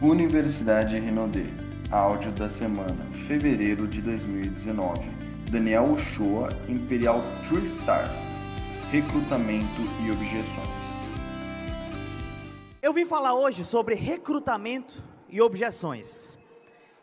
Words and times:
Universidade 0.00 0.96
Renaudet. 0.96 1.52
Áudio 1.90 2.30
da 2.30 2.48
semana, 2.48 3.04
fevereiro 3.26 3.84
de 3.88 4.00
2019. 4.00 5.02
Daniel 5.50 5.92
Uchoa, 5.92 6.50
Imperial 6.68 7.20
True 7.48 7.66
Stars. 7.66 8.20
Recrutamento 8.92 9.82
e 10.00 10.12
objeções. 10.12 10.68
Eu 12.80 12.92
vim 12.92 13.04
falar 13.06 13.34
hoje 13.34 13.64
sobre 13.64 13.96
recrutamento 13.96 15.02
e 15.28 15.40
objeções. 15.40 16.38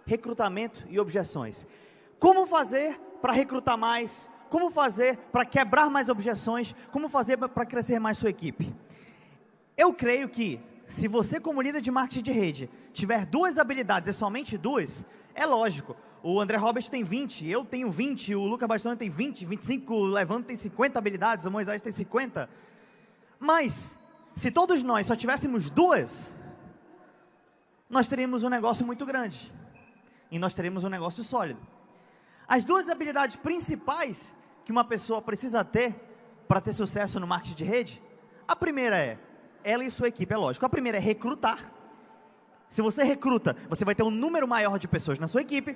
Recrutamento 0.05 0.86
e 0.89 0.98
objeções. 0.98 1.68
Como 2.18 2.48
fazer 2.48 2.98
para 3.21 3.34
recrutar 3.34 3.77
mais? 3.77 4.30
Como 4.50 4.71
fazer 4.71 5.18
para 5.34 5.43
quebrar 5.43 5.89
mais 5.89 6.07
objeções? 6.07 6.73
Como 6.93 7.09
fazer 7.09 7.36
para 7.36 7.66
crescer 7.66 8.00
mais 8.00 8.18
sua 8.18 8.30
equipe? 8.30 8.73
Eu 9.75 9.93
creio 9.93 10.30
que 10.30 10.62
se 10.88 11.08
você, 11.08 11.40
como 11.40 11.62
líder 11.62 11.82
de 11.82 11.92
marketing 11.92 12.24
de 12.24 12.32
rede, 12.32 12.70
tiver 12.94 13.26
duas 13.26 13.58
habilidades 13.58 14.09
e 14.09 14.18
somente 14.18 14.58
duas, 14.58 15.05
é 15.34 15.46
lógico. 15.46 15.96
O 16.22 16.40
André 16.40 16.58
Roberts 16.58 16.90
tem 16.90 17.04
20, 17.04 17.48
eu 17.48 17.64
tenho 17.64 17.92
20, 17.92 18.34
o 18.36 18.46
Luca 18.46 18.68
Bastoni 18.68 18.95
tem 18.95 19.09
20, 19.09 19.45
25, 19.45 19.94
o 19.94 20.06
Levando 20.06 20.45
tem 20.45 20.58
50 20.58 20.98
habilidades, 20.98 21.45
o 21.45 21.52
Moisés 21.52 21.82
tem 21.82 21.92
50. 21.92 22.50
Mas, 23.40 23.98
se 24.36 24.50
todos 24.50 24.82
nós 24.82 25.06
só 25.06 25.16
tivéssemos 25.16 25.70
duas, 25.70 26.34
nós 27.90 28.08
teríamos 28.08 28.44
um 28.44 28.50
negócio 28.50 28.86
muito 28.86 29.06
grande. 29.06 29.54
E 30.31 30.40
nós 30.40 30.54
teríamos 30.54 30.84
um 30.84 30.90
negócio 30.90 31.23
sólido. 31.23 31.59
As 32.48 32.66
duas 32.66 32.90
habilidades 32.90 33.36
principais 33.36 34.34
que 34.64 34.72
uma 34.72 34.84
pessoa 34.84 35.22
precisa 35.22 35.64
ter 35.64 35.94
para 36.48 36.62
ter 36.62 36.73
sucesso 36.73 37.20
no 37.20 37.28
marketing 37.28 37.56
de 37.56 37.64
rede, 37.64 38.02
a 38.48 38.56
primeira 38.56 38.98
é 38.98 39.20
ela 39.66 39.84
e 39.84 39.90
sua 39.90 40.08
equipe, 40.08 40.32
é 40.32 40.38
lógico. 40.38 40.64
A 40.64 40.70
primeira 40.70 41.00
é 41.00 41.02
recrutar. 41.02 41.72
Se 42.70 42.84
você 42.84 43.04
recruta, 43.04 43.56
você 43.68 43.84
vai 43.84 43.96
ter 43.96 44.04
um 44.04 44.12
número 44.12 44.48
maior 44.48 44.78
de 44.78 44.88
pessoas 44.88 45.18
na 45.18 45.26
sua 45.26 45.42
equipe. 45.42 45.76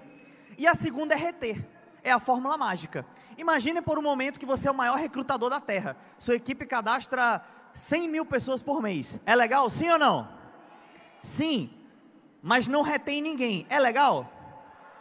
E 0.57 0.67
a 0.67 0.75
segunda 0.75 1.15
é 1.15 1.17
reter. 1.17 1.67
É 2.03 2.11
a 2.11 2.19
fórmula 2.19 2.55
mágica. 2.55 3.03
Imagine 3.35 3.81
por 3.81 3.97
um 3.97 4.01
momento 4.01 4.39
que 4.39 4.45
você 4.45 4.67
é 4.67 4.71
o 4.71 4.75
maior 4.75 4.95
recrutador 4.95 5.49
da 5.49 5.59
Terra. 5.59 5.97
Sua 6.19 6.35
equipe 6.35 6.67
cadastra 6.67 7.43
100 7.73 8.07
mil 8.07 8.25
pessoas 8.25 8.61
por 8.61 8.79
mês. 8.79 9.19
É 9.25 9.35
legal? 9.35 9.67
Sim 9.71 9.89
ou 9.89 9.97
não? 9.97 10.29
Sim. 11.23 11.71
Mas 12.43 12.67
não 12.67 12.83
retém 12.83 13.23
ninguém. 13.23 13.65
É 13.69 13.79
legal? 13.79 14.31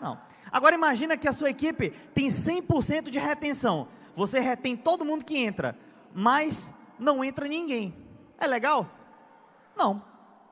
Não. 0.00 0.18
Agora 0.50 0.74
imagina 0.74 1.16
que 1.16 1.28
a 1.28 1.32
sua 1.32 1.50
equipe 1.50 1.90
tem 2.14 2.28
100% 2.28 3.10
de 3.10 3.18
retenção. 3.18 3.88
Você 4.16 4.40
retém 4.40 4.76
todo 4.76 5.04
mundo 5.04 5.26
que 5.26 5.36
entra, 5.36 5.76
mas 6.14 6.72
não 6.98 7.22
entra 7.22 7.46
ninguém. 7.46 7.94
É 8.38 8.46
legal? 8.46 8.88
Não, 9.76 10.02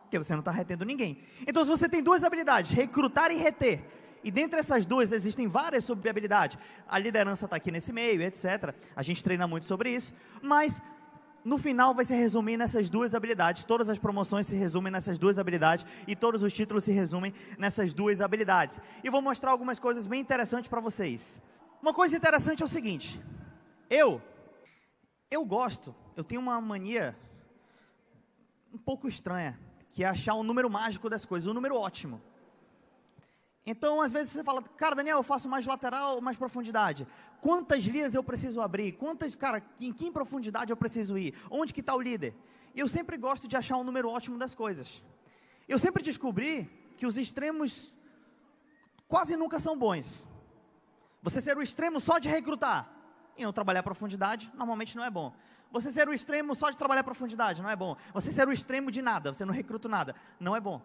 porque 0.03 0.19
você 0.19 0.33
não 0.33 0.41
está 0.41 0.51
retendo 0.51 0.85
ninguém. 0.85 1.19
Então, 1.47 1.65
se 1.65 1.71
você 1.71 1.89
tem 1.89 2.03
duas 2.03 2.23
habilidades, 2.23 2.71
recrutar 2.71 3.31
e 3.31 3.37
reter, 3.37 3.85
e 4.23 4.31
dentre 4.31 4.59
essas 4.59 4.85
duas 4.85 5.13
existem 5.13 5.47
várias 5.47 5.85
subhabilidades, 5.85 6.59
a 6.89 6.99
liderança 6.99 7.45
está 7.45 7.57
aqui 7.57 7.71
nesse 7.71 7.93
meio, 7.93 8.23
etc. 8.23 8.75
A 8.95 9.03
gente 9.03 9.23
treina 9.23 9.47
muito 9.47 9.67
sobre 9.67 9.91
isso, 9.91 10.13
mas 10.43 10.83
no 11.45 11.59
final 11.59 11.95
vai 11.95 12.05
se 12.05 12.13
resumir 12.13 12.57
nessas 12.57 12.91
duas 12.91 13.15
habilidades. 13.15 13.65
Todas 13.65 13.89
as 13.89 13.99
promoções 13.99 14.47
se 14.47 14.57
resumem 14.57 14.93
nessas 14.93 15.17
duas 15.17 15.39
habilidades 15.39 15.87
e 16.07 16.17
todos 16.17 16.43
os 16.43 16.53
títulos 16.53 16.83
se 16.83 16.91
resumem 16.91 17.33
nessas 17.57 17.95
duas 17.95 18.21
habilidades. 18.21 18.81
E 19.05 19.11
vou 19.11 19.23
mostrar 19.23 19.53
algumas 19.53 19.79
coisas 19.79 20.09
bem 20.09 20.21
interessantes 20.21 20.69
para 20.69 20.81
vocês. 20.81 21.41
Uma 21.81 21.95
coisa 21.95 22.17
interessante 22.17 22.63
é 22.63 22.67
o 22.67 22.69
seguinte: 22.69 23.21
eu, 23.89 24.21
eu 25.31 25.45
gosto, 25.45 25.95
eu 26.17 26.25
tenho 26.25 26.41
uma 26.41 26.61
mania 26.61 27.17
um 28.77 28.79
pouco 28.79 29.09
estranha, 29.09 29.59
que 29.93 30.05
é 30.05 30.07
achar 30.07 30.35
um 30.35 30.43
número 30.43 30.69
mágico 30.69 31.09
das 31.09 31.25
coisas, 31.25 31.47
um 31.47 31.55
número 31.55 31.77
ótimo. 31.77 32.21
Então, 33.65 34.03
às 34.03 34.13
vezes 34.13 34.33
você 34.33 34.45
fala, 34.45 34.63
cara, 34.63 34.95
Daniel, 34.95 35.17
eu 35.17 35.23
faço 35.23 35.49
mais 35.49 35.67
lateral, 35.67 36.21
mais 36.21 36.37
profundidade. 36.37 37.07
Quantas 37.41 37.83
linhas 37.85 38.15
eu 38.15 38.23
preciso 38.23 38.61
abrir? 38.61 38.93
Quantas, 38.93 39.35
cara, 39.35 39.63
em 39.81 39.93
que 39.93 40.11
profundidade 40.11 40.71
eu 40.71 40.77
preciso 40.77 41.17
ir? 41.17 41.35
Onde 41.51 41.73
que 41.73 41.81
está 41.81 41.95
o 41.97 42.01
líder? 42.01 42.35
Eu 42.75 42.87
sempre 42.87 43.17
gosto 43.17 43.49
de 43.49 43.57
achar 43.57 43.79
um 43.79 43.83
número 43.83 44.11
ótimo 44.11 44.37
das 44.39 44.55
coisas. 44.55 45.03
Eu 45.67 45.79
sempre 45.79 46.03
descobri 46.03 46.71
que 46.99 47.07
os 47.07 47.17
extremos 47.17 47.93
quase 49.09 49.37
nunca 49.37 49.59
são 49.59 49.77
bons. 49.77 50.27
Você 51.23 51.41
ser 51.41 51.57
o 51.57 51.63
extremo 51.63 51.99
só 51.99 52.19
de 52.19 52.29
recrutar 52.29 52.89
e 53.39 53.43
não 53.43 53.53
trabalhar 53.55 53.81
a 53.81 53.89
profundidade, 53.91 54.53
normalmente 54.55 54.97
não 54.97 55.05
é 55.05 55.11
bom. 55.11 55.35
Você 55.71 55.91
ser 55.91 56.09
o 56.09 56.13
extremo 56.15 56.55
só 56.55 56.71
de 56.71 56.77
trabalhar 56.77 57.05
profundidade, 57.05 57.63
não 57.63 57.71
é 57.71 57.77
bom. 57.77 57.97
Você 58.15 58.31
ser 58.31 58.49
o 58.49 58.53
extremo 58.53 58.91
de 58.91 59.03
nada, 59.03 59.33
você 59.33 59.45
não 59.45 59.53
recruta 59.53 59.89
nada, 59.89 60.15
não 60.39 60.55
é 60.55 60.61
bom. 60.61 60.81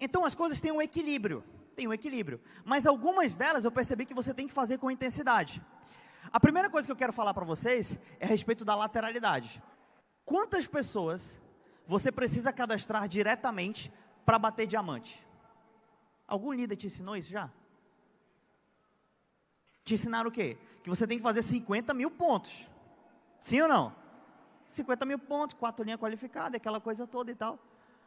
Então 0.00 0.24
as 0.24 0.34
coisas 0.34 0.60
têm 0.60 0.72
um 0.72 0.82
equilíbrio, 0.82 1.44
tem 1.74 1.88
um 1.88 1.92
equilíbrio. 1.92 2.40
Mas 2.64 2.86
algumas 2.86 3.34
delas 3.34 3.64
eu 3.64 3.72
percebi 3.72 4.04
que 4.04 4.14
você 4.14 4.34
tem 4.34 4.46
que 4.46 4.52
fazer 4.52 4.78
com 4.78 4.90
intensidade. 4.90 5.62
A 6.32 6.38
primeira 6.38 6.70
coisa 6.70 6.86
que 6.86 6.92
eu 6.92 6.96
quero 6.96 7.12
falar 7.12 7.34
para 7.34 7.44
vocês 7.44 7.98
é 8.20 8.24
a 8.24 8.28
respeito 8.28 8.64
da 8.64 8.74
lateralidade. 8.74 9.62
Quantas 10.24 10.66
pessoas 10.66 11.40
você 11.86 12.12
precisa 12.12 12.52
cadastrar 12.52 13.08
diretamente 13.08 13.92
para 14.24 14.38
bater 14.38 14.66
diamante? 14.66 15.26
Algum 16.26 16.52
líder 16.52 16.76
te 16.76 16.86
ensinou 16.86 17.16
isso 17.16 17.30
já? 17.30 17.50
Te 19.84 19.94
ensinaram 19.94 20.30
o 20.30 20.32
quê? 20.32 20.56
Que 20.82 20.90
você 20.90 21.06
tem 21.06 21.18
que 21.18 21.22
fazer 21.22 21.42
50 21.42 21.92
mil 21.92 22.10
pontos. 22.10 22.68
Sim 23.40 23.62
ou 23.62 23.68
não? 23.68 24.01
50 24.72 25.04
mil 25.04 25.18
pontos, 25.18 25.54
quatro 25.54 25.84
linhas 25.84 26.00
qualificadas, 26.00 26.54
aquela 26.54 26.80
coisa 26.80 27.06
toda 27.06 27.30
e 27.30 27.34
tal. 27.34 27.58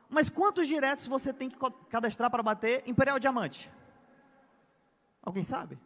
Mas 0.09 0.29
quantos 0.29 0.67
diretos 0.67 1.07
você 1.07 1.33
tem 1.33 1.49
que 1.49 1.57
cadastrar 1.89 2.29
para 2.29 2.43
bater 2.43 2.83
Imperial 2.85 3.19
Diamante? 3.19 3.71
Alguém 5.21 5.43
sabe? 5.43 5.79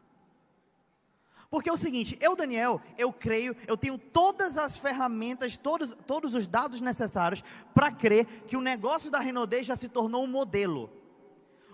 Porque 1.49 1.69
é 1.69 1.73
o 1.73 1.77
seguinte, 1.77 2.17
eu, 2.21 2.35
Daniel, 2.35 2.79
eu 2.97 3.11
creio, 3.11 3.55
eu 3.65 3.75
tenho 3.75 3.97
todas 3.97 4.57
as 4.57 4.77
ferramentas, 4.77 5.57
todos, 5.57 5.97
todos 6.05 6.35
os 6.35 6.47
dados 6.47 6.79
necessários 6.79 7.43
para 7.73 7.91
crer 7.91 8.25
que 8.45 8.55
o 8.55 8.61
negócio 8.61 9.09
da 9.09 9.19
Renaudet 9.19 9.63
já 9.63 9.75
se 9.75 9.89
tornou 9.89 10.23
um 10.23 10.27
modelo. 10.27 10.91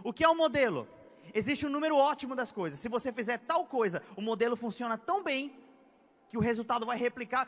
O 0.01 0.13
que 0.13 0.23
é 0.23 0.29
um 0.29 0.37
modelo? 0.37 0.87
Existe 1.33 1.65
um 1.65 1.69
número 1.69 1.97
ótimo 1.97 2.35
das 2.35 2.51
coisas. 2.51 2.79
Se 2.79 2.87
você 2.87 3.11
fizer 3.11 3.37
tal 3.39 3.65
coisa, 3.65 4.01
o 4.15 4.21
modelo 4.21 4.55
funciona 4.55 4.97
tão 4.97 5.21
bem 5.21 5.53
que 6.29 6.37
o 6.37 6.41
resultado 6.41 6.85
vai 6.85 6.97
replicar. 6.97 7.47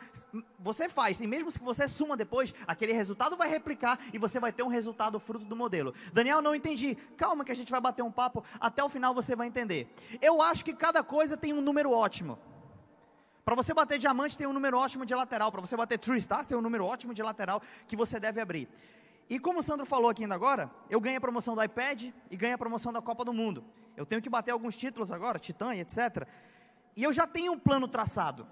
Você 0.58 0.88
faz, 0.88 1.20
e 1.20 1.26
mesmo 1.26 1.50
que 1.52 1.58
você 1.58 1.88
suma 1.88 2.16
depois, 2.16 2.54
aquele 2.66 2.92
resultado 2.92 3.36
vai 3.36 3.48
replicar 3.48 3.98
e 4.12 4.18
você 4.18 4.38
vai 4.38 4.52
ter 4.52 4.62
um 4.62 4.68
resultado 4.68 5.18
fruto 5.18 5.44
do 5.44 5.56
modelo. 5.56 5.94
Daniel, 6.12 6.40
não 6.40 6.54
entendi. 6.54 6.94
Calma 7.16 7.44
que 7.44 7.52
a 7.52 7.56
gente 7.56 7.70
vai 7.70 7.80
bater 7.80 8.02
um 8.02 8.12
papo, 8.12 8.44
até 8.60 8.82
o 8.82 8.88
final 8.88 9.14
você 9.14 9.34
vai 9.34 9.46
entender. 9.46 9.92
Eu 10.20 10.40
acho 10.40 10.64
que 10.64 10.72
cada 10.72 11.02
coisa 11.02 11.36
tem 11.36 11.52
um 11.52 11.60
número 11.60 11.90
ótimo. 11.90 12.38
Para 13.44 13.54
você 13.54 13.72
bater 13.72 13.98
diamante 13.98 14.36
tem 14.36 14.46
um 14.46 14.52
número 14.52 14.76
ótimo 14.76 15.06
de 15.06 15.14
lateral, 15.14 15.50
para 15.50 15.62
você 15.62 15.74
bater 15.74 15.98
true 15.98 16.18
stars 16.18 16.46
tem 16.46 16.56
um 16.56 16.60
número 16.60 16.84
ótimo 16.84 17.14
de 17.14 17.22
lateral 17.22 17.62
que 17.86 17.96
você 17.96 18.20
deve 18.20 18.40
abrir. 18.40 18.68
E 19.30 19.38
como 19.38 19.60
o 19.60 19.62
Sandro 19.62 19.84
falou 19.84 20.10
aqui 20.10 20.22
ainda 20.22 20.34
agora, 20.34 20.70
eu 20.88 21.00
ganhei 21.00 21.16
a 21.16 21.20
promoção 21.20 21.54
do 21.54 21.62
iPad 21.62 22.12
e 22.30 22.36
ganhei 22.36 22.54
a 22.54 22.58
promoção 22.58 22.92
da 22.92 23.00
Copa 23.00 23.24
do 23.24 23.32
Mundo. 23.32 23.64
Eu 23.96 24.06
tenho 24.06 24.22
que 24.22 24.28
bater 24.28 24.52
alguns 24.52 24.76
títulos 24.76 25.10
agora, 25.10 25.38
Titã 25.38 25.74
etc. 25.74 26.26
E 26.96 27.02
eu 27.02 27.12
já 27.12 27.26
tenho 27.26 27.52
um 27.52 27.58
plano 27.58 27.86
traçado. 27.88 28.46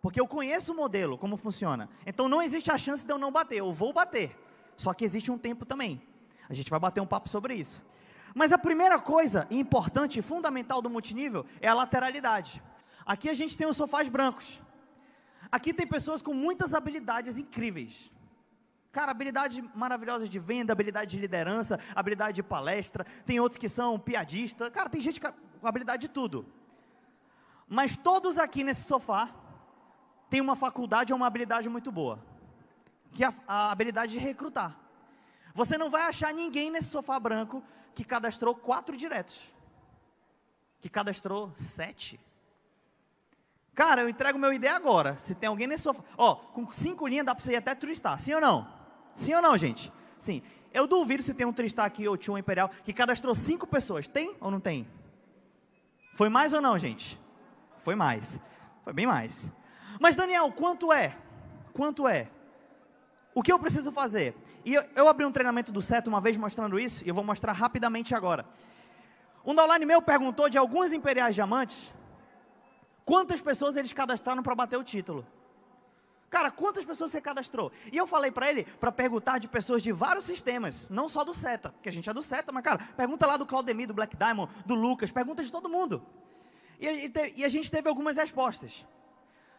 Porque 0.00 0.20
eu 0.20 0.28
conheço 0.28 0.72
o 0.72 0.76
modelo, 0.76 1.18
como 1.18 1.36
funciona. 1.36 1.88
Então 2.06 2.28
não 2.28 2.40
existe 2.40 2.70
a 2.70 2.78
chance 2.78 3.04
de 3.04 3.12
eu 3.12 3.18
não 3.18 3.32
bater. 3.32 3.58
Eu 3.58 3.72
vou 3.72 3.92
bater. 3.92 4.36
Só 4.76 4.94
que 4.94 5.04
existe 5.04 5.30
um 5.30 5.38
tempo 5.38 5.64
também. 5.64 6.00
A 6.48 6.54
gente 6.54 6.70
vai 6.70 6.78
bater 6.78 7.00
um 7.00 7.06
papo 7.06 7.28
sobre 7.28 7.54
isso. 7.54 7.82
Mas 8.34 8.52
a 8.52 8.58
primeira 8.58 8.98
coisa 8.98 9.46
importante 9.50 10.18
e 10.18 10.22
fundamental 10.22 10.80
do 10.80 10.88
multinível 10.88 11.44
é 11.60 11.68
a 11.68 11.74
lateralidade. 11.74 12.62
Aqui 13.04 13.28
a 13.28 13.34
gente 13.34 13.56
tem 13.56 13.66
os 13.66 13.76
sofás 13.76 14.08
brancos. 14.08 14.60
Aqui 15.50 15.72
tem 15.72 15.86
pessoas 15.86 16.22
com 16.22 16.34
muitas 16.34 16.74
habilidades 16.74 17.36
incríveis. 17.36 18.10
Cara, 18.92 19.10
habilidades 19.10 19.62
maravilhosas 19.74 20.28
de 20.28 20.38
venda, 20.38 20.72
habilidade 20.72 21.10
de 21.10 21.18
liderança, 21.18 21.78
habilidade 21.94 22.36
de 22.36 22.42
palestra. 22.42 23.04
Tem 23.26 23.40
outros 23.40 23.58
que 23.58 23.68
são 23.68 23.98
piadistas. 23.98 24.70
Cara, 24.70 24.88
tem 24.88 25.00
gente 25.00 25.20
com 25.20 25.66
habilidade 25.66 26.02
de 26.02 26.08
tudo. 26.08 26.46
Mas 27.68 27.96
todos 27.96 28.38
aqui 28.38 28.64
nesse 28.64 28.82
sofá 28.82 29.34
tem 30.28 30.40
uma 30.40 30.56
faculdade 30.56 31.12
ou 31.12 31.16
uma 31.16 31.26
habilidade 31.26 31.68
muito 31.68 31.90
boa, 31.90 32.18
que 33.12 33.24
é 33.24 33.28
a, 33.28 33.34
a 33.46 33.70
habilidade 33.70 34.12
de 34.12 34.18
recrutar. 34.18 34.76
Você 35.54 35.76
não 35.76 35.90
vai 35.90 36.02
achar 36.02 36.32
ninguém 36.32 36.70
nesse 36.70 36.90
sofá 36.90 37.18
branco 37.18 37.62
que 37.94 38.04
cadastrou 38.04 38.54
quatro 38.54 38.96
diretos, 38.96 39.40
que 40.80 40.88
cadastrou 40.88 41.52
sete. 41.56 42.20
Cara, 43.74 44.02
eu 44.02 44.08
entrego 44.08 44.38
meu 44.38 44.52
ID 44.52 44.66
agora. 44.66 45.16
Se 45.18 45.34
tem 45.34 45.48
alguém 45.48 45.66
nesse 45.66 45.84
sofá, 45.84 46.02
ó, 46.16 46.34
com 46.34 46.72
cinco 46.72 47.06
linhas 47.06 47.26
dá 47.26 47.34
para 47.34 47.44
você 47.44 47.52
ir 47.52 47.56
até 47.56 47.74
turistar, 47.74 48.20
sim 48.20 48.34
ou 48.34 48.40
não? 48.40 48.68
Sim 49.14 49.34
ou 49.34 49.42
não, 49.42 49.56
gente? 49.56 49.92
Sim. 50.18 50.42
Eu 50.72 50.86
duvido 50.86 51.22
se 51.22 51.34
tem 51.34 51.46
um 51.46 51.52
Tristar 51.52 51.86
aqui 51.86 52.06
ou 52.06 52.16
tinha 52.16 52.34
um 52.34 52.38
Imperial 52.38 52.70
que 52.84 52.92
cadastrou 52.92 53.34
cinco 53.34 53.66
pessoas. 53.66 54.06
Tem 54.06 54.36
ou 54.40 54.50
não 54.50 54.60
tem? 54.60 54.86
Foi 56.14 56.28
mais 56.28 56.52
ou 56.52 56.60
não, 56.60 56.78
gente? 56.78 57.18
Foi 57.82 57.94
mais. 57.94 58.38
Foi 58.84 58.92
bem 58.92 59.06
mais. 59.06 59.50
Mas 60.00 60.14
Daniel, 60.14 60.50
quanto 60.52 60.92
é? 60.92 61.16
Quanto 61.72 62.06
é? 62.06 62.28
O 63.34 63.42
que 63.42 63.52
eu 63.52 63.58
preciso 63.58 63.92
fazer? 63.92 64.34
E 64.64 64.74
eu, 64.74 64.84
eu 64.96 65.08
abri 65.08 65.24
um 65.24 65.32
treinamento 65.32 65.72
do 65.72 65.80
CETA 65.80 66.08
uma 66.08 66.20
vez 66.20 66.36
mostrando 66.36 66.78
isso, 66.78 67.04
e 67.04 67.08
eu 67.08 67.14
vou 67.14 67.24
mostrar 67.24 67.52
rapidamente 67.52 68.14
agora. 68.14 68.44
Um 69.44 69.54
downline 69.54 69.86
meu 69.86 70.02
perguntou 70.02 70.48
de 70.48 70.58
alguns 70.58 70.92
imperiais 70.92 71.34
diamantes 71.34 71.92
quantas 73.04 73.40
pessoas 73.40 73.76
eles 73.76 73.92
cadastraram 73.92 74.42
para 74.42 74.54
bater 74.54 74.76
o 74.76 74.84
título. 74.84 75.26
Cara, 76.28 76.50
quantas 76.50 76.84
pessoas 76.84 77.10
você 77.10 77.22
cadastrou? 77.22 77.72
E 77.90 77.96
eu 77.96 78.06
falei 78.06 78.30
para 78.30 78.50
ele 78.50 78.64
para 78.64 78.92
perguntar 78.92 79.38
de 79.38 79.48
pessoas 79.48 79.82
de 79.82 79.90
vários 79.92 80.26
sistemas, 80.26 80.90
não 80.90 81.08
só 81.08 81.24
do 81.24 81.32
SETA, 81.32 81.70
porque 81.70 81.88
a 81.88 81.92
gente 81.92 82.10
é 82.10 82.12
do 82.12 82.22
SETA, 82.22 82.52
mas 82.52 82.62
cara, 82.62 82.86
pergunta 82.94 83.26
lá 83.26 83.38
do 83.38 83.46
Claudemir, 83.46 83.86
do 83.86 83.94
Black 83.94 84.14
Diamond, 84.14 84.52
do 84.66 84.74
Lucas, 84.74 85.10
pergunta 85.10 85.42
de 85.42 85.50
todo 85.50 85.70
mundo. 85.70 86.04
E 86.78 86.86
a, 86.86 86.92
e 87.36 87.44
a 87.44 87.48
gente 87.48 87.70
teve 87.70 87.88
algumas 87.88 88.18
respostas. 88.18 88.84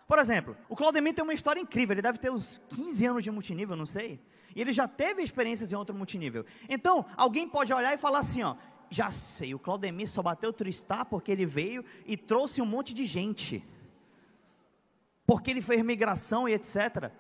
Por 0.10 0.18
exemplo, 0.18 0.58
o 0.68 0.76
Claudemir 0.76 1.14
tem 1.14 1.24
uma 1.24 1.36
história 1.36 1.60
incrível, 1.60 1.94
ele 1.94 2.02
deve 2.02 2.18
ter 2.18 2.32
uns 2.32 2.60
15 2.70 3.06
anos 3.06 3.24
de 3.24 3.30
multinível, 3.30 3.76
não 3.76 3.86
sei. 3.86 4.20
E 4.56 4.60
ele 4.60 4.74
já 4.74 4.88
teve 4.88 5.22
experiências 5.22 5.72
em 5.72 5.76
outro 5.76 5.96
multinível. 5.96 6.44
Então, 6.68 7.06
alguém 7.16 7.48
pode 7.48 7.72
olhar 7.72 7.94
e 7.94 7.98
falar 7.98 8.18
assim, 8.18 8.42
ó, 8.42 8.56
já 8.90 9.12
sei, 9.12 9.54
o 9.54 9.60
Claudemir 9.60 10.10
só 10.10 10.24
bateu 10.24 10.52
Tristar 10.52 11.06
porque 11.06 11.32
ele 11.32 11.46
veio 11.46 11.86
e 12.08 12.18
trouxe 12.18 12.60
um 12.60 12.66
monte 12.66 12.92
de 12.92 13.06
gente 13.06 13.64
porque 15.28 15.52
ele 15.52 15.62
fez 15.62 15.84
migração 15.84 16.50
e 16.50 16.54
etc. 16.54 17.12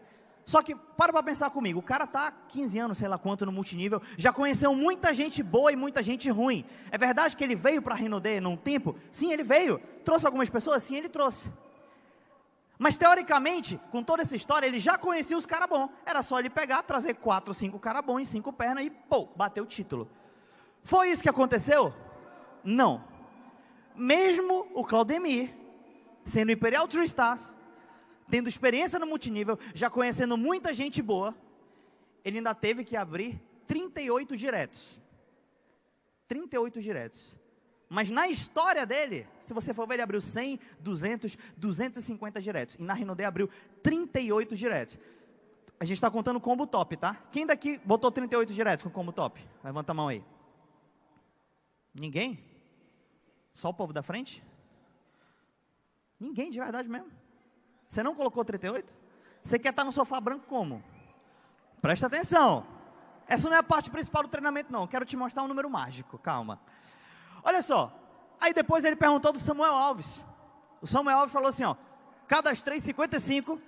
Só 0.43 0.63
que, 0.63 0.73
para 0.73 1.13
para 1.13 1.21
pensar 1.21 1.51
comigo, 1.51 1.77
o 1.77 1.83
cara 1.83 2.05
está 2.05 2.31
15 2.31 2.79
anos, 2.79 2.97
sei 2.97 3.07
lá 3.07 3.19
quanto, 3.19 3.45
no 3.45 3.51
multinível, 3.51 4.01
já 4.17 4.33
conheceu 4.33 4.73
muita 4.73 5.13
gente 5.13 5.43
boa 5.43 5.71
e 5.71 5.75
muita 5.75 6.01
gente 6.01 6.27
ruim. 6.27 6.65
É 6.89 6.97
verdade 6.97 7.37
que 7.37 7.43
ele 7.43 7.55
veio 7.55 7.83
para 7.83 7.93
a 7.93 7.97
Renaudet 7.97 8.41
num 8.41 8.57
tempo? 8.57 8.95
Sim, 9.11 9.31
ele 9.31 9.43
veio. 9.43 9.79
Trouxe 10.03 10.25
algumas 10.25 10.49
pessoas? 10.49 10.81
Sim, 10.81 10.95
ele 10.95 11.07
trouxe. 11.07 11.51
Mas, 12.81 12.95
teoricamente, 12.95 13.77
com 13.91 14.01
toda 14.01 14.23
essa 14.23 14.37
história, 14.37 14.65
ele 14.65 14.79
já 14.79 14.97
conhecia 14.97 15.37
os 15.37 15.45
caras 15.45 15.67
bons. 15.67 15.89
Era 16.05 16.23
só 16.23 16.39
ele 16.39 16.49
pegar, 16.49 16.81
trazer 16.81 17.15
quatro, 17.15 17.53
cinco 17.53 17.77
caras 17.77 18.05
bons 18.05 18.21
em 18.21 18.23
cinco 18.25 18.53
pernas 18.53 18.85
e, 18.85 18.89
pô, 18.89 19.27
bater 19.35 19.59
o 19.59 19.65
título. 19.65 20.09
Foi 20.81 21.09
isso 21.09 21.21
que 21.21 21.27
aconteceu? 21.27 21.93
Não. 22.63 23.03
Mesmo 23.93 24.65
o 24.73 24.85
Claudemir, 24.85 25.53
sendo 26.23 26.53
Imperial 26.53 26.87
True 26.87 27.03
Stars, 27.03 27.53
tendo 28.29 28.47
experiência 28.47 28.97
no 28.97 29.05
multinível, 29.05 29.59
já 29.73 29.89
conhecendo 29.89 30.37
muita 30.37 30.73
gente 30.73 31.01
boa, 31.01 31.35
ele 32.23 32.37
ainda 32.37 32.55
teve 32.55 32.85
que 32.85 32.95
abrir 32.95 33.41
38 33.67 34.37
diretos. 34.37 34.97
38 36.29 36.81
diretos. 36.81 37.35
Mas 37.89 38.09
na 38.11 38.27
história 38.27 38.85
dele, 38.85 39.27
se 39.41 39.51
você 39.51 39.73
for 39.73 39.87
ver, 39.87 39.95
ele 39.95 40.03
abriu 40.03 40.21
100, 40.21 40.59
200, 40.79 41.35
250 41.57 42.39
diretos. 42.39 42.75
E 42.75 42.83
na 42.83 42.93
Rinode 42.93 43.23
abriu 43.23 43.49
38 43.81 44.55
diretos. 44.55 44.97
A 45.79 45.85
gente 45.85 45.97
está 45.97 46.11
contando 46.11 46.39
combo 46.39 46.67
top, 46.67 46.95
tá? 46.97 47.15
Quem 47.31 47.47
daqui 47.47 47.81
botou 47.83 48.11
38 48.11 48.53
diretos 48.53 48.83
com 48.83 48.91
combo 48.91 49.11
top? 49.11 49.43
Levanta 49.63 49.91
a 49.91 49.95
mão 49.95 50.07
aí. 50.07 50.23
Ninguém? 51.91 52.43
Só 53.55 53.69
o 53.69 53.73
povo 53.73 53.91
da 53.91 54.03
frente? 54.03 54.43
Ninguém, 56.19 56.51
de 56.51 56.59
verdade 56.59 56.87
mesmo. 56.87 57.09
Você 57.87 58.03
não 58.03 58.13
colocou 58.13 58.45
38? 58.45 58.93
Você 59.43 59.57
quer 59.57 59.69
estar 59.69 59.83
no 59.83 59.91
sofá 59.91 60.21
branco 60.21 60.45
como? 60.47 60.83
Presta 61.81 62.05
atenção. 62.05 62.67
Essa 63.25 63.49
não 63.49 63.55
é 63.55 63.59
a 63.59 63.63
parte 63.63 63.89
principal 63.89 64.23
do 64.23 64.29
treinamento, 64.29 64.71
não. 64.71 64.85
Quero 64.85 65.05
te 65.05 65.17
mostrar 65.17 65.43
um 65.43 65.47
número 65.47 65.69
mágico. 65.69 66.19
Calma. 66.19 66.59
Olha 67.43 67.61
só. 67.61 67.95
Aí 68.39 68.53
depois 68.53 68.85
ele 68.85 68.95
perguntou 68.95 69.31
do 69.31 69.39
Samuel 69.39 69.73
Alves. 69.73 70.23
O 70.81 70.87
Samuel 70.87 71.17
Alves 71.17 71.33
falou 71.33 71.49
assim: 71.49 71.63
ó, 71.63 71.75
cadastrei 72.27 72.79
55, 72.79 73.61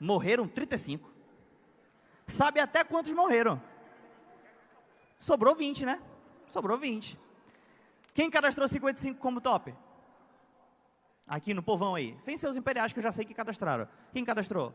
morreram 0.00 0.48
35. 0.48 1.12
Sabe 2.26 2.60
até 2.60 2.82
quantos 2.82 3.12
morreram? 3.12 3.60
Sobrou 5.18 5.54
20, 5.54 5.84
né? 5.84 6.00
Sobrou 6.48 6.78
20. 6.78 7.18
Quem 8.14 8.30
cadastrou 8.30 8.68
55 8.68 9.18
como 9.20 9.40
top? 9.40 9.74
Aqui 11.26 11.52
no 11.52 11.62
povão 11.62 11.94
aí. 11.94 12.14
Sem 12.18 12.36
seus 12.38 12.56
imperiais 12.56 12.92
que 12.92 12.98
eu 12.98 13.02
já 13.02 13.10
sei 13.12 13.24
que 13.24 13.34
cadastraram. 13.34 13.88
Quem 14.12 14.24
cadastrou? 14.24 14.72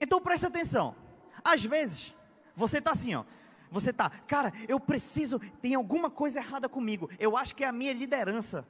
Então 0.00 0.20
preste 0.20 0.46
atenção. 0.46 0.96
Às 1.44 1.64
vezes, 1.64 2.14
você 2.56 2.78
está 2.78 2.92
assim, 2.92 3.14
ó. 3.14 3.24
Você 3.72 3.88
está, 3.88 4.10
cara, 4.10 4.52
eu 4.68 4.78
preciso, 4.78 5.40
tem 5.62 5.74
alguma 5.74 6.10
coisa 6.10 6.38
errada 6.38 6.68
comigo. 6.68 7.08
Eu 7.18 7.38
acho 7.38 7.54
que 7.54 7.64
é 7.64 7.66
a 7.66 7.72
minha 7.72 7.94
liderança. 7.94 8.66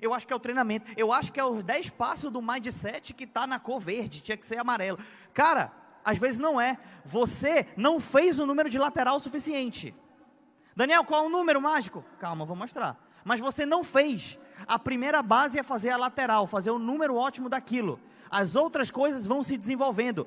Eu 0.00 0.14
acho 0.14 0.26
que 0.26 0.32
é 0.32 0.36
o 0.36 0.40
treinamento. 0.40 0.90
Eu 0.96 1.12
acho 1.12 1.30
que 1.30 1.38
é 1.38 1.44
os 1.44 1.62
10 1.62 1.90
passos 1.90 2.30
do 2.30 2.40
mindset 2.40 3.12
que 3.12 3.24
está 3.24 3.46
na 3.46 3.60
cor 3.60 3.78
verde. 3.78 4.22
Tinha 4.22 4.36
que 4.36 4.46
ser 4.46 4.58
amarelo. 4.58 4.98
Cara, 5.34 5.70
às 6.02 6.16
vezes 6.16 6.40
não 6.40 6.58
é. 6.58 6.78
Você 7.04 7.66
não 7.76 8.00
fez 8.00 8.38
o 8.38 8.46
número 8.46 8.70
de 8.70 8.78
lateral 8.78 9.20
suficiente. 9.20 9.94
Daniel, 10.74 11.04
qual 11.04 11.24
é 11.24 11.26
o 11.26 11.30
número 11.30 11.60
mágico? 11.60 12.02
Calma, 12.18 12.46
vou 12.46 12.56
mostrar. 12.56 12.98
Mas 13.24 13.40
você 13.40 13.66
não 13.66 13.84
fez. 13.84 14.38
A 14.66 14.78
primeira 14.78 15.22
base 15.22 15.58
é 15.58 15.62
fazer 15.62 15.90
a 15.90 15.98
lateral, 15.98 16.46
fazer 16.46 16.70
o 16.70 16.78
número 16.78 17.14
ótimo 17.14 17.50
daquilo. 17.50 18.00
As 18.30 18.56
outras 18.56 18.90
coisas 18.90 19.26
vão 19.26 19.42
se 19.42 19.56
desenvolvendo. 19.56 20.26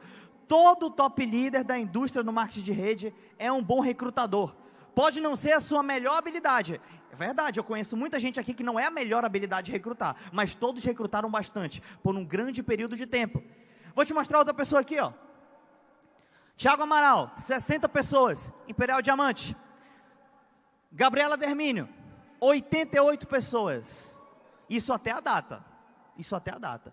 Todo 0.50 0.90
top 0.90 1.24
líder 1.24 1.64
da 1.64 1.78
indústria 1.78 2.24
do 2.24 2.34
marketing 2.34 2.64
de 2.64 2.72
rede 2.72 3.14
é 3.38 3.52
um 3.52 3.64
bom 3.64 3.82
recrutador. 3.82 4.56
Pode 4.96 5.22
não 5.22 5.36
ser 5.36 5.52
a 5.52 5.60
sua 5.60 5.84
melhor 5.84 6.18
habilidade. 6.18 6.82
É 7.12 7.16
verdade, 7.16 7.60
eu 7.60 7.64
conheço 7.64 7.96
muita 7.96 8.20
gente 8.20 8.40
aqui 8.40 8.52
que 8.56 8.64
não 8.64 8.80
é 8.80 8.86
a 8.86 8.90
melhor 8.90 9.24
habilidade 9.24 9.68
de 9.68 9.72
recrutar, 9.72 10.16
mas 10.34 10.56
todos 10.56 10.84
recrutaram 10.84 11.30
bastante 11.30 11.84
por 12.02 12.16
um 12.16 12.26
grande 12.26 12.64
período 12.64 12.98
de 12.98 13.06
tempo. 13.06 13.44
Vou 13.94 14.04
te 14.04 14.12
mostrar 14.12 14.40
outra 14.40 14.52
pessoa 14.52 14.82
aqui, 14.82 15.00
ó. 15.00 15.14
Tiago 16.58 16.82
Amaral, 16.82 17.32
60 17.38 17.88
pessoas, 17.88 18.52
Imperial 18.68 19.04
Diamante. 19.04 19.56
Gabriela 20.92 21.38
Dermínio, 21.38 21.88
88 22.40 23.28
pessoas. 23.28 24.18
Isso 24.68 24.92
até 24.92 25.12
a 25.12 25.20
data. 25.20 25.64
Isso 26.18 26.36
até 26.36 26.50
a 26.50 26.58
data. 26.58 26.92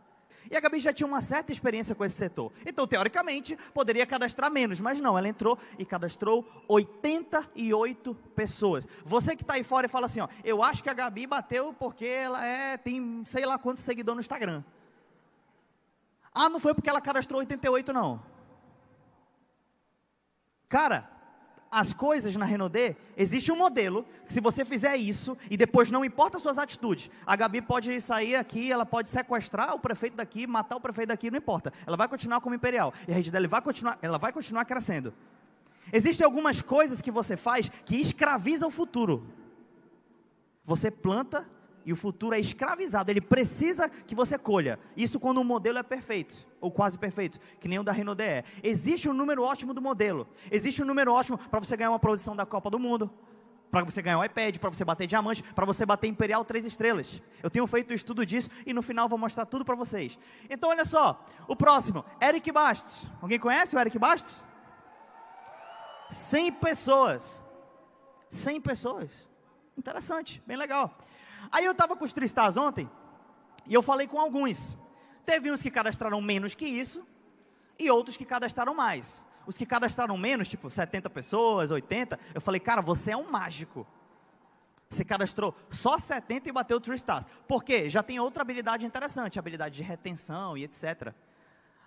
E 0.51 0.57
a 0.57 0.61
Gabi 0.61 0.81
já 0.81 0.93
tinha 0.93 1.07
uma 1.07 1.21
certa 1.21 1.53
experiência 1.53 1.95
com 1.95 2.05
esse 2.05 2.17
setor. 2.17 2.53
Então, 2.65 2.87
teoricamente, 2.87 3.57
poderia 3.75 4.07
cadastrar 4.07 4.51
menos, 4.51 4.81
mas 4.81 5.01
não, 5.01 5.17
ela 5.17 5.29
entrou 5.29 5.59
e 5.79 5.85
cadastrou 5.85 6.47
88 6.69 8.15
pessoas. 8.35 8.87
Você 9.05 9.35
que 9.35 9.43
está 9.43 9.55
aí 9.55 9.65
fora 9.65 9.87
e 9.87 9.91
fala 9.91 10.07
assim, 10.07 10.21
ó, 10.21 10.29
eu 10.45 10.63
acho 10.63 10.83
que 10.83 10.91
a 10.91 10.95
Gabi 10.95 11.27
bateu 11.27 11.73
porque 11.73 12.07
ela 12.07 12.45
é, 12.45 12.77
tem 12.77 13.23
sei 13.25 13.45
lá 13.45 13.59
quantos 13.59 13.85
seguidores 13.85 14.17
no 14.17 14.21
Instagram. 14.21 14.63
Ah, 16.33 16.49
não 16.49 16.61
foi 16.61 16.75
porque 16.75 16.91
ela 16.91 17.01
cadastrou 17.01 17.41
88, 17.41 17.93
não. 17.93 18.23
Cara, 20.69 21.09
as 21.71 21.93
coisas 21.93 22.35
na 22.37 22.45
Renaudet, 22.45 22.97
existe 23.17 23.51
um 23.51 23.57
modelo, 23.57 24.07
se 24.27 24.41
você 24.41 24.65
fizer 24.65 24.97
isso, 24.97 25.37
e 25.51 25.57
depois 25.57 25.91
não 25.91 26.05
importa 26.05 26.37
as 26.37 26.43
suas 26.43 26.59
atitudes, 26.59 27.11
a 27.27 27.37
Gabi 27.37 27.61
pode 27.61 28.01
sair 28.01 28.37
aqui, 28.37 28.71
ela 28.71 28.87
pode 28.87 29.09
sequestrar 29.09 29.75
o 29.75 29.79
prefeito 29.79 30.17
daqui, 30.17 30.47
matar 30.47 30.77
o 30.77 30.81
prefeito 30.81 31.09
daqui, 31.09 31.31
não 31.31 31.39
importa. 31.39 31.73
Ela 31.87 31.97
vai 31.97 32.09
continuar 32.09 32.41
como 32.41 32.55
imperial. 32.55 32.93
E 33.07 33.13
a 33.13 33.15
rede 33.15 33.31
dela 33.31 33.49
vai 33.49 33.61
continuar, 33.63 33.99
ela 34.01 34.19
vai 34.19 34.33
continuar 34.33 34.65
crescendo. 34.65 35.13
Existem 35.93 36.25
algumas 36.25 36.63
coisas 36.63 37.01
que 37.01 37.11
você 37.11 37.37
faz 37.37 37.71
que 37.85 37.97
escravizam 37.97 38.69
o 38.69 38.73
futuro. 38.73 39.27
Você 40.65 40.91
planta 40.91 41.47
e 41.87 41.93
o 41.93 41.97
futuro 41.97 42.35
é 42.35 42.41
escravizado. 42.41 43.11
Ele 43.11 43.21
precisa 43.21 43.89
que 43.89 44.15
você 44.15 44.37
colha. 44.37 44.79
Isso 44.97 45.21
quando 45.21 45.39
o 45.39 45.45
modelo 45.45 45.79
é 45.79 45.85
perfeito, 45.85 46.35
ou 46.61 46.71
quase 46.71 46.99
perfeito, 46.99 47.39
que 47.61 47.69
nem 47.69 47.79
o 47.79 47.85
da 47.85 47.93
Renault 47.93 48.21
é. 48.21 48.43
Existe 48.61 49.09
um 49.09 49.13
número 49.13 49.45
ótimo 49.45 49.73
do 49.73 49.81
modelo. 49.81 50.27
Existe 50.51 50.83
um 50.83 50.85
número 50.85 51.13
ótimo 51.13 51.39
para 51.39 51.61
você 51.61 51.77
ganhar 51.77 51.91
uma 51.91 52.01
posição 52.01 52.35
da 52.35 52.45
Copa 52.45 52.69
do 52.69 52.79
Mundo, 52.81 53.09
para 53.71 53.85
você 53.85 54.03
ganhar 54.03 54.19
um 54.19 54.25
iPad, 54.25 54.59
para 54.59 54.71
você 54.71 54.85
bater 54.85 55.07
diamante, 55.07 55.45
para 55.55 55.65
você 55.65 55.87
bater 55.87 56.09
Imperial 56.09 56.45
três 56.45 56.67
estrelas. 56.67 57.23
Eu 57.41 57.49
tenho 57.49 57.67
feito 57.69 57.93
um 57.93 57.95
estudo 57.95 58.27
disso 58.27 58.51
e 58.67 58.73
no 58.73 58.83
final 58.83 59.09
vou 59.09 59.19
mostrar 59.19 59.47
tudo 59.47 59.65
para 59.65 59.77
vocês. 59.77 60.19
Então 60.51 60.71
olha 60.71 60.85
só, 60.85 61.25
o 61.47 61.55
próximo, 61.55 62.05
Eric 62.21 62.51
Bastos. 62.51 63.09
Alguém 63.23 63.39
conhece 63.39 63.77
o 63.77 63.79
Eric 63.79 63.97
Bastos? 63.97 64.45
100 66.11 66.53
pessoas. 66.53 67.43
100 68.31 68.61
pessoas. 68.61 69.11
Interessante, 69.77 70.43
bem 70.47 70.57
legal. 70.57 70.97
Aí 71.51 71.65
eu 71.65 71.73
estava 71.73 71.97
com 71.97 72.05
os 72.05 72.13
Tristás 72.13 72.57
ontem, 72.57 72.91
e 73.67 73.75
eu 73.75 73.83
falei 73.83 74.07
com 74.07 74.19
alguns. 74.19 74.77
Teve 75.25 75.51
uns 75.51 75.63
que 75.63 75.71
cadastraram 75.71 76.21
menos 76.21 76.55
que 76.55 76.65
isso, 76.65 77.07
e 77.79 77.91
outros 77.91 78.17
que 78.17 78.25
cadastraram 78.25 78.75
mais. 78.75 79.25
Os 79.47 79.57
que 79.57 79.67
cadastraram 79.67 80.17
menos, 80.17 80.49
tipo 80.49 80.71
70 80.71 81.09
pessoas, 81.11 81.71
80, 81.71 82.19
eu 82.35 82.41
falei, 82.41 82.61
cara, 82.61 82.83
você 82.83 83.13
é 83.13 83.17
um 83.17 83.31
mágico. 83.31 83.87
Você 84.89 85.05
cadastrou 85.05 85.55
só 85.71 85.99
70 85.99 86.49
e 86.49 86.53
bateu 86.53 86.77
o 86.77 86.81
Tristás. 86.81 87.29
Por 87.47 87.65
quê? 87.65 87.91
Já 87.91 88.03
tem 88.03 88.21
outra 88.21 88.43
habilidade 88.43 88.87
interessante, 88.87 89.39
habilidade 89.39 89.77
de 89.77 89.83
retenção 89.83 90.57
e 90.57 90.65
etc. 90.65 91.13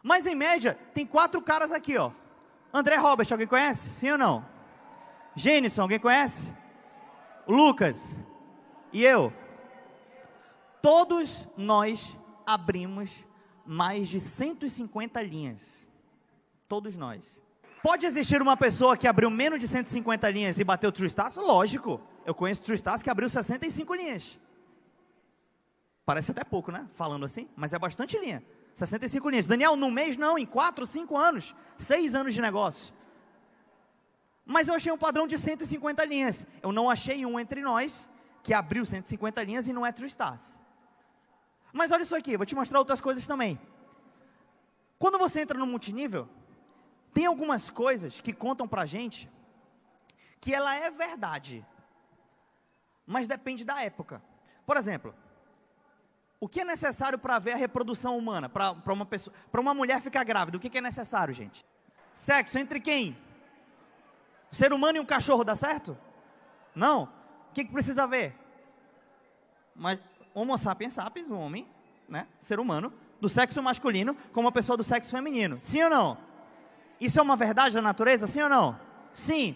Mas 0.04 0.26
em 0.26 0.36
média, 0.36 0.78
tem 0.94 1.06
quatro 1.06 1.42
caras 1.42 1.72
aqui, 1.72 1.98
ó. 1.98 2.12
André 2.74 2.96
Robert, 2.98 3.28
alguém 3.32 3.48
conhece? 3.48 3.90
Sim 3.90 4.12
ou 4.12 4.18
não? 4.18 4.46
Gênison, 5.36 5.84
alguém 5.84 6.00
conhece? 6.00 6.54
Lucas. 7.48 8.18
E 8.92 9.04
eu? 9.04 9.34
Todos 10.82 11.48
nós 11.58 12.16
abrimos 12.46 13.26
mais 13.66 14.08
de 14.08 14.20
150 14.20 15.22
linhas. 15.22 15.88
Todos 16.68 16.96
nós. 16.96 17.40
Pode 17.82 18.06
existir 18.06 18.42
uma 18.42 18.58
pessoa 18.58 18.98
que 18.98 19.08
abriu 19.08 19.30
menos 19.30 19.60
de 19.60 19.68
150 19.68 20.30
linhas 20.30 20.60
e 20.60 20.64
bateu 20.64 20.92
True 20.92 21.08
Stars? 21.08 21.36
Lógico. 21.36 22.02
Eu 22.26 22.36
conheço 22.36 22.64
True 22.64 22.76
Stars 22.76 23.02
que 23.02 23.10
abriu 23.10 23.30
65 23.30 23.94
linhas. 23.96 24.40
Parece 26.06 26.32
até 26.32 26.44
pouco, 26.44 26.72
né? 26.72 26.88
Falando 26.94 27.26
assim, 27.26 27.48
mas 27.56 27.72
é 27.72 27.80
bastante 27.80 28.18
linha. 28.18 28.44
65 28.76 29.30
linhas. 29.30 29.46
Daniel, 29.46 29.76
no 29.76 29.92
mês 29.92 30.18
não, 30.18 30.38
em 30.38 30.46
4, 30.46 30.86
5 30.86 31.18
anos. 31.18 31.56
6 31.78 32.16
anos 32.16 32.34
de 32.34 32.42
negócio. 32.42 32.94
Mas 34.46 34.68
eu 34.68 34.74
achei 34.74 34.92
um 34.92 34.98
padrão 34.98 35.28
de 35.28 35.38
150 35.38 36.04
linhas. 36.06 36.46
Eu 36.64 36.72
não 36.72 36.90
achei 36.90 37.26
um 37.26 37.40
entre 37.40 37.62
nós 37.62 38.10
que 38.42 38.54
abriu 38.54 38.84
150 38.84 39.44
linhas 39.44 39.68
e 39.68 39.74
não 39.74 39.86
é 39.86 39.92
True 39.92 40.08
Stars. 40.08 40.60
Mas 41.72 41.92
olha 41.92 42.04
isso 42.04 42.16
aqui, 42.16 42.38
vou 42.38 42.46
te 42.46 42.56
mostrar 42.56 42.80
outras 42.80 43.02
coisas 43.02 43.26
também. 43.28 43.60
Quando 44.98 45.18
você 45.18 45.42
entra 45.42 45.58
no 45.58 45.68
multinível, 45.68 46.28
tem 47.14 47.26
algumas 47.26 47.70
coisas 47.70 48.20
que 48.22 48.34
contam 48.34 48.68
pra 48.68 48.86
gente 48.86 49.30
que 50.42 50.54
ela 50.54 50.74
é 50.76 50.90
verdade, 50.90 51.66
mas 53.06 53.28
depende 53.28 53.64
da 53.64 53.82
época. 53.82 54.22
Por 54.66 54.78
exemplo, 54.78 55.14
o 56.40 56.48
que 56.48 56.62
é 56.62 56.66
necessário 56.66 57.20
para 57.20 57.38
ver 57.40 57.54
a 57.54 57.58
reprodução 57.58 58.18
humana, 58.18 58.48
para 58.48 58.94
uma 58.94 59.06
pessoa, 59.06 59.36
para 59.52 59.60
uma 59.60 59.74
mulher 59.74 60.02
ficar 60.02 60.24
grávida? 60.24 60.58
O 60.58 60.60
que, 60.60 60.70
que 60.70 60.78
é 60.78 60.82
necessário, 60.82 61.34
gente? 61.34 61.66
Sexo 62.14 62.58
entre 62.58 62.80
quem? 62.80 63.18
O 64.52 64.56
ser 64.56 64.72
humano 64.72 64.98
e 64.98 65.02
um 65.02 65.06
cachorro 65.06 65.44
dá 65.44 65.56
certo? 65.56 65.98
Não. 66.74 67.04
O 67.50 67.54
que, 67.54 67.66
que 67.66 67.72
precisa 67.72 68.08
ver? 68.08 68.36
Mas 69.76 70.00
Homo 70.34 70.58
sapiens 70.58 70.94
sapiens, 70.94 71.28
o 71.28 71.36
homem, 71.36 71.68
né, 72.08 72.28
ser 72.40 72.60
humano, 72.60 72.94
do 73.20 73.28
sexo 73.28 73.62
masculino 73.62 74.16
com 74.34 74.42
uma 74.42 74.52
pessoa 74.52 74.78
do 74.78 74.84
sexo 74.84 75.12
feminino. 75.12 75.60
Sim 75.62 75.84
ou 75.84 75.90
não? 75.90 76.18
Isso 77.00 77.20
é 77.20 77.22
uma 77.22 77.36
verdade 77.36 77.76
da 77.76 77.82
natureza, 77.82 78.28
sim 78.28 78.42
ou 78.42 78.50
não? 78.50 78.80
Sim. 79.14 79.56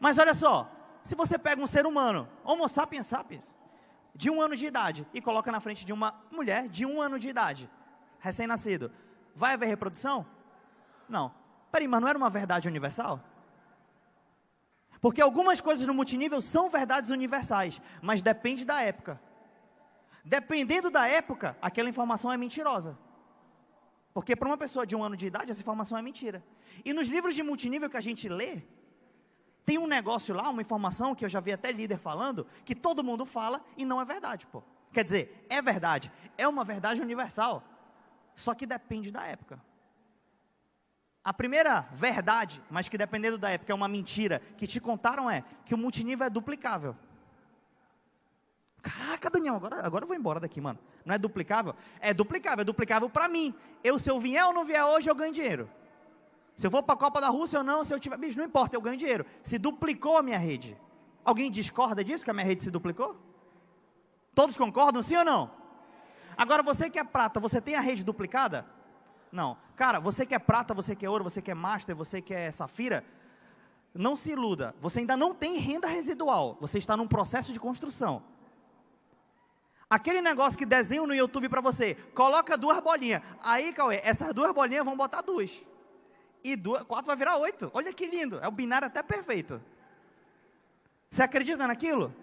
Mas 0.00 0.18
olha 0.18 0.34
só, 0.34 0.70
se 1.02 1.14
você 1.14 1.38
pega 1.38 1.62
um 1.62 1.66
ser 1.66 1.86
humano, 1.86 2.28
Homo 2.44 2.68
sapiens 2.68 3.06
sapiens, 3.06 3.56
de 4.14 4.30
um 4.30 4.40
ano 4.40 4.56
de 4.56 4.66
idade, 4.66 5.06
e 5.14 5.20
coloca 5.20 5.52
na 5.52 5.60
frente 5.60 5.84
de 5.84 5.92
uma 5.92 6.14
mulher 6.30 6.68
de 6.68 6.84
um 6.84 7.00
ano 7.00 7.18
de 7.18 7.28
idade, 7.28 7.70
recém-nascido, 8.20 8.90
vai 9.34 9.54
haver 9.54 9.68
reprodução? 9.68 10.26
Não. 11.08 11.32
Peraí, 11.70 11.86
mas 11.86 12.00
não 12.00 12.08
era 12.08 12.18
uma 12.18 12.30
verdade 12.30 12.66
universal? 12.66 13.20
Porque 15.00 15.20
algumas 15.20 15.60
coisas 15.60 15.86
no 15.86 15.94
multinível 15.94 16.40
são 16.40 16.68
verdades 16.68 17.10
universais, 17.10 17.80
mas 18.02 18.20
depende 18.20 18.64
da 18.64 18.82
época. 18.82 19.20
Dependendo 20.28 20.90
da 20.90 21.08
época, 21.08 21.56
aquela 21.62 21.88
informação 21.88 22.30
é 22.30 22.36
mentirosa. 22.36 22.98
Porque 24.12 24.36
para 24.36 24.46
uma 24.46 24.58
pessoa 24.58 24.86
de 24.86 24.94
um 24.94 25.02
ano 25.02 25.16
de 25.16 25.26
idade, 25.26 25.50
essa 25.50 25.62
informação 25.62 25.96
é 25.96 26.02
mentira. 26.02 26.44
E 26.84 26.92
nos 26.92 27.08
livros 27.08 27.34
de 27.34 27.42
multinível 27.42 27.88
que 27.88 27.96
a 27.96 28.00
gente 28.08 28.28
lê, 28.28 28.60
tem 29.64 29.78
um 29.78 29.86
negócio 29.86 30.34
lá, 30.34 30.50
uma 30.50 30.60
informação 30.60 31.14
que 31.14 31.24
eu 31.24 31.30
já 31.30 31.40
vi 31.40 31.52
até 31.52 31.72
líder 31.72 31.96
falando, 31.96 32.46
que 32.62 32.74
todo 32.74 33.02
mundo 33.02 33.24
fala 33.24 33.64
e 33.74 33.86
não 33.86 34.02
é 34.02 34.04
verdade, 34.04 34.46
pô. 34.46 34.62
Quer 34.92 35.02
dizer, 35.02 35.46
é 35.48 35.62
verdade, 35.62 36.12
é 36.36 36.46
uma 36.46 36.62
verdade 36.62 37.00
universal. 37.00 37.64
Só 38.36 38.54
que 38.54 38.66
depende 38.66 39.10
da 39.10 39.24
época. 39.24 39.58
A 41.24 41.32
primeira 41.32 41.88
verdade, 41.92 42.62
mas 42.68 42.86
que 42.86 42.98
dependendo 42.98 43.38
da 43.38 43.48
época 43.48 43.72
é 43.72 43.74
uma 43.74 43.88
mentira, 43.88 44.42
que 44.58 44.66
te 44.66 44.78
contaram 44.78 45.30
é 45.30 45.42
que 45.64 45.74
o 45.74 45.78
multinível 45.78 46.26
é 46.26 46.30
duplicável. 46.30 46.94
Caraca, 49.18 49.30
Daniel, 49.30 49.56
agora, 49.56 49.84
agora 49.84 50.04
eu 50.04 50.08
vou 50.08 50.16
embora 50.16 50.38
daqui, 50.38 50.60
mano. 50.60 50.78
Não 51.04 51.14
é 51.14 51.18
duplicável? 51.18 51.74
É 52.00 52.14
duplicável, 52.14 52.62
é 52.62 52.64
duplicável 52.64 53.10
para 53.10 53.28
mim. 53.28 53.52
Eu, 53.82 53.98
se 53.98 54.08
eu 54.08 54.20
vier 54.20 54.44
ou 54.44 54.52
não 54.52 54.64
vier 54.64 54.84
hoje, 54.84 55.10
eu 55.10 55.14
ganho 55.14 55.32
dinheiro. 55.32 55.68
Se 56.54 56.66
eu 56.66 56.70
vou 56.70 56.82
para 56.82 56.94
a 56.94 56.98
Copa 56.98 57.20
da 57.20 57.28
Rússia 57.28 57.58
ou 57.58 57.64
não, 57.64 57.84
se 57.84 57.92
eu 57.92 57.98
tiver. 57.98 58.16
Bicho, 58.16 58.38
não 58.38 58.44
importa, 58.44 58.76
eu 58.76 58.80
ganho 58.80 58.96
dinheiro. 58.96 59.26
Se 59.42 59.58
duplicou 59.58 60.16
a 60.16 60.22
minha 60.22 60.38
rede. 60.38 60.76
Alguém 61.24 61.50
discorda 61.50 62.02
disso, 62.04 62.24
que 62.24 62.30
a 62.30 62.34
minha 62.34 62.46
rede 62.46 62.62
se 62.62 62.70
duplicou? 62.70 63.16
Todos 64.34 64.56
concordam, 64.56 65.02
sim 65.02 65.16
ou 65.16 65.24
não? 65.24 65.50
Agora, 66.36 66.62
você 66.62 66.88
que 66.88 66.98
é 66.98 67.04
prata, 67.04 67.40
você 67.40 67.60
tem 67.60 67.74
a 67.74 67.80
rede 67.80 68.04
duplicada? 68.04 68.64
Não. 69.32 69.56
Cara, 69.74 69.98
você 69.98 70.24
que 70.24 70.34
é 70.34 70.38
prata, 70.38 70.72
você 70.72 70.94
que 70.94 71.04
é 71.04 71.10
ouro, 71.10 71.24
você 71.24 71.42
que 71.42 71.50
é 71.50 71.54
master, 71.54 71.94
você 71.94 72.22
que 72.22 72.32
é 72.32 72.52
safira, 72.52 73.04
não 73.92 74.14
se 74.14 74.30
iluda. 74.30 74.76
Você 74.80 75.00
ainda 75.00 75.16
não 75.16 75.34
tem 75.34 75.58
renda 75.58 75.88
residual. 75.88 76.56
Você 76.60 76.78
está 76.78 76.96
num 76.96 77.08
processo 77.08 77.52
de 77.52 77.58
construção. 77.58 78.22
Aquele 79.90 80.20
negócio 80.20 80.58
que 80.58 80.66
desenho 80.66 81.06
no 81.06 81.14
YouTube 81.14 81.48
para 81.48 81.62
você, 81.62 81.94
coloca 82.14 82.56
duas 82.58 82.78
bolinhas. 82.80 83.22
Aí, 83.42 83.72
Cauê, 83.72 84.00
essas 84.04 84.34
duas 84.34 84.52
bolinhas 84.52 84.84
vão 84.84 84.96
botar 84.96 85.22
duas. 85.22 85.50
E 86.44 86.54
duas, 86.54 86.82
quatro 86.82 87.06
vai 87.06 87.16
virar 87.16 87.36
oito. 87.38 87.70
Olha 87.72 87.92
que 87.92 88.06
lindo. 88.06 88.38
É 88.40 88.46
o 88.46 88.50
binário 88.50 88.86
até 88.86 89.02
perfeito. 89.02 89.60
Você 91.10 91.22
acredita 91.22 91.66
naquilo? 91.66 92.14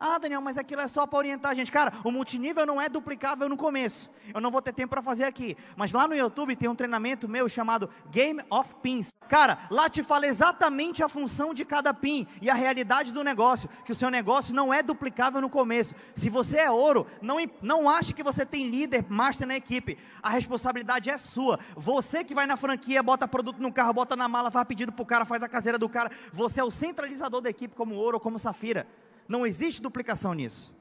Ah, 0.00 0.18
Daniel, 0.18 0.40
mas 0.40 0.56
aquilo 0.56 0.80
é 0.80 0.88
só 0.88 1.06
para 1.06 1.18
orientar 1.18 1.50
a 1.50 1.54
gente. 1.54 1.72
Cara, 1.72 1.92
o 2.04 2.10
multinível 2.10 2.64
não 2.64 2.80
é 2.80 2.88
duplicável 2.88 3.48
no 3.48 3.56
começo. 3.56 4.08
Eu 4.32 4.40
não 4.40 4.50
vou 4.50 4.62
ter 4.62 4.72
tempo 4.72 4.90
para 4.90 5.02
fazer 5.02 5.24
aqui. 5.24 5.56
Mas 5.76 5.92
lá 5.92 6.06
no 6.06 6.14
YouTube 6.14 6.54
tem 6.54 6.68
um 6.68 6.74
treinamento 6.74 7.28
meu 7.28 7.48
chamado 7.48 7.90
Game 8.10 8.40
of 8.50 8.74
Pins. 8.82 9.08
Cara, 9.28 9.58
lá 9.70 9.90
te 9.90 10.02
fala 10.02 10.26
exatamente 10.26 11.02
a 11.02 11.08
função 11.08 11.52
de 11.52 11.64
cada 11.64 11.92
pin 11.92 12.26
e 12.40 12.48
a 12.48 12.54
realidade 12.54 13.12
do 13.12 13.22
negócio. 13.22 13.68
Que 13.84 13.92
o 13.92 13.94
seu 13.94 14.10
negócio 14.10 14.54
não 14.54 14.72
é 14.72 14.82
duplicável 14.82 15.40
no 15.40 15.50
começo. 15.50 15.94
Se 16.14 16.30
você 16.30 16.58
é 16.58 16.70
ouro, 16.70 17.06
não, 17.20 17.36
não 17.60 17.90
ache 17.90 18.14
que 18.14 18.22
você 18.22 18.46
tem 18.46 18.70
líder, 18.70 19.04
master 19.08 19.46
na 19.46 19.56
equipe. 19.56 19.98
A 20.22 20.30
responsabilidade 20.30 21.10
é 21.10 21.18
sua. 21.18 21.58
Você 21.76 22.24
que 22.24 22.34
vai 22.34 22.46
na 22.46 22.56
franquia, 22.56 23.02
bota 23.02 23.28
produto 23.28 23.60
no 23.60 23.72
carro, 23.72 23.92
bota 23.92 24.16
na 24.16 24.28
mala, 24.28 24.50
faz 24.50 24.66
pedido 24.66 24.92
para 24.92 25.02
o 25.02 25.06
cara, 25.06 25.24
faz 25.24 25.42
a 25.42 25.48
caseira 25.48 25.78
do 25.78 25.88
cara. 25.88 26.10
Você 26.32 26.60
é 26.60 26.64
o 26.64 26.70
centralizador 26.70 27.40
da 27.40 27.50
equipe 27.50 27.74
como 27.74 27.96
ouro 27.96 28.16
ou 28.16 28.20
como 28.20 28.38
safira. 28.38 28.86
Não 29.28 29.46
existe 29.46 29.82
duplicação 29.82 30.32
nisso. 30.32 30.74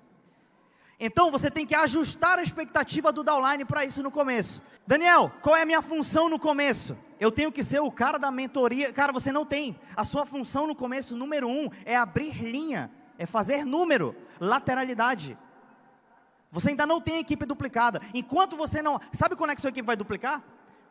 Então 0.99 1.29
você 1.29 1.51
tem 1.51 1.65
que 1.65 1.75
ajustar 1.75 2.39
a 2.39 2.41
expectativa 2.41 3.11
do 3.11 3.23
downline 3.23 3.65
para 3.65 3.85
isso 3.85 4.01
no 4.01 4.09
começo. 4.09 4.61
Daniel, 4.87 5.31
qual 5.41 5.55
é 5.55 5.61
a 5.61 5.65
minha 5.65 5.81
função 5.81 6.27
no 6.27 6.39
começo? 6.39 6.97
Eu 7.19 7.31
tenho 7.31 7.51
que 7.51 7.63
ser 7.63 7.79
o 7.81 7.91
cara 7.91 8.17
da 8.17 8.31
mentoria. 8.31 8.91
Cara, 8.91 9.11
você 9.11 9.31
não 9.31 9.45
tem. 9.45 9.79
A 9.95 10.03
sua 10.03 10.25
função 10.25 10.65
no 10.65 10.73
começo, 10.73 11.15
número 11.15 11.47
um, 11.47 11.69
é 11.85 11.95
abrir 11.95 12.43
linha, 12.43 12.89
é 13.17 13.25
fazer 13.25 13.63
número, 13.63 14.15
lateralidade. 14.39 15.37
Você 16.51 16.69
ainda 16.69 16.87
não 16.87 16.99
tem 16.99 17.19
equipe 17.19 17.45
duplicada. 17.45 18.01
Enquanto 18.13 18.55
você 18.55 18.81
não. 18.81 18.99
Sabe 19.13 19.35
quando 19.35 19.51
é 19.51 19.55
que 19.55 19.61
sua 19.61 19.69
equipe 19.69 19.85
vai 19.85 19.95
duplicar? 19.95 20.41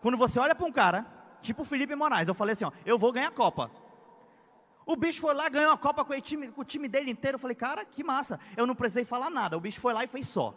Quando 0.01 0.17
você 0.17 0.39
olha 0.39 0.55
para 0.55 0.67
um 0.67 0.73
cara, 0.73 1.05
tipo 1.43 1.63
o 1.63 1.65
Felipe 1.65 1.97
Moraes, 1.97 2.29
eu 2.29 2.35
falei 2.35 2.53
assim: 2.53 2.65
ó, 2.65 2.71
eu 2.85 2.99
vou 2.99 3.11
ganhar 3.13 3.29
a 3.29 3.33
Copa. 3.33 3.71
O 4.87 4.95
bicho 4.95 5.21
foi 5.21 5.35
lá, 5.35 5.49
ganhou 5.49 5.73
a 5.73 5.77
Copa 5.77 6.05
com 6.05 6.15
o, 6.15 6.21
time, 6.21 6.47
com 6.47 6.61
o 6.61 6.65
time 6.65 6.87
dele 6.87 7.11
inteiro. 7.11 7.35
Eu 7.35 7.41
falei, 7.41 7.57
cara, 7.57 7.85
que 7.85 8.05
massa. 8.05 8.39
Eu 8.57 8.69
não 8.69 8.75
precisei 8.75 9.05
falar 9.05 9.29
nada. 9.29 9.57
O 9.57 9.61
bicho 9.61 9.81
foi 9.81 9.93
lá 9.93 10.05
e 10.05 10.07
fez 10.07 10.29
só. 10.29 10.55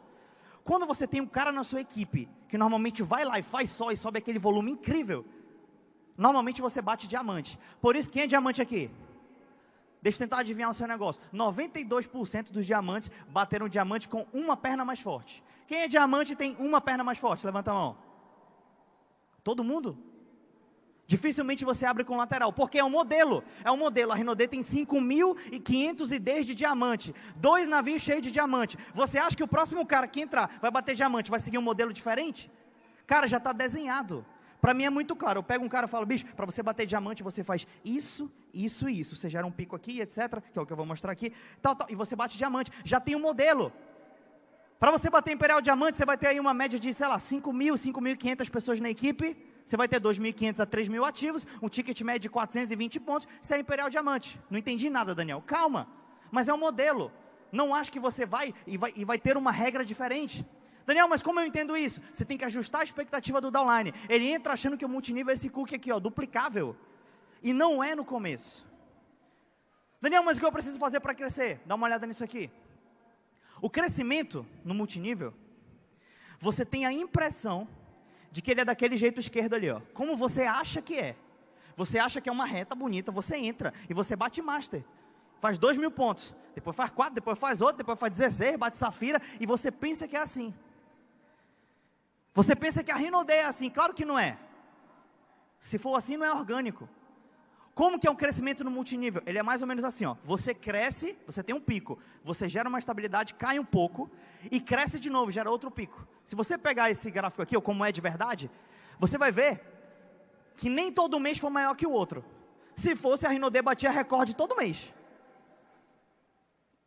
Quando 0.63 0.85
você 0.85 1.07
tem 1.07 1.19
um 1.19 1.25
cara 1.25 1.51
na 1.51 1.63
sua 1.63 1.81
equipe 1.81 2.29
que 2.47 2.55
normalmente 2.55 3.01
vai 3.01 3.25
lá 3.25 3.39
e 3.39 3.43
faz 3.43 3.71
só 3.71 3.91
e 3.91 3.97
sobe 3.97 4.19
aquele 4.19 4.37
volume 4.37 4.71
incrível, 4.71 5.25
normalmente 6.15 6.61
você 6.61 6.79
bate 6.79 7.07
diamante. 7.07 7.57
Por 7.81 7.95
isso, 7.95 8.07
quem 8.07 8.21
é 8.21 8.27
diamante 8.27 8.61
aqui? 8.61 8.91
Deixa 9.99 10.17
eu 10.17 10.27
tentar 10.27 10.41
adivinhar 10.41 10.69
o 10.69 10.75
seu 10.75 10.87
negócio. 10.87 11.21
92% 11.33 12.51
dos 12.51 12.67
diamantes 12.67 13.09
bateram 13.29 13.67
diamante 13.67 14.07
com 14.07 14.27
uma 14.31 14.55
perna 14.55 14.85
mais 14.85 14.99
forte. 14.99 15.43
Quem 15.67 15.79
é 15.79 15.87
diamante 15.87 16.35
tem 16.35 16.55
uma 16.59 16.79
perna 16.79 17.03
mais 17.03 17.17
forte? 17.17 17.45
Levanta 17.45 17.71
a 17.71 17.73
mão. 17.73 17.97
Todo 19.43 19.63
mundo? 19.63 19.97
Dificilmente 21.09 21.65
você 21.65 21.87
abre 21.87 22.03
com 22.03 22.15
lateral, 22.15 22.53
porque 22.53 22.77
é 22.77 22.83
um 22.83 22.89
modelo. 22.91 23.43
É 23.63 23.71
um 23.71 23.77
modelo. 23.77 24.11
A 24.11 24.15
Renault 24.15 24.47
tem 24.47 24.61
5.510 24.61 26.43
de 26.43 26.53
diamante. 26.53 27.15
Dois 27.35 27.67
navios 27.67 28.03
cheios 28.03 28.21
de 28.21 28.29
diamante. 28.29 28.77
Você 28.93 29.17
acha 29.17 29.35
que 29.35 29.41
o 29.41 29.47
próximo 29.47 29.83
cara 29.87 30.07
que 30.07 30.21
entrar 30.21 30.59
vai 30.61 30.69
bater 30.69 30.93
diamante, 30.93 31.31
vai 31.31 31.39
seguir 31.39 31.57
um 31.57 31.63
modelo 31.63 31.91
diferente? 31.91 32.51
Cara, 33.07 33.25
já 33.25 33.37
está 33.37 33.51
desenhado. 33.51 34.23
Para 34.61 34.71
mim 34.75 34.83
é 34.83 34.89
muito 34.91 35.15
claro. 35.15 35.39
Eu 35.39 35.43
pego 35.43 35.65
um 35.65 35.67
cara 35.67 35.87
e 35.87 35.89
falo, 35.89 36.05
bicho, 36.05 36.27
para 36.35 36.45
você 36.45 36.61
bater 36.61 36.85
diamante, 36.85 37.23
você 37.23 37.43
faz 37.43 37.65
isso, 37.83 38.31
isso 38.53 38.87
e 38.87 38.99
isso. 38.99 39.15
Você 39.15 39.27
gera 39.27 39.47
um 39.47 39.51
pico 39.51 39.75
aqui, 39.75 40.01
etc. 40.01 40.39
Que 40.53 40.59
é 40.59 40.61
o 40.61 40.65
que 40.67 40.73
eu 40.73 40.77
vou 40.77 40.85
mostrar 40.85 41.11
aqui. 41.11 41.33
Tal, 41.59 41.75
tal, 41.75 41.87
e 41.89 41.95
você 41.95 42.15
bate 42.15 42.37
diamante. 42.37 42.69
Já 42.85 42.99
tem 42.99 43.15
um 43.15 43.19
modelo. 43.19 43.73
Para 44.79 44.91
você 44.91 45.09
bater 45.09 45.33
Imperial 45.33 45.59
Diamante, 45.59 45.97
você 45.97 46.05
vai 46.05 46.19
ter 46.19 46.27
aí 46.27 46.39
uma 46.39 46.53
média 46.53 46.79
de, 46.79 46.93
sei 46.93 47.07
lá, 47.07 47.17
5 47.17 47.51
mil, 47.51 47.73
5.500 47.73 48.47
pessoas 48.51 48.79
na 48.79 48.91
equipe. 48.91 49.35
Você 49.69 49.77
vai 49.77 49.87
ter 49.87 50.01
2.500 50.01 50.61
a 50.61 50.65
3.000 50.65 51.07
ativos, 51.07 51.45
um 51.61 51.69
ticket 51.69 52.01
médio 52.01 52.21
de 52.21 52.29
420 52.29 52.99
pontos. 53.01 53.27
Você 53.39 53.53
é 53.53 53.59
Imperial 53.59 53.87
Diamante. 53.87 54.41
Não 54.49 54.57
entendi 54.57 54.89
nada, 54.89 55.13
Daniel. 55.13 55.43
Calma. 55.45 55.87
Mas 56.31 56.47
é 56.47 56.53
um 56.55 56.57
modelo. 56.57 57.11
Não 57.51 57.75
acho 57.75 57.91
que 57.91 57.99
você 57.99 58.25
vai 58.25 58.51
e, 58.65 58.79
vai 58.79 58.91
e 58.95 59.05
vai 59.05 59.19
ter 59.19 59.37
uma 59.37 59.51
regra 59.51 59.85
diferente. 59.85 60.43
Daniel, 60.87 61.07
mas 61.07 61.21
como 61.21 61.39
eu 61.39 61.45
entendo 61.45 61.77
isso? 61.77 62.01
Você 62.11 62.25
tem 62.25 62.35
que 62.35 62.43
ajustar 62.45 62.81
a 62.81 62.83
expectativa 62.83 63.39
do 63.39 63.51
downline. 63.51 63.93
Ele 64.09 64.25
entra 64.31 64.53
achando 64.53 64.75
que 64.75 64.83
o 64.83 64.89
multinível 64.89 65.29
é 65.29 65.35
esse 65.35 65.51
cookie 65.51 65.75
aqui, 65.75 65.91
ó, 65.91 65.99
duplicável. 65.99 66.75
E 67.43 67.53
não 67.53 67.83
é 67.83 67.93
no 67.93 68.03
começo. 68.03 68.65
Daniel, 70.01 70.23
mas 70.23 70.37
o 70.37 70.39
que 70.39 70.47
eu 70.47 70.51
preciso 70.51 70.79
fazer 70.79 70.99
para 70.99 71.13
crescer? 71.13 71.61
Dá 71.67 71.75
uma 71.75 71.85
olhada 71.85 72.07
nisso 72.07 72.23
aqui. 72.23 72.49
O 73.61 73.69
crescimento 73.69 74.43
no 74.65 74.73
multinível, 74.73 75.31
você 76.39 76.65
tem 76.65 76.87
a 76.87 76.91
impressão 76.91 77.67
de 78.31 78.41
que 78.41 78.51
ele 78.51 78.61
é 78.61 78.65
daquele 78.65 78.97
jeito 78.97 79.19
esquerdo 79.19 79.55
ali, 79.55 79.69
ó. 79.69 79.81
Como 79.93 80.15
você 80.15 80.43
acha 80.43 80.81
que 80.81 80.95
é. 80.95 81.15
Você 81.75 81.97
acha 81.97 82.19
que 82.19 82.29
é 82.29 82.31
uma 82.31 82.45
reta 82.45 82.75
bonita, 82.75 83.11
você 83.11 83.37
entra 83.37 83.73
e 83.89 83.93
você 83.93 84.15
bate 84.15 84.41
master. 84.41 84.83
Faz 85.39 85.57
dois 85.57 85.77
mil 85.77 85.89
pontos. 85.89 86.35
Depois 86.53 86.75
faz 86.75 86.91
quatro, 86.91 87.15
depois 87.15 87.39
faz 87.39 87.61
outro, 87.61 87.77
depois 87.77 87.97
faz 87.97 88.11
16, 88.13 88.57
bate 88.57 88.77
safira. 88.77 89.21
E 89.39 89.45
você 89.45 89.71
pensa 89.71 90.07
que 90.07 90.17
é 90.17 90.21
assim. 90.21 90.53
Você 92.33 92.55
pensa 92.55 92.83
que 92.83 92.91
a 92.91 92.95
Rinode 92.95 93.31
é 93.31 93.45
assim. 93.45 93.69
Claro 93.69 93.93
que 93.93 94.05
não 94.05 94.19
é. 94.19 94.37
Se 95.59 95.77
for 95.77 95.95
assim, 95.95 96.17
não 96.17 96.25
é 96.25 96.33
orgânico. 96.33 96.87
Como 97.79 97.97
que 97.97 98.05
é 98.05 98.11
um 98.11 98.15
crescimento 98.23 98.61
no 98.61 98.69
multinível? 98.69 99.23
Ele 99.25 99.39
é 99.39 99.41
mais 99.41 99.61
ou 99.61 99.67
menos 99.69 99.85
assim, 99.85 100.03
ó. 100.03 100.17
Você 100.25 100.53
cresce, 100.53 101.17
você 101.25 101.41
tem 101.41 101.55
um 101.55 101.61
pico, 101.61 101.97
você 102.25 102.49
gera 102.49 102.67
uma 102.67 102.77
estabilidade, 102.77 103.33
cai 103.35 103.57
um 103.57 103.63
pouco 103.63 104.11
e 104.51 104.59
cresce 104.59 104.99
de 104.99 105.09
novo, 105.09 105.31
gera 105.31 105.49
outro 105.49 105.71
pico. 105.71 106.05
Se 106.25 106.35
você 106.35 106.57
pegar 106.57 106.91
esse 106.91 107.09
gráfico 107.09 107.41
aqui, 107.41 107.55
ou 107.55 107.61
como 107.61 107.85
é 107.85 107.89
de 107.89 108.01
verdade, 108.01 108.51
você 108.99 109.17
vai 109.17 109.31
ver 109.31 109.61
que 110.57 110.69
nem 110.69 110.91
todo 110.91 111.21
mês 111.21 111.37
foi 111.37 111.49
maior 111.49 111.73
que 111.73 111.87
o 111.87 111.91
outro. 111.91 112.25
Se 112.75 112.97
fosse, 112.97 113.25
a 113.25 113.29
Rinode 113.29 113.61
batia 113.61 113.89
recorde 113.89 114.35
todo 114.35 114.57
mês. 114.57 114.93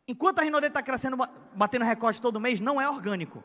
Enquanto 0.07 0.41
a 0.41 0.43
Rinode 0.43 0.67
está 0.67 0.83
crescendo, 0.83 1.17
batendo 1.55 1.85
recorde 1.85 2.21
todo 2.21 2.39
mês, 2.39 2.59
não 2.59 2.79
é 2.79 2.87
orgânico. 2.87 3.43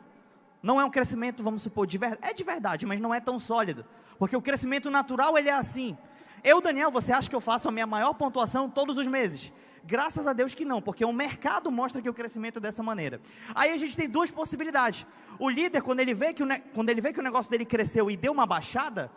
Não 0.62 0.78
é 0.78 0.85
um 0.85 0.90
crescimento, 0.90 1.43
vamos 1.43 1.62
supor, 1.62 1.87
de 1.87 1.97
verdade. 1.97 2.31
É 2.31 2.35
de 2.35 2.45
verdade, 2.45 2.85
mas 2.85 3.00
não 3.00 3.14
é 3.14 3.21
tão 3.21 3.38
sólido. 3.38 3.87
Porque 4.19 4.37
o 4.37 4.43
crescimento 4.43 4.90
natural, 4.90 5.38
ele 5.38 5.49
é 5.49 5.55
assim. 5.55 5.97
Eu, 6.42 6.61
Daniel, 6.61 6.90
você 6.90 7.12
acha 7.12 7.28
que 7.28 7.37
eu 7.37 7.40
faço 7.40 7.68
a 7.68 7.73
minha 7.73 7.87
maior 7.87 8.14
pontuação 8.14 8.68
todos 8.68 8.97
os 8.97 9.07
meses? 9.07 9.52
Graças 9.85 10.26
a 10.26 10.33
Deus 10.33 10.54
que 10.54 10.64
não, 10.64 10.83
porque 10.83 11.04
o 11.04 11.12
mercado 11.12 11.71
mostra 11.71 12.02
que 12.02 12.11
o 12.11 12.14
crescimento 12.14 12.59
é 12.59 12.61
dessa 12.61 12.83
maneira. 12.83 13.21
Aí 13.54 13.73
a 13.73 13.76
gente 13.76 13.97
tem 13.97 14.09
duas 14.09 14.30
possibilidades. 14.30 15.07
O 15.38 15.49
líder, 15.49 15.83
quando 15.83 16.00
ele 16.00 16.14
vê 16.14 16.35
que 16.35 16.42
o, 16.42 16.47
quando 16.75 16.90
ele 16.90 17.00
vê 17.00 17.12
que 17.12 17.21
o 17.21 17.23
negócio 17.23 17.50
dele 17.50 17.64
cresceu 17.64 18.11
e 18.11 18.16
deu 18.16 18.33
uma 18.33 18.45
baixada, 18.45 19.11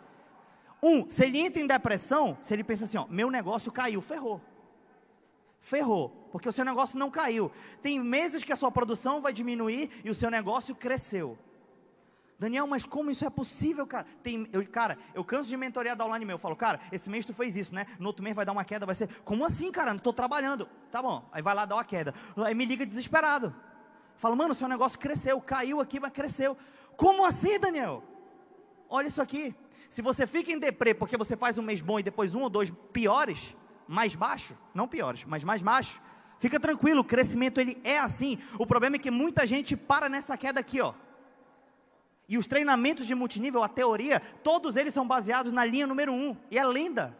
um, 0.82 1.08
se 1.08 1.24
ele 1.24 1.38
entra 1.38 1.60
em 1.60 1.66
depressão, 1.66 2.38
se 2.42 2.54
ele 2.54 2.64
pensa 2.64 2.84
assim, 2.84 2.98
ó, 2.98 3.06
meu 3.08 3.30
negócio 3.30 3.70
caiu, 3.70 4.00
ferrou. 4.00 4.40
Ferrou, 5.60 6.08
porque 6.32 6.48
o 6.48 6.52
seu 6.52 6.64
negócio 6.64 6.98
não 6.98 7.10
caiu. 7.10 7.52
Tem 7.80 8.00
meses 8.00 8.42
que 8.42 8.52
a 8.52 8.56
sua 8.56 8.70
produção 8.70 9.20
vai 9.20 9.32
diminuir 9.32 9.90
e 10.02 10.10
o 10.10 10.14
seu 10.14 10.30
negócio 10.30 10.74
cresceu. 10.74 11.38
Daniel, 12.38 12.66
mas 12.66 12.84
como 12.84 13.10
isso 13.10 13.24
é 13.24 13.30
possível, 13.30 13.86
cara? 13.86 14.04
Tem, 14.22 14.48
eu, 14.52 14.66
cara, 14.66 14.98
eu 15.14 15.24
canso 15.24 15.48
de 15.48 15.56
mentorear 15.56 15.96
da 15.96 16.04
online 16.04 16.24
meu. 16.24 16.34
Eu 16.34 16.38
falo, 16.38 16.56
cara, 16.56 16.80
esse 16.90 17.08
mês 17.08 17.24
tu 17.24 17.32
fez 17.32 17.56
isso, 17.56 17.74
né? 17.74 17.86
No 17.98 18.08
outro 18.08 18.22
mês 18.22 18.34
vai 18.34 18.44
dar 18.44 18.52
uma 18.52 18.64
queda, 18.64 18.84
vai 18.84 18.94
ser. 18.94 19.08
Como 19.24 19.44
assim, 19.44 19.70
cara? 19.70 19.90
Não 19.90 19.98
estou 19.98 20.12
trabalhando. 20.12 20.68
Tá 20.90 21.00
bom. 21.00 21.28
Aí 21.30 21.40
vai 21.40 21.54
lá 21.54 21.64
dar 21.64 21.76
uma 21.76 21.84
queda. 21.84 22.12
Aí 22.36 22.54
me 22.54 22.64
liga 22.64 22.84
desesperado. 22.84 23.54
Fala, 24.16 24.34
mano, 24.34 24.54
seu 24.54 24.68
negócio 24.68 24.98
cresceu, 24.98 25.40
caiu 25.40 25.80
aqui, 25.80 26.00
mas 26.00 26.12
cresceu. 26.12 26.56
Como 26.96 27.24
assim, 27.24 27.58
Daniel? 27.58 28.02
Olha 28.88 29.08
isso 29.08 29.22
aqui. 29.22 29.54
Se 29.88 30.02
você 30.02 30.26
fica 30.26 30.50
em 30.50 30.58
deprê 30.58 30.94
porque 30.94 31.16
você 31.16 31.36
faz 31.36 31.58
um 31.58 31.62
mês 31.62 31.80
bom 31.80 31.98
e 31.98 32.02
depois 32.02 32.34
um 32.34 32.42
ou 32.42 32.50
dois 32.50 32.70
piores, 32.92 33.54
mais 33.86 34.14
baixo, 34.14 34.56
não 34.74 34.88
piores, 34.88 35.24
mas 35.24 35.44
mais 35.44 35.62
baixo, 35.62 36.00
fica 36.38 36.58
tranquilo, 36.58 37.02
o 37.02 37.04
crescimento 37.04 37.60
ele 37.60 37.78
é 37.84 37.98
assim. 37.98 38.38
O 38.58 38.66
problema 38.66 38.96
é 38.96 38.98
que 38.98 39.10
muita 39.10 39.46
gente 39.46 39.76
para 39.76 40.08
nessa 40.08 40.36
queda 40.36 40.60
aqui, 40.60 40.80
ó. 40.80 40.94
E 42.32 42.38
os 42.38 42.46
treinamentos 42.46 43.06
de 43.06 43.14
multinível, 43.14 43.62
a 43.62 43.68
teoria, 43.68 44.18
todos 44.42 44.74
eles 44.74 44.94
são 44.94 45.06
baseados 45.06 45.52
na 45.52 45.66
linha 45.66 45.86
número 45.86 46.14
um. 46.14 46.34
E 46.50 46.58
é 46.58 46.64
lenda. 46.64 47.14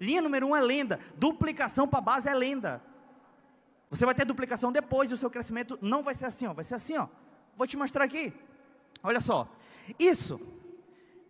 Linha 0.00 0.22
número 0.22 0.46
um 0.46 0.56
é 0.56 0.60
lenda. 0.62 0.98
Duplicação 1.16 1.86
para 1.86 2.00
base 2.00 2.30
é 2.30 2.32
lenda. 2.32 2.82
Você 3.90 4.06
vai 4.06 4.14
ter 4.14 4.24
duplicação 4.24 4.72
depois 4.72 5.10
e 5.10 5.14
o 5.14 5.18
seu 5.18 5.28
crescimento 5.28 5.78
não 5.82 6.02
vai 6.02 6.14
ser 6.14 6.24
assim, 6.24 6.46
ó. 6.46 6.54
Vai 6.54 6.64
ser 6.64 6.76
assim, 6.76 6.96
ó. 6.96 7.08
Vou 7.54 7.66
te 7.66 7.76
mostrar 7.76 8.04
aqui. 8.04 8.32
Olha 9.02 9.20
só. 9.20 9.46
Isso 9.98 10.40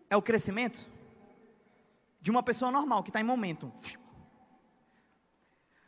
é 0.09 0.17
o 0.17 0.23
crescimento 0.23 0.89
de 2.21 2.31
uma 2.31 2.41
pessoa 2.41 2.71
normal 2.71 3.03
que 3.03 3.11
está 3.11 3.21
em 3.21 3.25
momento. 3.25 3.73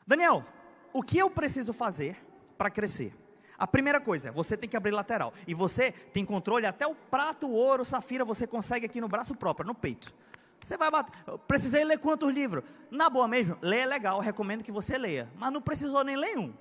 Daniel, 0.05 0.45
o 0.93 1.01
que 1.01 1.17
eu 1.17 1.31
preciso 1.31 1.73
fazer 1.73 2.21
para 2.59 2.71
crescer? 2.71 3.15
A 3.59 3.67
primeira 3.67 4.01
coisa, 4.01 4.31
você 4.31 4.57
tem 4.57 4.69
que 4.69 4.77
abrir 4.77 4.91
lateral. 4.91 5.33
E 5.47 5.55
você 5.55 5.91
tem 5.91 6.25
controle 6.25 6.67
até 6.67 6.87
o 6.87 6.95
prato, 6.95 7.47
o 7.47 7.53
ouro, 7.53 7.83
o 7.83 7.87
safira, 7.87 8.25
você 8.25 8.47
consegue 8.47 8.85
aqui 8.85 9.01
no 9.01 9.09
braço 9.09 9.35
próprio, 9.35 9.67
no 9.67 9.75
peito. 9.75 10.13
Você 10.61 10.77
vai 10.77 10.91
bater. 10.91 11.13
Precisei 11.47 11.85
ler 11.85 11.99
quantos 11.99 12.33
livros? 12.33 12.65
Na 12.91 13.09
boa 13.09 13.27
mesmo, 13.27 13.57
ler 13.63 13.81
é 13.81 13.87
legal, 13.87 14.21
recomendo 14.21 14.63
que 14.63 14.73
você 14.73 14.99
leia. 14.99 15.31
Mas 15.37 15.53
não 15.53 15.63
precisou 15.63 16.05
nem 16.05 16.17
ler 16.17 16.39
um. 16.39 16.53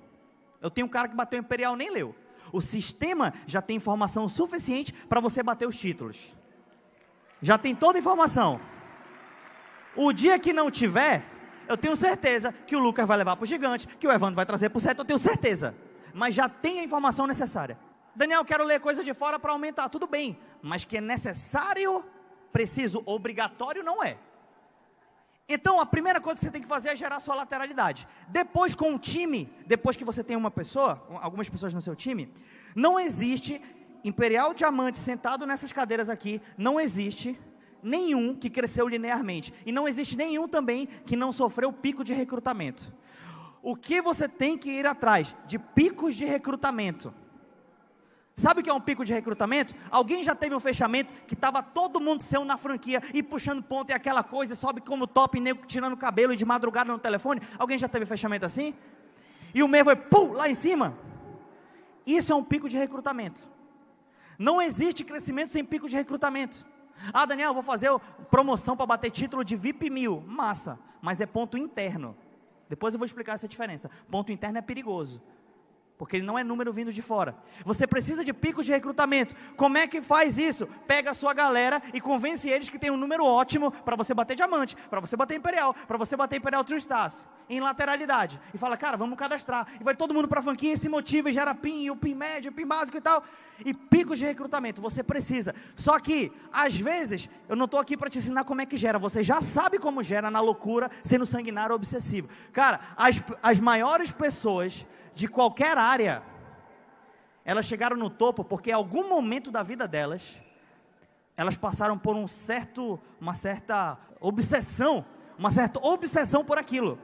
Eu 0.60 0.70
tenho 0.70 0.86
um 0.86 0.90
cara 0.90 1.08
que 1.08 1.14
bateu 1.14 1.38
Imperial 1.38 1.76
nem 1.76 1.90
leu. 1.90 2.14
O 2.52 2.60
sistema 2.60 3.34
já 3.46 3.60
tem 3.60 3.76
informação 3.76 4.28
suficiente 4.28 4.92
para 4.92 5.20
você 5.20 5.42
bater 5.42 5.68
os 5.68 5.76
títulos. 5.76 6.34
Já 7.42 7.58
tem 7.58 7.74
toda 7.74 7.98
a 7.98 8.00
informação. 8.00 8.60
O 9.94 10.12
dia 10.12 10.38
que 10.38 10.52
não 10.52 10.70
tiver, 10.70 11.24
eu 11.68 11.76
tenho 11.76 11.96
certeza 11.96 12.52
que 12.52 12.76
o 12.76 12.78
Lucas 12.78 13.06
vai 13.06 13.18
levar 13.18 13.36
para 13.36 13.44
o 13.44 13.46
gigante, 13.46 13.86
que 13.86 14.06
o 14.06 14.12
Evandro 14.12 14.36
vai 14.36 14.46
trazer 14.46 14.70
para 14.70 14.78
o 14.78 14.80
seto, 14.80 15.00
eu 15.00 15.04
tenho 15.04 15.18
certeza 15.18 15.74
mas 16.16 16.34
já 16.34 16.48
tem 16.48 16.80
a 16.80 16.84
informação 16.84 17.26
necessária. 17.26 17.78
Daniel, 18.14 18.42
quero 18.42 18.64
ler 18.64 18.80
coisa 18.80 19.04
de 19.04 19.12
fora 19.12 19.38
para 19.38 19.52
aumentar. 19.52 19.90
Tudo 19.90 20.06
bem, 20.06 20.38
mas 20.62 20.82
que 20.82 20.96
é 20.96 21.00
necessário, 21.00 22.02
preciso, 22.50 23.02
obrigatório 23.04 23.84
não 23.84 24.02
é. 24.02 24.16
Então, 25.46 25.78
a 25.78 25.84
primeira 25.84 26.18
coisa 26.18 26.38
que 26.38 26.46
você 26.46 26.50
tem 26.50 26.62
que 26.62 26.66
fazer 26.66 26.88
é 26.88 26.96
gerar 26.96 27.20
sua 27.20 27.34
lateralidade. 27.34 28.08
Depois, 28.28 28.74
com 28.74 28.94
o 28.94 28.98
time, 28.98 29.52
depois 29.66 29.94
que 29.94 30.04
você 30.04 30.24
tem 30.24 30.36
uma 30.36 30.50
pessoa, 30.50 31.06
algumas 31.20 31.50
pessoas 31.50 31.74
no 31.74 31.82
seu 31.82 31.94
time, 31.94 32.32
não 32.74 32.98
existe 32.98 33.60
Imperial 34.02 34.54
Diamante 34.54 34.96
sentado 34.96 35.46
nessas 35.46 35.70
cadeiras 35.70 36.08
aqui, 36.08 36.40
não 36.56 36.80
existe 36.80 37.38
nenhum 37.82 38.34
que 38.34 38.48
cresceu 38.48 38.88
linearmente. 38.88 39.52
E 39.66 39.70
não 39.70 39.86
existe 39.86 40.16
nenhum 40.16 40.48
também 40.48 40.86
que 41.04 41.14
não 41.14 41.30
sofreu 41.30 41.70
pico 41.70 42.02
de 42.02 42.14
recrutamento 42.14 42.90
o 43.66 43.74
que 43.74 44.00
você 44.00 44.28
tem 44.28 44.56
que 44.56 44.70
ir 44.70 44.86
atrás? 44.86 45.34
De 45.44 45.58
picos 45.58 46.14
de 46.14 46.24
recrutamento. 46.24 47.12
Sabe 48.36 48.60
o 48.60 48.62
que 48.62 48.70
é 48.70 48.72
um 48.72 48.80
pico 48.80 49.04
de 49.04 49.12
recrutamento? 49.12 49.74
Alguém 49.90 50.22
já 50.22 50.36
teve 50.36 50.54
um 50.54 50.60
fechamento 50.60 51.12
que 51.26 51.34
estava 51.34 51.60
todo 51.64 51.98
mundo 51.98 52.22
seu 52.22 52.44
na 52.44 52.56
franquia 52.56 53.02
e 53.12 53.24
puxando 53.24 53.60
ponto 53.64 53.90
e 53.90 53.92
aquela 53.92 54.22
coisa, 54.22 54.54
sobe 54.54 54.80
como 54.80 55.04
top, 55.04 55.40
nego 55.40 55.66
tirando 55.66 55.96
cabelo 55.96 56.32
e 56.32 56.36
de 56.36 56.44
madrugada 56.44 56.92
no 56.92 56.98
telefone? 57.00 57.42
Alguém 57.58 57.76
já 57.76 57.88
teve 57.88 58.06
fechamento 58.06 58.46
assim? 58.46 58.72
E 59.52 59.64
o 59.64 59.66
meio 59.66 59.82
foi 59.82 59.96
pum, 59.96 60.30
lá 60.30 60.48
em 60.48 60.54
cima? 60.54 60.96
Isso 62.06 62.32
é 62.32 62.36
um 62.36 62.44
pico 62.44 62.68
de 62.68 62.78
recrutamento. 62.78 63.48
Não 64.38 64.62
existe 64.62 65.02
crescimento 65.02 65.50
sem 65.50 65.64
pico 65.64 65.88
de 65.88 65.96
recrutamento. 65.96 66.64
Ah, 67.12 67.26
Daniel, 67.26 67.52
vou 67.52 67.64
fazer 67.64 67.90
promoção 68.30 68.76
para 68.76 68.86
bater 68.86 69.10
título 69.10 69.44
de 69.44 69.56
VIP 69.56 69.90
mil. 69.90 70.22
Massa, 70.24 70.78
mas 71.02 71.20
é 71.20 71.26
ponto 71.26 71.58
interno. 71.58 72.16
Depois 72.68 72.94
eu 72.94 72.98
vou 72.98 73.06
explicar 73.06 73.34
essa 73.34 73.48
diferença. 73.48 73.90
Ponto 74.10 74.32
interno 74.32 74.58
é 74.58 74.62
perigoso. 74.62 75.22
Porque 75.98 76.16
ele 76.16 76.26
não 76.26 76.38
é 76.38 76.44
número 76.44 76.72
vindo 76.72 76.92
de 76.92 77.00
fora. 77.00 77.34
Você 77.64 77.86
precisa 77.86 78.22
de 78.22 78.32
picos 78.32 78.66
de 78.66 78.72
recrutamento. 78.72 79.34
Como 79.56 79.78
é 79.78 79.86
que 79.86 80.02
faz 80.02 80.36
isso? 80.36 80.66
Pega 80.86 81.12
a 81.12 81.14
sua 81.14 81.32
galera 81.32 81.82
e 81.94 82.00
convence 82.00 82.48
eles 82.48 82.68
que 82.68 82.78
tem 82.78 82.90
um 82.90 82.98
número 82.98 83.24
ótimo 83.24 83.70
para 83.70 83.96
você 83.96 84.12
bater 84.12 84.36
diamante, 84.36 84.76
para 84.90 85.00
você 85.00 85.16
bater 85.16 85.36
imperial, 85.36 85.72
para 85.72 85.96
você 85.96 86.14
bater 86.14 86.36
imperial 86.36 86.62
true 86.64 86.78
stars, 86.78 87.26
em 87.48 87.60
lateralidade. 87.60 88.38
E 88.52 88.58
fala, 88.58 88.76
cara, 88.76 88.98
vamos 88.98 89.16
cadastrar. 89.16 89.66
E 89.80 89.84
vai 89.84 89.96
todo 89.96 90.12
mundo 90.12 90.28
para 90.28 90.40
a 90.40 90.42
franquia 90.42 90.74
e 90.74 90.78
se 90.78 90.88
motiva 90.88 91.30
e 91.30 91.32
gera 91.32 91.54
PIN, 91.54 91.88
o 91.88 91.96
PIN 91.96 92.14
médio, 92.14 92.50
o 92.50 92.54
PIN 92.54 92.66
básico 92.66 92.98
e 92.98 93.00
tal. 93.00 93.24
E 93.64 93.72
picos 93.72 94.18
de 94.18 94.26
recrutamento, 94.26 94.82
você 94.82 95.02
precisa. 95.02 95.54
Só 95.74 95.98
que, 95.98 96.30
às 96.52 96.76
vezes, 96.76 97.26
eu 97.48 97.56
não 97.56 97.64
estou 97.64 97.80
aqui 97.80 97.96
para 97.96 98.10
te 98.10 98.18
ensinar 98.18 98.44
como 98.44 98.60
é 98.60 98.66
que 98.66 98.76
gera. 98.76 98.98
Você 98.98 99.24
já 99.24 99.40
sabe 99.40 99.78
como 99.78 100.02
gera 100.02 100.30
na 100.30 100.40
loucura, 100.40 100.90
sendo 101.02 101.24
sanguinário 101.24 101.74
obsessivo. 101.74 102.28
Cara, 102.52 102.80
as, 102.98 103.22
as 103.42 103.58
maiores 103.58 104.12
pessoas 104.12 104.84
de 105.16 105.26
qualquer 105.26 105.78
área, 105.78 106.22
elas 107.42 107.64
chegaram 107.64 107.96
no 107.96 108.10
topo 108.10 108.44
porque 108.44 108.68
em 108.68 108.74
algum 108.74 109.08
momento 109.08 109.50
da 109.50 109.62
vida 109.62 109.88
delas, 109.88 110.36
elas 111.34 111.56
passaram 111.56 111.98
por 111.98 112.14
um 112.14 112.28
certo, 112.28 113.00
uma 113.18 113.32
certa 113.32 113.98
obsessão, 114.20 115.06
uma 115.38 115.50
certa 115.50 115.80
obsessão 115.80 116.44
por 116.44 116.58
aquilo. 116.58 116.98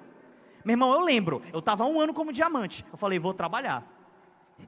Meu 0.63 0.75
irmão, 0.75 0.93
eu 0.93 1.01
lembro, 1.01 1.41
eu 1.55 1.61
estava 1.61 1.87
um 1.87 1.99
ano 1.99 2.13
como 2.13 2.35
diamante. 2.35 2.85
Eu 2.93 2.99
falei, 2.99 3.19
vou 3.19 3.33
trabalhar. 3.33 3.83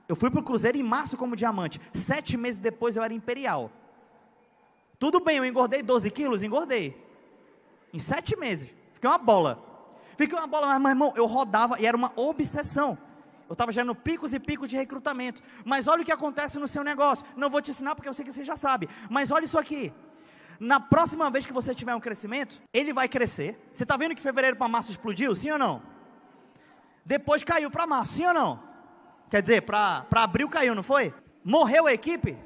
Eu 0.08 0.16
fui 0.16 0.30
para 0.30 0.40
o 0.40 0.42
Cruzeiro 0.42 0.78
em 0.78 0.82
março 0.82 1.14
como 1.14 1.36
diamante. 1.36 1.78
Sete 1.92 2.38
meses 2.38 2.58
depois 2.58 2.96
eu 2.96 3.02
era 3.02 3.12
imperial. 3.12 3.70
Tudo 4.98 5.20
bem, 5.20 5.36
eu 5.36 5.44
engordei 5.44 5.82
12 5.82 6.10
quilos, 6.10 6.42
engordei. 6.42 6.98
Em 7.92 7.98
sete 7.98 8.36
meses. 8.36 8.70
Fiquei 8.94 9.10
uma 9.10 9.18
bola. 9.18 9.62
Fiquei 10.16 10.36
uma 10.38 10.46
bola, 10.46 10.66
mas, 10.66 10.80
meu 10.80 10.88
irmão, 10.88 11.12
eu 11.14 11.26
rodava 11.26 11.78
e 11.78 11.84
era 11.84 11.94
uma 11.94 12.10
obsessão. 12.16 12.96
Eu 13.48 13.52
estava 13.52 13.70
gerando 13.70 13.94
picos 13.94 14.32
e 14.32 14.40
picos 14.40 14.68
de 14.68 14.76
recrutamento. 14.76 15.42
Mas 15.64 15.86
olha 15.86 16.02
o 16.02 16.04
que 16.04 16.12
acontece 16.12 16.58
no 16.58 16.66
seu 16.66 16.82
negócio. 16.82 17.24
Não 17.36 17.50
vou 17.50 17.60
te 17.60 17.70
ensinar 17.70 17.94
porque 17.94 18.08
eu 18.08 18.14
sei 18.14 18.24
que 18.24 18.32
você 18.32 18.44
já 18.44 18.56
sabe. 18.56 18.88
Mas 19.10 19.30
olha 19.30 19.44
isso 19.44 19.58
aqui. 19.58 19.92
Na 20.58 20.80
próxima 20.80 21.30
vez 21.30 21.44
que 21.44 21.52
você 21.52 21.74
tiver 21.74 21.94
um 21.94 22.00
crescimento, 22.00 22.60
ele 22.72 22.92
vai 22.92 23.08
crescer. 23.08 23.58
Você 23.72 23.82
está 23.82 23.96
vendo 23.96 24.14
que 24.14 24.22
fevereiro 24.22 24.56
para 24.56 24.68
março 24.68 24.90
explodiu? 24.90 25.34
Sim 25.34 25.50
ou 25.52 25.58
não? 25.58 25.82
Depois 27.04 27.44
caiu 27.44 27.70
para 27.70 27.86
março, 27.86 28.14
sim 28.14 28.26
ou 28.26 28.32
não? 28.32 28.62
Quer 29.28 29.42
dizer, 29.42 29.62
para 29.62 30.06
abril 30.12 30.48
caiu, 30.48 30.74
não 30.74 30.82
foi? 30.82 31.12
Morreu 31.44 31.86
a 31.86 31.92
equipe? 31.92 32.38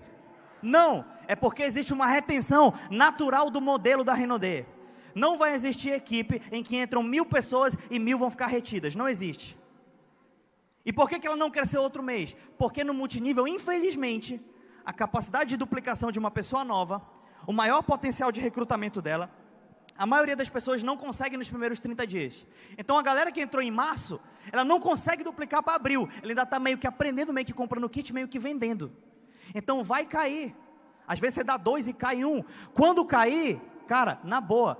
Não. 0.62 1.04
É 1.26 1.36
porque 1.36 1.62
existe 1.62 1.92
uma 1.92 2.06
retenção 2.06 2.72
natural 2.90 3.50
do 3.50 3.60
modelo 3.60 4.02
da 4.02 4.14
Renaudet. 4.14 4.66
Não 5.14 5.36
vai 5.36 5.54
existir 5.54 5.90
equipe 5.90 6.40
em 6.50 6.62
que 6.62 6.76
entram 6.76 7.02
mil 7.02 7.26
pessoas 7.26 7.76
e 7.90 7.98
mil 7.98 8.18
vão 8.18 8.30
ficar 8.30 8.46
retidas. 8.46 8.94
Não 8.94 9.08
existe. 9.08 9.57
E 10.88 10.92
por 10.92 11.06
que, 11.06 11.18
que 11.18 11.26
ela 11.26 11.36
não 11.36 11.50
cresceu 11.50 11.82
outro 11.82 12.02
mês? 12.02 12.34
Porque 12.56 12.82
no 12.82 12.94
multinível, 12.94 13.46
infelizmente, 13.46 14.40
a 14.86 14.90
capacidade 14.90 15.50
de 15.50 15.56
duplicação 15.58 16.10
de 16.10 16.18
uma 16.18 16.30
pessoa 16.30 16.64
nova, 16.64 17.02
o 17.46 17.52
maior 17.52 17.82
potencial 17.82 18.32
de 18.32 18.40
recrutamento 18.40 19.02
dela, 19.02 19.30
a 19.98 20.06
maioria 20.06 20.34
das 20.34 20.48
pessoas 20.48 20.82
não 20.82 20.96
consegue 20.96 21.36
nos 21.36 21.50
primeiros 21.50 21.78
30 21.78 22.06
dias. 22.06 22.46
Então 22.78 22.96
a 22.96 23.02
galera 23.02 23.30
que 23.30 23.38
entrou 23.38 23.62
em 23.62 23.70
março, 23.70 24.18
ela 24.50 24.64
não 24.64 24.80
consegue 24.80 25.22
duplicar 25.22 25.62
para 25.62 25.74
abril. 25.74 26.08
Ela 26.22 26.30
ainda 26.30 26.44
está 26.44 26.58
meio 26.58 26.78
que 26.78 26.86
aprendendo, 26.86 27.34
meio 27.34 27.46
que 27.46 27.52
comprando 27.52 27.86
kit, 27.90 28.10
meio 28.14 28.26
que 28.26 28.38
vendendo. 28.38 28.90
Então 29.54 29.84
vai 29.84 30.06
cair. 30.06 30.56
Às 31.06 31.18
vezes 31.18 31.34
você 31.34 31.44
dá 31.44 31.58
dois 31.58 31.86
e 31.86 31.92
cai 31.92 32.24
um. 32.24 32.42
Quando 32.72 33.04
cair, 33.04 33.60
cara, 33.86 34.20
na 34.24 34.40
boa, 34.40 34.78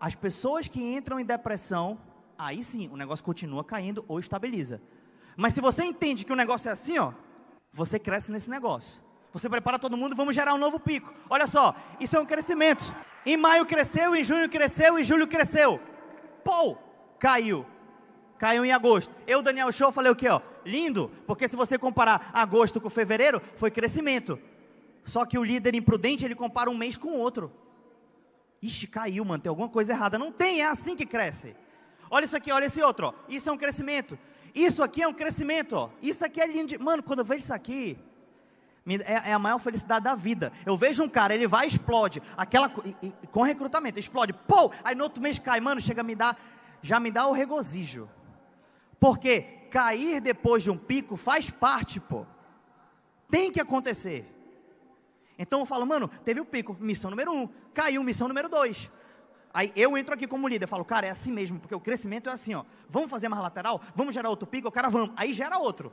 as 0.00 0.14
pessoas 0.14 0.68
que 0.68 0.82
entram 0.82 1.20
em 1.20 1.24
depressão, 1.26 2.00
aí 2.38 2.64
sim, 2.64 2.88
o 2.88 2.96
negócio 2.96 3.22
continua 3.22 3.62
caindo 3.62 4.02
ou 4.08 4.18
estabiliza. 4.18 4.80
Mas 5.40 5.54
se 5.54 5.60
você 5.62 5.82
entende 5.84 6.22
que 6.22 6.32
o 6.34 6.36
negócio 6.36 6.68
é 6.68 6.72
assim, 6.72 6.98
ó, 6.98 7.14
você 7.72 7.98
cresce 7.98 8.30
nesse 8.30 8.50
negócio. 8.50 9.00
Você 9.32 9.48
prepara 9.48 9.78
todo 9.78 9.96
mundo, 9.96 10.14
vamos 10.14 10.34
gerar 10.34 10.52
um 10.52 10.58
novo 10.58 10.78
pico. 10.78 11.14
Olha 11.30 11.46
só, 11.46 11.74
isso 11.98 12.14
é 12.14 12.20
um 12.20 12.26
crescimento. 12.26 12.94
Em 13.24 13.38
maio 13.38 13.64
cresceu, 13.64 14.14
em 14.14 14.22
junho 14.22 14.50
cresceu, 14.50 14.98
em 14.98 15.02
julho 15.02 15.26
cresceu. 15.26 15.80
Pô, 16.44 16.76
caiu. 17.18 17.64
Caiu 18.36 18.66
em 18.66 18.72
agosto. 18.72 19.14
Eu, 19.26 19.40
Daniel 19.40 19.72
Show, 19.72 19.90
falei 19.90 20.12
o 20.12 20.14
quê, 20.14 20.28
ó? 20.28 20.42
Lindo, 20.62 21.10
porque 21.26 21.48
se 21.48 21.56
você 21.56 21.78
comparar 21.78 22.28
agosto 22.34 22.78
com 22.78 22.90
fevereiro, 22.90 23.40
foi 23.56 23.70
crescimento. 23.70 24.38
Só 25.06 25.24
que 25.24 25.38
o 25.38 25.42
líder 25.42 25.74
imprudente, 25.74 26.22
ele 26.22 26.34
compara 26.34 26.68
um 26.68 26.76
mês 26.76 26.98
com 26.98 27.08
o 27.08 27.18
outro. 27.18 27.50
Ixi, 28.60 28.86
caiu, 28.88 29.24
mano, 29.24 29.42
tem 29.42 29.48
alguma 29.48 29.70
coisa 29.70 29.94
errada. 29.94 30.18
Não 30.18 30.30
tem, 30.30 30.60
é 30.60 30.66
assim 30.66 30.94
que 30.94 31.06
cresce. 31.06 31.56
Olha 32.10 32.26
isso 32.26 32.36
aqui, 32.36 32.52
olha 32.52 32.66
esse 32.66 32.82
outro, 32.82 33.06
ó. 33.06 33.14
Isso 33.26 33.48
é 33.48 33.52
um 33.52 33.56
crescimento. 33.56 34.18
Isso 34.54 34.82
aqui 34.82 35.02
é 35.02 35.08
um 35.08 35.14
crescimento, 35.14 35.74
ó. 35.74 35.90
Isso 36.02 36.24
aqui 36.24 36.40
é 36.40 36.46
lindo. 36.46 36.78
Mano, 36.82 37.02
quando 37.02 37.20
eu 37.20 37.24
vejo 37.24 37.44
isso 37.44 37.54
aqui, 37.54 37.98
é, 38.86 39.30
é, 39.30 39.32
a 39.32 39.38
maior 39.38 39.58
felicidade 39.58 40.04
da 40.04 40.14
vida. 40.14 40.52
Eu 40.64 40.76
vejo 40.76 41.02
um 41.02 41.08
cara, 41.08 41.34
ele 41.34 41.46
vai 41.46 41.66
explode, 41.66 42.22
aquela 42.36 42.68
com 43.30 43.42
recrutamento, 43.42 44.00
explode, 44.00 44.32
pô, 44.32 44.72
aí 44.82 44.94
no 44.94 45.04
outro 45.04 45.22
mês 45.22 45.38
cai, 45.38 45.60
mano, 45.60 45.80
chega 45.80 46.00
a 46.00 46.04
me 46.04 46.14
dar, 46.14 46.38
já 46.82 46.98
me 46.98 47.10
dá 47.10 47.26
o 47.26 47.32
regozijo. 47.32 48.08
Porque 48.98 49.42
cair 49.70 50.20
depois 50.20 50.62
de 50.62 50.70
um 50.70 50.76
pico 50.76 51.16
faz 51.16 51.50
parte, 51.50 52.00
pô. 52.00 52.26
Tem 53.30 53.52
que 53.52 53.60
acontecer. 53.60 54.26
Então 55.38 55.60
eu 55.60 55.66
falo, 55.66 55.86
mano, 55.86 56.08
teve 56.24 56.40
o 56.40 56.44
pico, 56.44 56.76
missão 56.80 57.10
número 57.10 57.32
um, 57.32 57.48
caiu, 57.72 58.02
missão 58.02 58.26
número 58.26 58.48
dois. 58.48 58.90
Aí 59.52 59.72
eu 59.74 59.96
entro 59.98 60.14
aqui 60.14 60.26
como 60.26 60.46
líder, 60.46 60.66
falo, 60.66 60.84
cara, 60.84 61.06
é 61.06 61.10
assim 61.10 61.32
mesmo, 61.32 61.58
porque 61.58 61.74
o 61.74 61.80
crescimento 61.80 62.28
é 62.28 62.32
assim, 62.32 62.54
ó. 62.54 62.64
Vamos 62.88 63.10
fazer 63.10 63.28
mais 63.28 63.42
lateral? 63.42 63.80
Vamos 63.94 64.14
gerar 64.14 64.30
outro 64.30 64.46
pico? 64.46 64.68
O 64.68 64.72
cara, 64.72 64.88
vamos. 64.88 65.12
Aí 65.16 65.32
gera 65.32 65.58
outro 65.58 65.92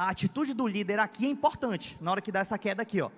a 0.00 0.08
atitude 0.08 0.54
do 0.54 0.66
líder 0.66 0.98
aqui 0.98 1.26
é 1.26 1.28
importante, 1.28 1.98
na 2.00 2.10
hora 2.10 2.22
que 2.22 2.32
dá 2.32 2.40
essa 2.40 2.58
queda 2.58 2.80
aqui, 2.80 3.02
ó. 3.02 3.10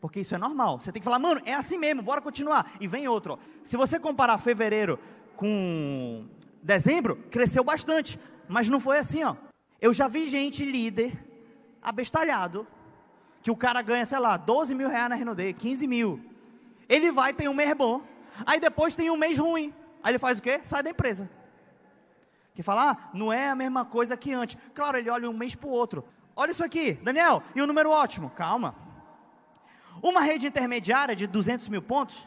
Porque 0.00 0.18
isso 0.18 0.34
é 0.34 0.38
normal. 0.38 0.80
Você 0.80 0.90
tem 0.90 1.00
que 1.00 1.04
falar, 1.04 1.18
mano, 1.20 1.40
é 1.44 1.54
assim 1.54 1.78
mesmo, 1.78 2.02
bora 2.02 2.20
continuar. 2.20 2.72
E 2.80 2.88
vem 2.88 3.06
outro. 3.06 3.34
Ó. 3.34 3.38
Se 3.62 3.76
você 3.76 4.00
comparar 4.00 4.36
fevereiro 4.38 4.98
com 5.36 6.26
dezembro, 6.60 7.16
cresceu 7.30 7.62
bastante. 7.62 8.18
Mas 8.48 8.68
não 8.68 8.80
foi 8.80 8.98
assim, 8.98 9.22
ó. 9.22 9.36
Eu 9.80 9.92
já 9.92 10.08
vi 10.08 10.28
gente 10.28 10.64
líder 10.64 11.16
abestalhado, 11.80 12.66
que 13.40 13.50
o 13.50 13.56
cara 13.56 13.80
ganha, 13.80 14.04
sei 14.04 14.18
lá, 14.18 14.36
12 14.36 14.74
mil 14.74 14.88
reais 14.88 15.08
na 15.08 15.14
Renaudet, 15.14 15.52
15 15.54 15.86
mil. 15.86 16.20
Ele 16.88 17.12
vai, 17.12 17.32
tem 17.32 17.48
um 17.48 17.54
mês 17.54 17.72
bom, 17.74 18.02
aí 18.46 18.60
depois 18.60 18.96
tem 18.96 19.10
um 19.10 19.16
mês 19.16 19.38
ruim. 19.38 19.74
Aí 20.02 20.12
ele 20.12 20.18
faz 20.18 20.38
o 20.38 20.42
quê? 20.42 20.60
Sai 20.62 20.82
da 20.82 20.90
empresa 20.90 21.28
que 22.58 22.62
fala, 22.64 22.90
ah, 22.90 22.96
não 23.14 23.32
é 23.32 23.50
a 23.50 23.54
mesma 23.54 23.84
coisa 23.84 24.16
que 24.16 24.32
antes. 24.32 24.58
Claro, 24.74 24.98
ele 24.98 25.08
olha 25.08 25.30
um 25.30 25.32
mês 25.32 25.54
para 25.54 25.68
o 25.68 25.70
outro. 25.70 26.04
Olha 26.34 26.50
isso 26.50 26.64
aqui, 26.64 26.94
Daniel, 26.94 27.40
e 27.54 27.62
o 27.62 27.68
número 27.68 27.88
ótimo? 27.88 28.30
Calma. 28.30 28.74
Uma 30.02 30.22
rede 30.22 30.48
intermediária 30.48 31.14
de 31.14 31.28
200 31.28 31.68
mil 31.68 31.80
pontos 31.80 32.26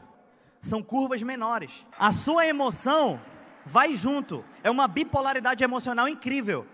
são 0.62 0.82
curvas 0.82 1.22
menores. 1.22 1.86
A 2.00 2.14
sua 2.14 2.48
emoção 2.48 3.20
vai 3.66 3.94
junto. 3.94 4.42
É 4.64 4.72
uma 4.72 4.88
bipolaridade 4.88 5.66
emocional 5.66 6.08
incrível. 6.08 6.66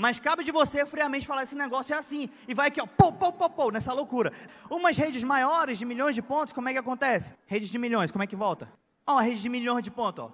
Mas 0.00 0.18
cabe 0.18 0.42
de 0.42 0.50
você 0.50 0.86
friamente 0.86 1.26
falar: 1.26 1.42
esse 1.42 1.54
negócio 1.54 1.94
é 1.94 1.98
assim. 1.98 2.30
E 2.48 2.54
vai 2.54 2.68
aqui, 2.68 2.80
ó, 2.80 2.86
pô, 2.86 3.12
pô, 3.12 3.30
pô, 3.30 3.50
pô, 3.50 3.70
nessa 3.70 3.92
loucura. 3.92 4.32
Umas 4.70 4.96
redes 4.96 5.22
maiores, 5.22 5.76
de 5.76 5.84
milhões 5.84 6.14
de 6.14 6.22
pontos, 6.22 6.54
como 6.54 6.70
é 6.70 6.72
que 6.72 6.78
acontece? 6.78 7.34
Redes 7.46 7.68
de 7.68 7.76
milhões, 7.76 8.10
como 8.10 8.24
é 8.24 8.26
que 8.26 8.34
volta? 8.34 8.72
Ó, 9.06 9.12
uma 9.12 9.22
rede 9.22 9.42
de 9.42 9.48
milhões 9.50 9.84
de 9.84 9.90
pontos, 9.90 10.24
ó. 10.24 10.32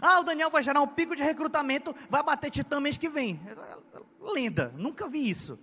Ah, 0.00 0.20
o 0.20 0.22
Daniel 0.22 0.50
vai 0.50 0.62
gerar 0.62 0.80
um 0.80 0.86
pico 0.86 1.16
de 1.16 1.22
recrutamento, 1.22 1.92
vai 2.08 2.22
bater 2.22 2.48
Titã 2.48 2.78
mês 2.78 2.96
que 2.96 3.08
vem. 3.08 3.40
Linda, 4.32 4.72
nunca 4.76 5.08
vi 5.08 5.28
isso. 5.28 5.58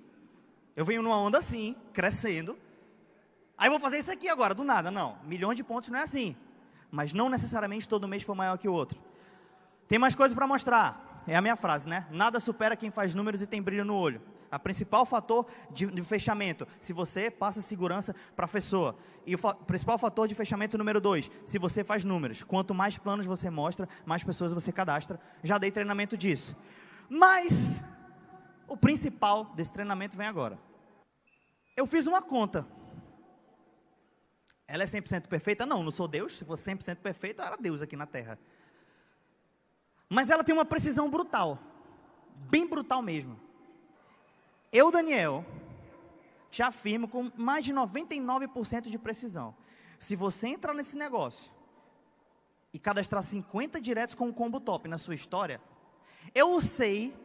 Eu 0.76 0.84
venho 0.84 1.02
numa 1.02 1.18
onda 1.18 1.38
assim, 1.38 1.78
crescendo. 1.94 2.58
Aí 3.58 3.70
vou 3.70 3.80
fazer 3.80 4.00
isso 4.00 4.12
aqui 4.12 4.28
agora, 4.28 4.54
do 4.54 4.66
nada. 4.66 4.92
Não, 4.92 5.18
milhões 5.24 5.56
de 5.56 5.64
pontos 5.64 5.90
não 5.90 6.00
é 6.00 6.04
assim. 6.04 6.36
Mas 6.92 7.14
não 7.14 7.30
necessariamente 7.30 7.88
todo 7.88 8.06
mês 8.06 8.24
foi 8.24 8.36
maior 8.36 8.58
que 8.58 8.68
o 8.68 8.74
outro. 8.74 9.00
Tem 9.88 9.98
mais 9.98 10.14
coisas 10.14 10.36
para 10.36 10.46
mostrar. 10.46 11.05
É 11.28 11.36
a 11.36 11.42
minha 11.42 11.56
frase, 11.56 11.88
né? 11.88 12.06
Nada 12.12 12.40
supera 12.40 12.76
quem 12.76 12.92
faz 12.92 13.14
números 13.14 13.42
e 13.42 13.48
tem 13.48 13.62
brilho 13.62 13.84
no 13.84 13.96
olho. 13.96 14.22
A 14.52 14.60
principal 14.60 15.06
fator 15.06 15.48
de, 15.72 15.88
de 15.88 16.04
fechamento, 16.04 16.68
se 16.80 16.94
você 16.94 17.32
passa 17.32 17.62
segurança 17.62 18.16
para 18.36 18.46
a 18.46 18.48
pessoa. 18.48 18.96
E 19.26 19.34
o 19.34 19.38
fa 19.38 19.54
principal 19.56 19.98
fator 19.98 20.28
de 20.28 20.36
fechamento 20.36 20.78
número 20.78 21.02
dois, 21.02 21.30
se 21.46 21.58
você 21.58 21.84
faz 21.84 22.04
números. 22.04 22.44
Quanto 22.44 22.74
mais 22.74 22.98
planos 22.98 23.26
você 23.26 23.50
mostra, 23.50 23.90
mais 24.06 24.24
pessoas 24.24 24.54
você 24.54 24.72
cadastra. 24.72 25.20
Já 25.44 25.58
dei 25.58 25.72
treinamento 25.72 26.16
disso. 26.16 26.56
Mas 27.10 27.82
o 28.68 28.78
principal 28.78 29.46
desse 29.56 29.74
treinamento 29.74 30.16
vem 30.16 30.28
agora. 30.28 30.60
Eu 31.76 31.86
fiz 31.86 32.08
uma 32.08 32.22
conta. 32.22 32.66
Ela 34.68 34.84
é 34.84 34.88
100% 34.88 35.28
perfeita? 35.28 35.66
Não, 35.66 35.84
não 35.84 35.92
sou 35.92 36.08
Deus. 36.08 36.38
Se 36.38 36.46
fosse 36.46 36.70
100% 36.70 36.98
perfeita, 36.98 37.44
eu 37.44 37.48
era 37.48 37.58
Deus 37.58 37.82
aqui 37.82 37.96
na 37.96 38.06
Terra. 38.06 38.40
Mas 40.10 40.30
ela 40.30 40.44
tem 40.44 40.54
uma 40.54 40.65
precisão 40.65 41.10
brutal. 41.10 41.60
Bem 42.50 42.68
brutal 42.68 43.02
mesmo. 43.02 43.39
Eu, 44.72 44.91
Daniel, 44.91 45.46
te 46.52 46.62
afirmo 46.62 47.08
com 47.08 47.32
mais 47.36 47.63
de 47.65 47.74
99% 47.74 48.89
de 48.89 48.98
precisão. 48.98 49.56
Se 50.00 50.15
você 50.15 50.48
entrar 50.48 50.74
nesse 50.74 50.96
negócio 50.96 51.52
e 52.74 52.80
cadastrar 52.80 53.24
50 53.24 53.80
diretos 53.80 54.15
com 54.15 54.28
um 54.28 54.34
combo 54.34 54.60
top 54.60 54.88
na 54.88 54.98
sua 54.98 55.15
história, 55.15 55.62
eu 56.34 56.60
sei 56.62 57.15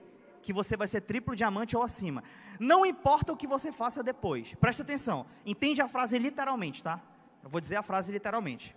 que 0.43 0.53
você 0.53 0.77
vai 0.77 0.87
ser 0.87 1.03
triplo 1.03 1.37
diamante 1.37 1.77
ou 1.77 1.83
acima. 1.83 2.25
Não 2.59 2.87
importa 2.87 3.33
o 3.33 3.37
que 3.37 3.47
você 3.47 3.71
faça 3.71 4.03
depois. 4.03 4.55
Presta 4.55 4.83
atenção. 4.83 5.27
Entende 5.45 5.83
a 5.83 5.88
frase 5.88 6.19
literalmente, 6.19 6.83
tá? 6.83 7.01
Eu 7.43 7.51
vou 7.51 7.61
dizer 7.61 7.77
a 7.77 7.83
frase 7.83 8.12
literalmente. 8.12 8.75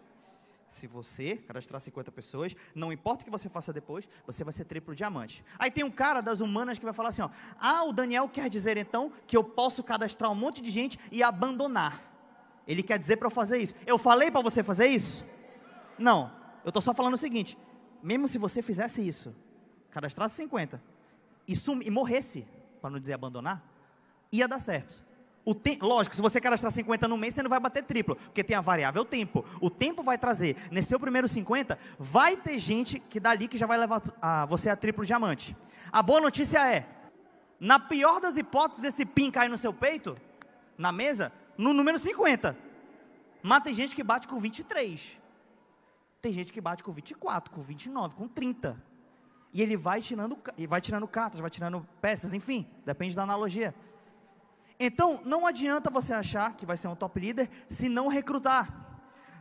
Se 0.74 0.88
você 0.88 1.38
cadastrar 1.38 1.80
50 1.80 2.12
pessoas, 2.12 2.56
não 2.74 2.92
importa 2.92 3.22
o 3.22 3.26
que 3.26 3.30
você 3.30 3.48
faça 3.48 3.72
depois, 3.72 4.10
você 4.26 4.44
vai 4.44 4.52
ser 4.52 4.66
triplo 4.66 4.96
diamante. 4.96 5.46
Aí 5.60 5.70
tem 5.70 5.84
um 5.84 5.92
cara 5.92 6.20
das 6.20 6.42
humanas 6.42 6.80
que 6.80 6.84
vai 6.84 6.94
falar 6.96 7.10
assim: 7.10 7.22
ó, 7.22 7.30
ah, 7.60 7.84
o 7.84 7.94
Daniel 7.94 8.28
quer 8.28 8.50
dizer 8.50 8.76
então 8.76 9.12
que 9.28 9.38
eu 9.38 9.44
posso 9.44 9.84
cadastrar 9.84 10.32
um 10.32 10.36
monte 10.36 10.64
de 10.64 10.72
gente 10.72 11.00
e 11.12 11.22
abandonar. 11.22 12.02
Ele 12.68 12.82
quer 12.82 12.98
dizer 12.98 13.18
para 13.18 13.28
eu 13.28 13.32
fazer 13.32 13.60
isso. 13.60 13.76
Eu 13.86 14.00
falei 14.00 14.32
para 14.32 14.42
você 14.42 14.64
fazer 14.64 14.88
isso? 14.88 15.24
Não. 15.96 16.32
Eu 16.66 16.70
estou 16.70 16.82
só 16.82 16.92
falando 16.92 17.14
o 17.14 17.18
seguinte: 17.18 17.56
mesmo 18.02 18.28
se 18.28 18.40
você 18.40 18.64
fizesse 18.64 19.08
isso, 19.08 19.36
cadastrasse 19.92 20.36
50 20.38 20.82
e, 21.48 21.56
sum, 21.56 21.82
e 21.84 21.92
morresse, 21.92 22.48
para 22.82 22.90
não 22.90 23.00
dizer 23.00 23.14
abandonar, 23.14 23.64
ia 24.32 24.48
dar 24.48 24.60
certo. 24.60 25.06
O 25.46 25.54
te... 25.54 25.78
Lógico, 25.82 26.16
se 26.16 26.22
você 26.22 26.40
cadastrar 26.40 26.72
50 26.72 27.08
no 27.08 27.18
mês, 27.18 27.36
você 27.36 27.44
não 27.44 27.50
vai 27.50 27.60
bater 27.60 27.84
triplo, 27.84 28.16
porque 28.16 28.44
tem 28.44 28.56
a 28.56 28.62
variável 28.62 29.04
tempo. 29.04 29.46
O 29.60 29.70
tempo 29.70 30.02
vai 30.02 30.18
trazer, 30.18 30.56
nesse 30.72 30.90
seu 30.90 31.00
primeiro 31.00 31.28
50, 31.28 31.78
vai 32.00 32.38
ter 32.38 32.58
gente 32.60 33.00
que 33.00 33.20
dali 33.20 33.48
que 33.48 33.58
já 33.58 33.66
vai 33.66 33.78
levar 33.78 34.02
a, 34.22 34.46
você 34.46 34.70
a 34.70 34.76
triplo 34.76 35.06
diamante. 35.06 35.56
A 35.92 36.02
boa 36.02 36.22
notícia 36.22 36.66
é, 36.66 36.88
na 37.60 37.78
pior 37.80 38.22
das 38.22 38.38
hipóteses, 38.38 38.86
esse 38.86 39.06
pin 39.06 39.30
cai 39.30 39.48
no 39.50 39.58
seu 39.58 39.74
peito, 39.74 40.18
na 40.78 40.92
mesa, 40.92 41.32
no 41.58 41.74
número 41.74 42.00
50. 42.00 42.58
Mas 43.42 43.64
tem 43.64 43.74
gente 43.74 43.94
que 43.94 44.04
bate 44.04 44.28
com 44.28 44.40
23. 44.40 45.20
Tem 46.22 46.32
gente 46.32 46.54
que 46.54 46.62
bate 46.62 46.84
com 46.84 46.94
24, 46.94 47.52
com 47.52 47.62
29, 47.62 48.16
com 48.16 48.28
30. 48.30 48.82
E 49.54 49.62
ele 49.62 49.76
vai 49.76 50.02
tirando, 50.02 50.38
vai 50.68 50.82
tirando 50.82 51.08
cartas, 51.08 51.42
vai 51.42 51.50
tirando 51.50 51.86
peças, 52.02 52.34
enfim, 52.34 52.66
depende 52.86 53.14
da 53.16 53.24
analogia. 53.24 53.76
Então, 54.80 55.22
não 55.24 55.46
adianta 55.46 55.90
você 55.90 56.14
achar 56.14 56.56
que 56.56 56.66
vai 56.66 56.78
ser 56.78 56.88
um 56.88 56.96
top 56.96 57.20
líder 57.20 57.50
se 57.70 57.88
não 57.88 58.08
recrutar. 58.08 58.84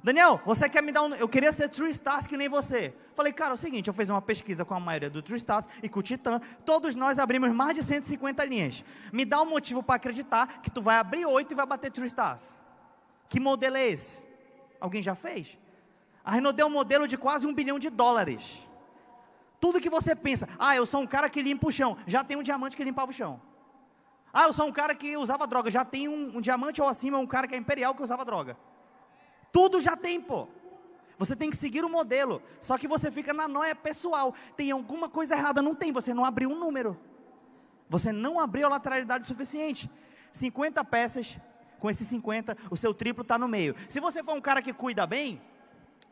Daniel, 0.04 0.40
você 0.44 0.68
quer 0.68 0.82
me 0.82 0.90
dar 0.90 1.02
um. 1.02 1.14
Eu 1.14 1.28
queria 1.28 1.52
ser 1.52 1.68
True 1.68 1.90
Stars 1.90 2.26
que 2.26 2.36
nem 2.36 2.48
você. 2.48 2.92
Falei, 3.14 3.32
cara, 3.32 3.52
é 3.52 3.54
o 3.54 3.56
seguinte: 3.56 3.86
eu 3.86 3.94
fiz 3.94 4.10
uma 4.10 4.20
pesquisa 4.20 4.64
com 4.64 4.74
a 4.74 4.80
maioria 4.80 5.08
do 5.08 5.22
True 5.22 5.36
Stars 5.36 5.66
e 5.80 5.88
com 5.88 6.00
o 6.00 6.02
Titan. 6.02 6.40
Todos 6.64 6.96
nós 6.96 7.20
abrimos 7.20 7.52
mais 7.52 7.74
de 7.74 7.84
150 7.84 8.44
linhas. 8.44 8.84
Me 9.12 9.24
dá 9.24 9.40
um 9.40 9.46
motivo 9.46 9.80
para 9.80 9.94
acreditar 9.94 10.60
que 10.60 10.70
tu 10.70 10.82
vai 10.82 10.96
abrir 10.96 11.24
oito 11.24 11.52
e 11.52 11.54
vai 11.54 11.64
bater 11.64 11.92
True 11.92 12.06
Stars. 12.06 12.54
Que 13.28 13.38
modelo 13.38 13.76
é 13.76 13.86
esse? 13.86 14.20
Alguém 14.80 15.02
já 15.02 15.14
fez? 15.14 15.56
A 16.24 16.32
Renault 16.32 16.60
é 16.60 16.64
um 16.64 16.70
modelo 16.70 17.06
de 17.06 17.16
quase 17.16 17.46
um 17.46 17.54
bilhão 17.54 17.78
de 17.78 17.88
dólares. 17.88 18.58
Tudo 19.60 19.80
que 19.80 19.88
você 19.88 20.16
pensa, 20.16 20.48
ah, 20.58 20.74
eu 20.74 20.84
sou 20.84 21.00
um 21.00 21.06
cara 21.06 21.30
que 21.30 21.40
limpa 21.40 21.68
o 21.68 21.72
chão, 21.72 21.96
já 22.06 22.24
tem 22.24 22.36
um 22.36 22.42
diamante 22.42 22.76
que 22.76 22.82
limpava 22.82 23.12
o 23.12 23.14
chão. 23.14 23.40
Ah, 24.32 24.44
eu 24.44 24.52
sou 24.52 24.66
um 24.66 24.72
cara 24.72 24.94
que 24.94 25.16
usava 25.16 25.46
droga, 25.46 25.70
já 25.70 25.84
tem 25.84 26.08
um, 26.08 26.38
um 26.38 26.40
diamante 26.40 26.80
ou 26.80 26.88
acima, 26.88 27.18
um 27.18 27.26
cara 27.26 27.46
que 27.46 27.54
é 27.54 27.58
imperial 27.58 27.94
que 27.94 28.02
usava 28.02 28.24
droga. 28.24 28.56
Tudo 29.52 29.80
já 29.80 29.94
tem, 29.94 30.20
pô. 30.20 30.48
Você 31.18 31.36
tem 31.36 31.50
que 31.50 31.56
seguir 31.56 31.84
o 31.84 31.88
modelo. 31.88 32.42
Só 32.60 32.78
que 32.78 32.88
você 32.88 33.10
fica 33.10 33.34
na 33.34 33.46
noia 33.46 33.76
pessoal. 33.76 34.34
Tem 34.56 34.70
alguma 34.70 35.08
coisa 35.08 35.34
errada? 35.34 35.60
Não 35.60 35.74
tem. 35.74 35.92
Você 35.92 36.14
não 36.14 36.24
abriu 36.24 36.50
um 36.50 36.58
número. 36.58 36.98
Você 37.88 38.10
não 38.10 38.40
abriu 38.40 38.66
a 38.66 38.70
lateralidade 38.70 39.26
suficiente. 39.26 39.90
50 40.32 40.82
peças, 40.84 41.36
com 41.78 41.90
esses 41.90 42.08
50, 42.08 42.56
o 42.70 42.76
seu 42.76 42.94
triplo 42.94 43.22
está 43.22 43.36
no 43.36 43.46
meio. 43.46 43.76
Se 43.88 44.00
você 44.00 44.22
for 44.22 44.34
um 44.34 44.40
cara 44.40 44.62
que 44.62 44.72
cuida 44.72 45.06
bem, 45.06 45.42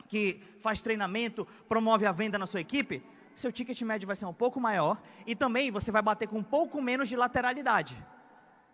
que 0.06 0.42
faz 0.60 0.82
treinamento, 0.82 1.46
promove 1.68 2.04
a 2.04 2.12
venda 2.12 2.36
na 2.36 2.46
sua 2.46 2.60
equipe, 2.60 3.02
seu 3.40 3.52
ticket 3.52 3.80
médio 3.82 4.06
vai 4.06 4.16
ser 4.16 4.26
um 4.26 4.34
pouco 4.34 4.60
maior 4.60 5.00
e 5.26 5.34
também 5.34 5.70
você 5.70 5.90
vai 5.90 6.02
bater 6.02 6.28
com 6.28 6.38
um 6.38 6.42
pouco 6.42 6.80
menos 6.80 7.08
de 7.08 7.16
lateralidade. 7.16 7.96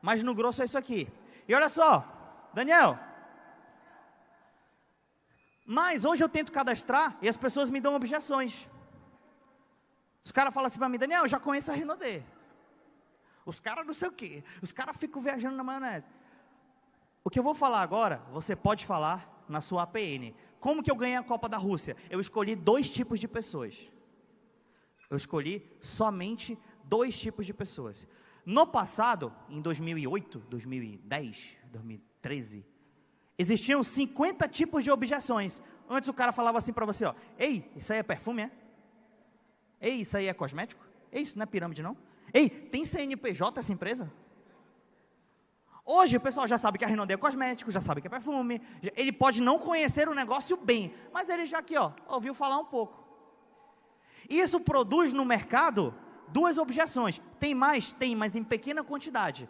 Mas 0.03 0.23
no 0.23 0.35
grosso 0.35 0.63
é 0.63 0.65
isso 0.65 0.79
aqui. 0.79 1.09
E 1.49 1.55
olha 1.55 1.69
só, 1.69 2.05
Daniel. 2.53 2.99
Mas 5.65 6.05
hoje 6.05 6.23
eu 6.23 6.29
tento 6.29 6.53
cadastrar 6.53 7.17
e 7.23 7.29
as 7.29 7.37
pessoas 7.37 7.71
me 7.71 7.81
dão 7.81 7.95
objeções. 7.95 8.69
Os 10.25 10.33
caras 10.33 10.53
falam 10.53 10.67
assim 10.67 10.79
para 10.79 10.89
mim, 10.89 10.99
Daniel, 10.99 11.23
eu 11.23 11.29
já 11.29 11.41
conheço 11.41 11.71
a 11.71 11.75
Renaudet. 11.75 12.25
Os 13.45 13.61
caras 13.61 13.87
não 13.87 13.93
sei 13.93 14.09
o 14.09 14.13
quê. 14.13 14.45
Os 14.61 14.73
caras 14.73 14.97
ficam 14.97 15.23
viajando 15.23 15.57
na 15.57 15.63
maionese. 15.63 16.07
O 17.23 17.31
que 17.31 17.39
eu 17.39 17.43
vou 17.43 17.55
falar 17.55 17.81
agora, 17.81 18.21
você 18.33 18.55
pode 18.55 18.85
falar 18.85 19.45
na 19.49 19.61
sua 19.61 19.83
APN. 19.85 20.35
Como 20.61 20.83
que 20.83 20.91
eu 20.91 20.97
ganhei 20.97 21.17
a 21.17 21.23
Copa 21.23 21.49
da 21.49 21.57
Rússia? 21.57 21.97
Eu 22.11 22.21
escolhi 22.21 22.57
dois 22.57 22.91
tipos 22.91 23.21
de 23.21 23.29
pessoas. 23.29 23.89
Eu 25.11 25.17
escolhi 25.17 25.67
somente 25.81 26.59
dois 26.85 27.19
tipos 27.19 27.47
de 27.47 27.55
pessoas. 27.55 28.07
No 28.45 28.67
passado, 28.67 29.33
em 29.49 29.61
2008, 29.61 30.39
2010, 30.49 31.57
2013, 31.73 32.65
existiam 33.39 33.83
50 33.83 34.49
tipos 34.49 34.85
de 34.85 34.91
objeções. 34.91 35.63
Antes 35.89 36.09
o 36.09 36.15
cara 36.15 36.33
falava 36.33 36.59
assim 36.59 36.73
para 36.73 36.87
você, 36.87 37.05
ó, 37.05 37.15
ei, 37.39 37.71
isso 37.77 37.93
aí 37.93 37.99
é 37.99 38.03
perfume, 38.03 38.43
é? 38.43 38.51
Ei, 39.81 40.01
isso 40.01 40.17
aí 40.17 40.27
é 40.27 40.35
cosmético? 40.35 40.85
Ei, 41.13 41.23
isso 41.23 41.37
não 41.37 41.43
é 41.45 41.47
pirâmide 41.47 41.83
não? 41.83 41.97
Ei, 42.33 42.49
tem 42.49 42.85
CNPJ 42.85 43.59
essa 43.59 43.73
empresa? 43.73 44.13
Hoje 45.85 46.17
o 46.17 46.21
pessoal 46.21 46.49
já 46.49 46.59
sabe 46.59 46.79
que 46.79 46.85
a 46.85 46.89
Renault 46.89 47.13
é 47.13 47.17
cosmético, 47.17 47.71
já 47.71 47.81
sabe 47.81 48.01
que 48.01 48.09
é 48.09 48.11
perfume. 48.11 48.61
Ele 48.97 49.13
pode 49.13 49.41
não 49.41 49.57
conhecer 49.57 50.09
o 50.09 50.15
negócio 50.15 50.57
bem, 50.57 50.93
mas 51.13 51.29
ele 51.29 51.47
já 51.47 51.59
aqui, 51.59 51.77
ó, 51.77 51.93
ouviu 52.09 52.35
falar 52.35 52.59
um 52.59 52.65
pouco. 52.65 53.06
Isso 54.29 54.61
produz 54.61 55.13
no 55.13 55.25
mercado 55.25 55.95
duas 56.29 56.59
objeções. 56.59 57.21
Tem 57.39 57.55
mais? 57.55 57.93
Tem, 57.93 58.15
mas 58.15 58.35
em 58.35 58.45
pequena 58.45 58.83
quantidade. 58.83 59.49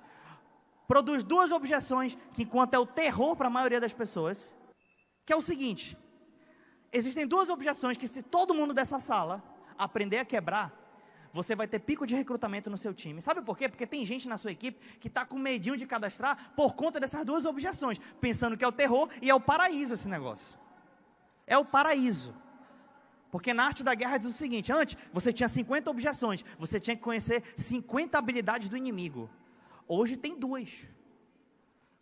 Produz 0.87 1.25
duas 1.25 1.51
objeções 1.51 2.17
que, 2.33 2.45
enquanto 2.45 2.75
é 2.75 2.79
o 2.79 2.87
terror 2.87 3.35
para 3.37 3.49
a 3.49 3.51
maioria 3.51 3.81
das 3.81 3.93
pessoas, 3.93 4.53
que 5.25 5.33
é 5.33 5.37
o 5.37 5.43
seguinte: 5.43 5.97
existem 6.93 7.27
duas 7.27 7.49
objeções 7.49 7.97
que, 7.97 8.07
se 8.07 8.23
todo 8.23 8.55
mundo 8.55 8.73
dessa 8.73 8.99
sala 8.99 9.43
aprender 9.77 10.19
a 10.19 10.25
quebrar, 10.25 10.73
você 11.33 11.55
vai 11.55 11.67
ter 11.67 11.81
pico 11.81 12.07
de 12.07 12.15
recrutamento 12.15 12.71
no 12.71 12.79
seu 12.79 12.95
time. 12.95 13.21
Sabe 13.21 13.43
por 13.43 13.59
quê? 13.59 13.69
Porque 13.69 13.87
tem 13.87 14.05
gente 14.05 14.27
na 14.29 14.39
sua 14.39 14.53
equipe 14.53 14.79
que 14.99 15.09
está 15.09 15.25
com 15.25 15.39
medinho 15.39 15.77
de 15.77 15.87
cadastrar 15.87 16.53
por 16.57 16.75
conta 16.75 16.99
dessas 16.99 17.25
duas 17.25 17.45
objeções, 17.45 18.01
pensando 18.21 18.57
que 18.57 18.65
é 18.65 18.69
o 18.69 18.73
terror 18.73 19.11
e 19.21 19.29
é 19.29 19.35
o 19.35 19.41
paraíso 19.41 19.95
esse 19.95 20.09
negócio. 20.09 20.59
É 21.47 21.59
o 21.59 21.65
paraíso. 21.65 22.35
Porque 23.31 23.53
na 23.53 23.65
arte 23.65 23.83
da 23.83 23.95
guerra 23.95 24.19
diz 24.19 24.31
o 24.31 24.33
seguinte: 24.33 24.73
antes 24.73 24.97
você 25.12 25.33
tinha 25.33 25.49
50 25.49 25.91
objeções, 25.91 26.45
você 26.59 26.79
tinha 26.81 26.97
que 26.97 27.03
conhecer 27.03 27.43
50 27.57 28.17
habilidades 28.17 28.69
do 28.69 28.77
inimigo. 28.77 29.29
Hoje 29.87 30.17
tem 30.17 30.39
duas. 30.39 30.71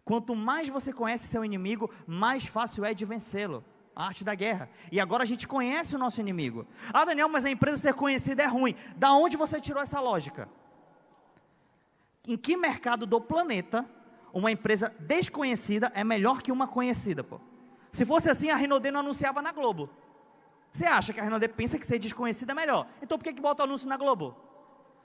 Quanto 0.04 0.34
mais 0.34 0.68
você 0.68 0.92
conhece 0.92 1.28
seu 1.28 1.44
inimigo, 1.44 1.90
mais 2.06 2.44
fácil 2.44 2.84
é 2.84 2.92
de 2.92 3.04
vencê-lo 3.04 3.64
a 3.96 4.06
arte 4.06 4.24
da 4.24 4.34
guerra. 4.34 4.68
E 4.90 5.00
agora 5.00 5.22
a 5.22 5.26
gente 5.26 5.46
conhece 5.46 5.94
o 5.94 5.98
nosso 5.98 6.20
inimigo. 6.20 6.66
Ah, 6.92 7.04
Daniel, 7.04 7.28
mas 7.28 7.44
a 7.44 7.50
empresa 7.50 7.78
ser 7.78 7.94
conhecida 7.94 8.42
é 8.42 8.46
ruim. 8.46 8.74
Da 8.96 9.12
onde 9.12 9.37
você 9.37 9.60
tirou 9.60 9.82
essa 9.82 10.00
lógica? 10.00 10.48
Em 12.26 12.37
que 12.37 12.56
mercado 12.56 13.06
do 13.06 13.20
planeta 13.20 13.88
uma 14.32 14.50
empresa 14.50 14.92
desconhecida 14.98 15.92
é 15.94 16.02
melhor 16.02 16.42
que 16.42 16.50
uma 16.50 16.66
conhecida, 16.66 17.22
pô? 17.22 17.40
Se 17.92 18.04
fosse 18.04 18.28
assim, 18.28 18.50
a 18.50 18.56
Renault 18.56 18.90
não 18.90 19.00
anunciava 19.00 19.40
na 19.40 19.52
Globo. 19.52 19.88
Você 20.74 20.84
acha 20.84 21.14
que 21.14 21.20
a 21.20 21.22
Renault 21.22 21.48
pensa 21.48 21.78
que 21.78 21.87
ser 21.87 21.98
desconhecida 21.98 22.52
é 22.52 22.54
melhor? 22.54 22.87
Então 23.00 23.16
por 23.16 23.24
que, 23.24 23.32
que 23.32 23.40
bota 23.40 23.62
o 23.62 23.64
anúncio 23.64 23.88
na 23.88 23.96
Globo? 23.96 24.37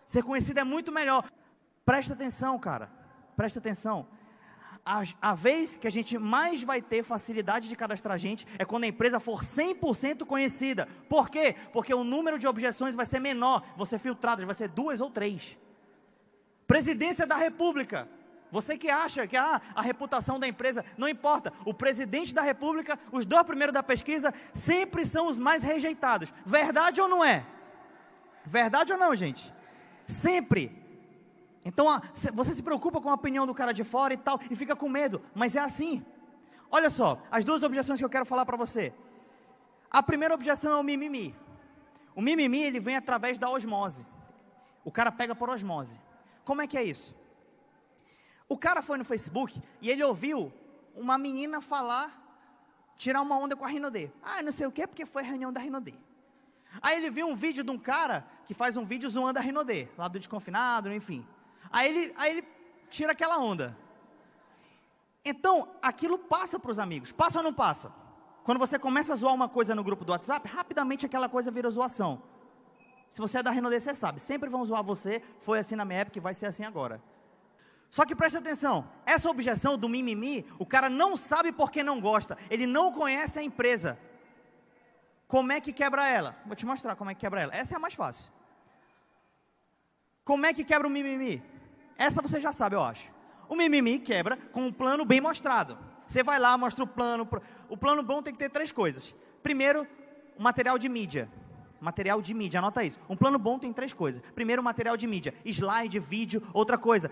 Ser 0.06 0.24
conhecida 0.24 0.60
é 0.60 0.64
muito 0.66 0.92
melhor. 0.92 1.24
Presta 1.86 2.14
atenção, 2.14 2.60
cara. 2.60 2.92
Presta 3.38 3.60
atenção 3.60 4.06
a, 4.86 5.04
a 5.22 5.36
vez 5.36 5.78
que 5.78 5.88
a 5.88 5.92
gente 5.92 6.18
mais 6.18 6.64
vai 6.64 6.82
ter 6.82 7.04
facilidade 7.04 7.70
de 7.70 7.76
cadastrar 7.76 8.18
gente 8.18 8.48
é 8.58 8.66
quando 8.66 8.86
a 8.86 8.88
empresa 8.88 9.20
for 9.20 9.44
100% 9.44 10.26
conhecida. 10.26 10.88
Por 11.08 11.30
quê? 11.30 11.56
Porque 11.72 11.94
o 11.94 12.04
número 12.04 12.40
de 12.40 12.48
objeções 12.48 12.96
vai 12.96 13.06
ser 13.06 13.20
menor, 13.20 13.64
você 13.78 14.00
filtrado, 14.00 14.44
vai 14.46 14.56
ser 14.56 14.68
duas 14.68 15.00
ou 15.00 15.12
três. 15.12 15.56
Presidência 16.66 17.28
da 17.28 17.36
República. 17.36 18.10
Você 18.52 18.78
que 18.78 18.90
acha 18.90 19.28
que 19.28 19.38
ah, 19.38 19.62
a 19.76 19.82
reputação 19.82 20.40
da 20.40 20.48
empresa 20.48 20.84
não 20.98 21.08
importa, 21.08 21.54
o 21.66 21.74
presidente 21.74 22.34
da 22.34 22.42
República, 22.42 22.98
os 23.12 23.26
dois 23.26 23.44
primeiros 23.44 23.74
da 23.74 23.84
pesquisa, 23.84 24.34
sempre 24.54 25.06
são 25.06 25.28
os 25.28 25.38
mais 25.38 25.64
rejeitados. 25.64 26.34
Verdade 26.46 27.00
ou 27.00 27.08
não 27.08 27.24
é? 27.24 27.46
Verdade 28.46 28.92
ou 28.92 28.98
não, 28.98 29.14
gente? 29.16 29.54
Sempre. 30.08 30.76
Então 31.64 32.02
você 32.34 32.54
se 32.54 32.64
preocupa 32.64 33.00
com 33.00 33.10
a 33.10 33.14
opinião 33.14 33.46
do 33.46 33.54
cara 33.54 33.72
de 33.72 33.84
fora 33.84 34.14
e 34.14 34.18
tal, 34.18 34.40
e 34.50 34.56
fica 34.56 34.76
com 34.76 34.90
medo, 34.90 35.22
mas 35.36 35.56
é 35.56 35.60
assim. 35.60 36.04
Olha 36.72 36.90
só, 36.90 37.22
as 37.30 37.46
duas 37.46 37.62
objeções 37.62 38.00
que 38.00 38.06
eu 38.06 38.10
quero 38.10 38.26
falar 38.26 38.46
para 38.46 38.58
você. 38.58 38.94
A 39.92 40.02
primeira 40.02 40.34
objeção 40.34 40.72
é 40.72 40.76
o 40.76 40.84
mimimi. 40.84 41.36
O 42.16 42.22
mimimi 42.22 42.64
ele 42.64 42.80
vem 42.80 42.96
através 42.96 43.38
da 43.38 43.50
osmose. 43.50 44.06
O 44.84 44.92
cara 44.92 45.12
pega 45.12 45.36
por 45.36 45.50
osmose. 45.50 46.00
Como 46.44 46.62
é 46.62 46.68
que 46.68 46.78
é 46.78 46.84
isso? 46.84 47.16
O 48.50 48.58
cara 48.58 48.82
foi 48.82 48.98
no 48.98 49.06
Facebook 49.06 49.62
e 49.80 49.90
ele 49.90 50.04
ouviu 50.04 50.52
uma 50.96 51.18
menina 51.20 51.62
falar, 51.62 52.20
tirar 52.98 53.22
uma 53.22 53.38
onda 53.38 53.56
com 53.56 53.64
a 53.64 53.68
Rinodê. 53.68 54.10
Ah, 54.24 54.42
não 54.42 54.52
sei 54.52 54.66
o 54.66 54.72
que, 54.72 54.88
porque 54.88 55.06
foi 55.06 55.22
a 55.22 55.26
reunião 55.26 55.54
da 55.54 55.62
Rinodê. 55.62 55.94
Aí 56.82 56.98
ele 56.98 57.12
viu 57.12 57.28
um 57.28 57.36
vídeo 57.36 57.64
de 57.64 57.70
um 57.70 57.78
cara 57.78 58.26
que 58.46 58.56
faz 58.56 58.76
um 58.76 58.84
vídeo 58.84 59.08
zoando 59.08 59.38
a 59.38 59.42
Rinodê, 59.42 59.88
lá 59.96 60.08
do 60.08 60.18
desconfinado, 60.18 60.92
enfim. 60.92 61.26
Aí 61.72 61.88
ele, 61.88 62.14
aí 62.18 62.32
ele 62.32 62.48
tira 62.90 63.12
aquela 63.12 63.38
onda. 63.38 63.78
Então, 65.24 65.70
aquilo 65.82 66.18
passa 66.18 66.58
para 66.58 66.72
os 66.72 66.80
amigos. 66.80 67.12
Passa 67.12 67.40
ou 67.40 67.44
não 67.44 67.54
passa? 67.54 67.94
Quando 68.44 68.58
você 68.58 68.80
começa 68.80 69.14
a 69.14 69.16
zoar 69.16 69.34
uma 69.34 69.48
coisa 69.48 69.76
no 69.76 69.84
grupo 69.84 70.04
do 70.04 70.12
WhatsApp, 70.12 70.48
rapidamente 70.50 71.06
aquela 71.06 71.30
coisa 71.30 71.52
vira 71.52 71.70
zoação. 71.70 72.22
Se 73.12 73.22
você 73.22 73.40
é 73.40 73.44
da 73.44 73.52
Renault, 73.52 73.80
você 73.80 73.94
sabe. 73.94 74.20
Sempre 74.20 74.50
vão 74.50 74.66
zoar 74.66 74.84
você. 74.84 75.22
Foi 75.42 75.60
assim 75.60 75.76
na 75.76 75.86
minha 75.86 76.00
época 76.00 76.18
e 76.18 76.22
vai 76.22 76.34
ser 76.34 76.48
assim 76.48 76.64
agora. 76.64 77.02
Só 77.90 78.06
que 78.06 78.16
preste 78.16 78.38
atenção, 78.38 78.88
essa 79.06 79.30
objeção 79.30 79.78
do 79.78 79.90
mimimi, 79.90 80.46
o 80.60 80.66
cara 80.66 80.90
não 80.90 81.18
sabe 81.18 81.52
porque 81.52 81.84
não 81.84 82.00
gosta, 82.00 82.38
ele 82.50 82.68
não 82.68 82.92
conhece 82.92 83.40
a 83.40 83.44
empresa. 83.44 83.98
Como 85.28 85.52
é 85.52 85.60
que 85.60 85.74
quebra 85.74 86.08
ela? 86.08 86.36
Vou 86.46 86.56
te 86.56 86.66
mostrar 86.66 86.96
como 86.96 87.10
é 87.10 87.16
que 87.16 87.22
quebra 87.22 87.42
ela. 87.42 87.56
Essa 87.56 87.76
é 87.76 87.78
a 87.78 87.80
mais 87.80 87.94
fácil. 87.94 88.32
Como 90.24 90.46
é 90.46 90.54
que 90.54 90.64
quebra 90.64 90.88
o 90.88 90.92
mimimi? 90.92 91.44
Essa 91.98 92.22
você 92.22 92.40
já 92.40 92.54
sabe, 92.54 92.76
eu 92.76 92.84
acho. 92.84 93.10
O 93.48 93.56
mimimi 93.56 94.00
quebra 94.00 94.38
com 94.52 94.68
um 94.68 94.72
plano 94.72 95.04
bem 95.04 95.20
mostrado. 95.20 95.78
Você 96.08 96.24
vai 96.24 96.40
lá, 96.40 96.58
mostra 96.58 96.84
o 96.84 96.88
plano. 96.88 97.28
O 97.68 97.76
plano 97.76 98.04
bom 98.04 98.22
tem 98.22 98.34
que 98.34 98.40
ter 98.40 98.50
três 98.50 98.72
coisas. 98.72 99.14
Primeiro, 99.42 99.88
o 100.38 100.42
material 100.42 100.78
de 100.78 100.88
mídia. 100.88 101.30
Material 101.80 102.22
de 102.22 102.34
mídia, 102.34 102.60
anota 102.60 102.84
isso. 102.84 103.00
Um 103.10 103.16
plano 103.16 103.40
bom 103.40 103.58
tem 103.58 103.72
três 103.72 103.94
coisas. 103.94 104.22
Primeiro, 104.36 104.62
material 104.62 104.98
de 104.98 105.08
mídia. 105.08 105.34
Slide, 105.46 105.98
vídeo, 106.00 106.44
outra 106.54 106.78
coisa. 106.78 107.10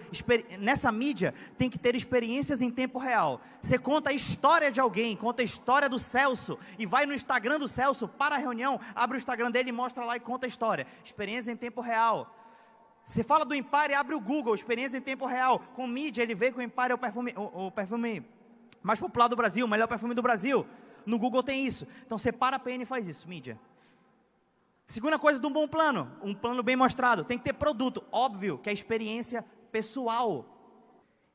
Nessa 0.60 0.92
mídia 0.92 1.34
tem 1.58 1.70
que 1.70 1.80
ter 1.80 1.96
experiências 1.96 2.62
em 2.62 2.70
tempo 2.70 3.00
real. 3.00 3.40
Você 3.62 3.78
conta 3.78 4.10
a 4.10 4.14
história 4.14 4.70
de 4.70 4.80
alguém, 4.80 5.16
conta 5.16 5.42
a 5.42 5.46
história 5.46 5.88
do 5.88 5.98
Celso 5.98 6.60
e 6.78 6.86
vai 6.86 7.06
no 7.06 7.14
Instagram 7.14 7.60
do 7.60 7.68
Celso 7.68 8.08
para 8.08 8.36
a 8.36 8.38
reunião, 8.38 8.80
abre 8.94 9.18
o 9.18 9.20
Instagram 9.20 9.52
dele 9.52 9.70
e 9.70 9.74
mostra 9.74 10.04
lá 10.04 10.18
e 10.18 10.20
conta 10.20 10.46
a 10.46 10.50
história. 10.50 10.86
Experiência 11.04 11.52
em 11.52 11.56
tempo 11.56 11.80
real. 11.80 12.36
Se 13.06 13.24
fala 13.24 13.46
do 13.46 13.56
Empire, 13.56 13.94
abre 13.94 14.16
o 14.16 14.20
Google, 14.20 14.54
experiência 14.54 14.98
em 14.98 15.02
tempo 15.02 15.26
real. 15.26 15.60
Com 15.76 15.88
mídia, 15.88 16.22
ele 16.22 16.36
vê 16.36 16.52
que 16.52 16.60
o 16.60 16.62
Empire 16.62 16.92
é 16.92 16.96
o 16.96 16.98
perfume, 16.98 17.34
o, 17.38 17.68
o 17.68 17.72
perfume 17.72 18.26
mais 18.84 19.00
popular 19.00 19.30
do 19.30 19.36
Brasil, 19.36 19.66
o 19.66 19.70
melhor 19.70 19.88
perfume 19.88 20.14
do 20.14 20.22
Brasil. 20.22 20.68
No 21.06 21.18
Google 21.18 21.42
tem 21.42 21.66
isso. 21.66 21.88
Então 22.06 22.18
separa 22.18 22.58
a 22.58 22.60
PN 22.60 22.82
e 22.82 22.86
faz 22.86 23.08
isso, 23.08 23.26
mídia. 23.30 23.58
Segunda 24.88 25.20
coisa 25.20 25.40
de 25.40 25.46
um 25.46 25.52
bom 25.52 25.68
plano, 25.68 26.10
um 26.24 26.34
plano 26.34 26.64
bem 26.64 26.76
mostrado. 26.76 27.26
Tem 27.26 27.38
que 27.38 27.44
ter 27.44 27.54
produto, 27.54 28.04
óbvio, 28.12 28.58
que 28.58 28.70
é 28.70 28.74
experiência 28.74 29.46
pessoal. 29.70 30.58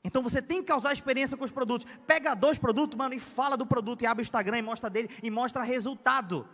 Então 0.02 0.22
você 0.22 0.40
tem 0.40 0.60
que 0.62 0.68
causar 0.68 0.92
experiência 0.92 1.36
com 1.36 1.44
os 1.44 1.50
produtos. 1.50 1.86
Pega 2.06 2.34
dois 2.34 2.58
produtos, 2.58 2.96
mano, 2.96 3.14
e 3.14 3.20
fala 3.20 3.56
do 3.56 3.66
produto 3.66 4.02
e 4.02 4.06
abre 4.06 4.22
o 4.22 4.24
Instagram 4.24 4.58
e 4.58 4.62
mostra 4.62 4.88
dele 4.88 5.10
e 5.22 5.30
mostra 5.30 5.62
resultado. 5.62 6.48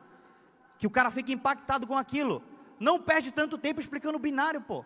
Que 0.77 0.87
o 0.87 0.91
cara 0.91 1.11
fique 1.11 1.33
impactado 1.33 1.87
com 1.87 1.97
aquilo. 1.97 2.43
Não 2.81 3.01
perde 3.01 3.33
tanto 3.33 3.57
tempo 3.57 3.81
explicando 3.81 4.19
binário, 4.19 4.61
pô. 4.61 4.85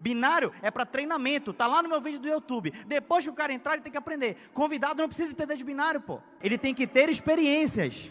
Binário 0.00 0.52
é 0.60 0.70
para 0.72 0.84
treinamento, 0.84 1.52
tá 1.52 1.66
lá 1.66 1.82
no 1.82 1.88
meu 1.88 2.00
vídeo 2.00 2.20
do 2.20 2.28
YouTube. 2.28 2.72
Depois 2.86 3.24
que 3.24 3.30
o 3.30 3.34
cara 3.34 3.52
entrar, 3.52 3.74
ele 3.74 3.82
tem 3.82 3.92
que 3.92 3.98
aprender. 3.98 4.50
Convidado 4.52 5.00
não 5.00 5.08
precisa 5.08 5.30
entender 5.30 5.56
de 5.56 5.64
binário, 5.64 6.00
pô. 6.00 6.20
Ele 6.42 6.58
tem 6.58 6.74
que 6.74 6.86
ter 6.86 7.08
experiências. 7.08 8.10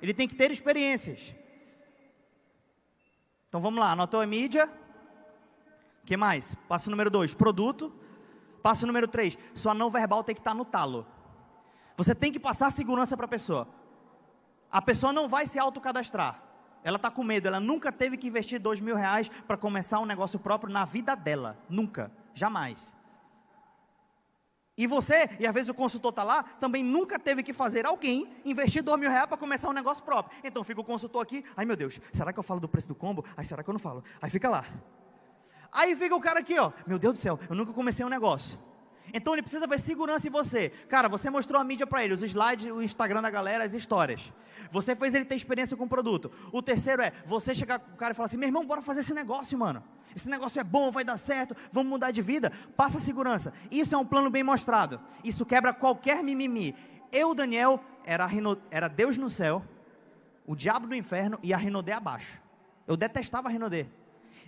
Ele 0.00 0.14
tem 0.14 0.26
que 0.26 0.34
ter 0.34 0.50
experiências. 0.50 1.34
Então 3.50 3.60
vamos 3.60 3.80
lá, 3.80 3.90
anotou 3.92 4.22
a 4.22 4.26
mídia? 4.26 4.70
que 6.10 6.16
mais? 6.16 6.56
Passo 6.68 6.90
número 6.90 7.08
dois, 7.08 7.32
produto. 7.32 7.92
Passo 8.64 8.84
número 8.84 9.06
três, 9.06 9.38
sua 9.54 9.72
não 9.72 9.90
verbal 9.90 10.24
tem 10.24 10.34
que 10.34 10.40
estar 10.40 10.54
no 10.54 10.64
talo. 10.64 11.06
Você 11.96 12.14
tem 12.14 12.32
que 12.32 12.40
passar 12.40 12.72
segurança 12.72 13.16
para 13.16 13.26
a 13.26 13.28
pessoa. 13.28 13.68
A 14.70 14.82
pessoa 14.82 15.12
não 15.12 15.28
vai 15.28 15.46
se 15.46 15.58
autocadastrar. 15.58 16.42
Ela 16.82 16.96
está 16.96 17.10
com 17.10 17.22
medo, 17.22 17.46
ela 17.46 17.60
nunca 17.60 17.92
teve 17.92 18.16
que 18.16 18.26
investir 18.26 18.58
dois 18.58 18.80
mil 18.80 18.96
reais 18.96 19.28
para 19.46 19.56
começar 19.56 20.00
um 20.00 20.04
negócio 20.04 20.38
próprio 20.38 20.72
na 20.72 20.84
vida 20.84 21.14
dela. 21.14 21.56
Nunca, 21.68 22.10
jamais. 22.34 22.92
E 24.80 24.86
você, 24.86 25.28
e 25.38 25.46
às 25.46 25.52
vezes 25.52 25.68
o 25.68 25.74
consultor 25.74 26.08
está 26.08 26.24
lá, 26.24 26.42
também 26.42 26.82
nunca 26.82 27.18
teve 27.18 27.42
que 27.42 27.52
fazer 27.52 27.84
alguém 27.84 28.26
investir 28.46 28.82
dois 28.82 28.98
mil 28.98 29.10
reais 29.10 29.26
para 29.26 29.36
começar 29.36 29.68
um 29.68 29.74
negócio 29.74 30.02
próprio. 30.02 30.34
Então 30.42 30.64
fica 30.64 30.80
o 30.80 30.84
consultor 30.84 31.20
aqui, 31.20 31.44
ai 31.54 31.66
meu 31.66 31.76
Deus, 31.76 32.00
será 32.10 32.32
que 32.32 32.38
eu 32.38 32.42
falo 32.42 32.60
do 32.60 32.66
preço 32.66 32.88
do 32.88 32.94
combo? 32.94 33.22
Ai, 33.36 33.44
será 33.44 33.62
que 33.62 33.68
eu 33.68 33.74
não 33.74 33.78
falo? 33.78 34.02
Aí 34.22 34.30
fica 34.30 34.48
lá. 34.48 34.64
Aí 35.70 35.94
fica 35.94 36.16
o 36.16 36.20
cara 36.20 36.40
aqui, 36.40 36.58
ó, 36.58 36.72
meu 36.86 36.98
Deus 36.98 37.12
do 37.12 37.18
céu, 37.18 37.38
eu 37.50 37.54
nunca 37.54 37.74
comecei 37.74 38.06
um 38.06 38.08
negócio. 38.08 38.58
Então 39.12 39.34
ele 39.34 39.42
precisa 39.42 39.66
ver 39.66 39.78
segurança 39.80 40.26
em 40.26 40.30
você. 40.30 40.70
Cara, 40.88 41.10
você 41.10 41.28
mostrou 41.28 41.60
a 41.60 41.64
mídia 41.64 41.86
para 41.86 42.02
ele, 42.02 42.14
os 42.14 42.22
slides, 42.22 42.72
o 42.72 42.80
Instagram 42.80 43.20
da 43.20 43.28
galera, 43.28 43.64
as 43.64 43.74
histórias. 43.74 44.32
Você 44.72 44.96
fez 44.96 45.14
ele 45.14 45.26
ter 45.26 45.34
experiência 45.34 45.76
com 45.76 45.84
o 45.84 45.88
produto. 45.88 46.32
O 46.52 46.62
terceiro 46.62 47.02
é 47.02 47.12
você 47.26 47.54
chegar 47.54 47.80
com 47.80 47.92
o 47.92 47.96
cara 47.96 48.12
e 48.12 48.14
falar 48.14 48.28
assim: 48.28 48.38
meu 48.38 48.48
irmão, 48.48 48.64
bora 48.64 48.80
fazer 48.80 49.00
esse 49.00 49.12
negócio, 49.12 49.58
mano. 49.58 49.84
Esse 50.14 50.28
negócio 50.28 50.60
é 50.60 50.64
bom, 50.64 50.90
vai 50.90 51.04
dar 51.04 51.18
certo, 51.18 51.54
vamos 51.72 51.90
mudar 51.90 52.10
de 52.10 52.22
vida. 52.22 52.52
Passa 52.76 52.98
segurança. 52.98 53.52
Isso 53.70 53.94
é 53.94 53.98
um 53.98 54.04
plano 54.04 54.30
bem 54.30 54.42
mostrado. 54.42 55.00
Isso 55.22 55.46
quebra 55.46 55.72
qualquer 55.72 56.22
mimimi. 56.22 56.74
Eu, 57.12 57.34
Daniel, 57.34 57.82
era, 58.04 58.28
era 58.70 58.88
Deus 58.88 59.16
no 59.16 59.30
céu, 59.30 59.64
o 60.46 60.54
diabo 60.56 60.86
no 60.86 60.94
inferno 60.94 61.38
e 61.42 61.52
a 61.52 61.56
Rinodê 61.56 61.92
abaixo. 61.92 62.40
Eu 62.86 62.96
detestava 62.96 63.48
a 63.48 63.50
Rinodê. 63.50 63.86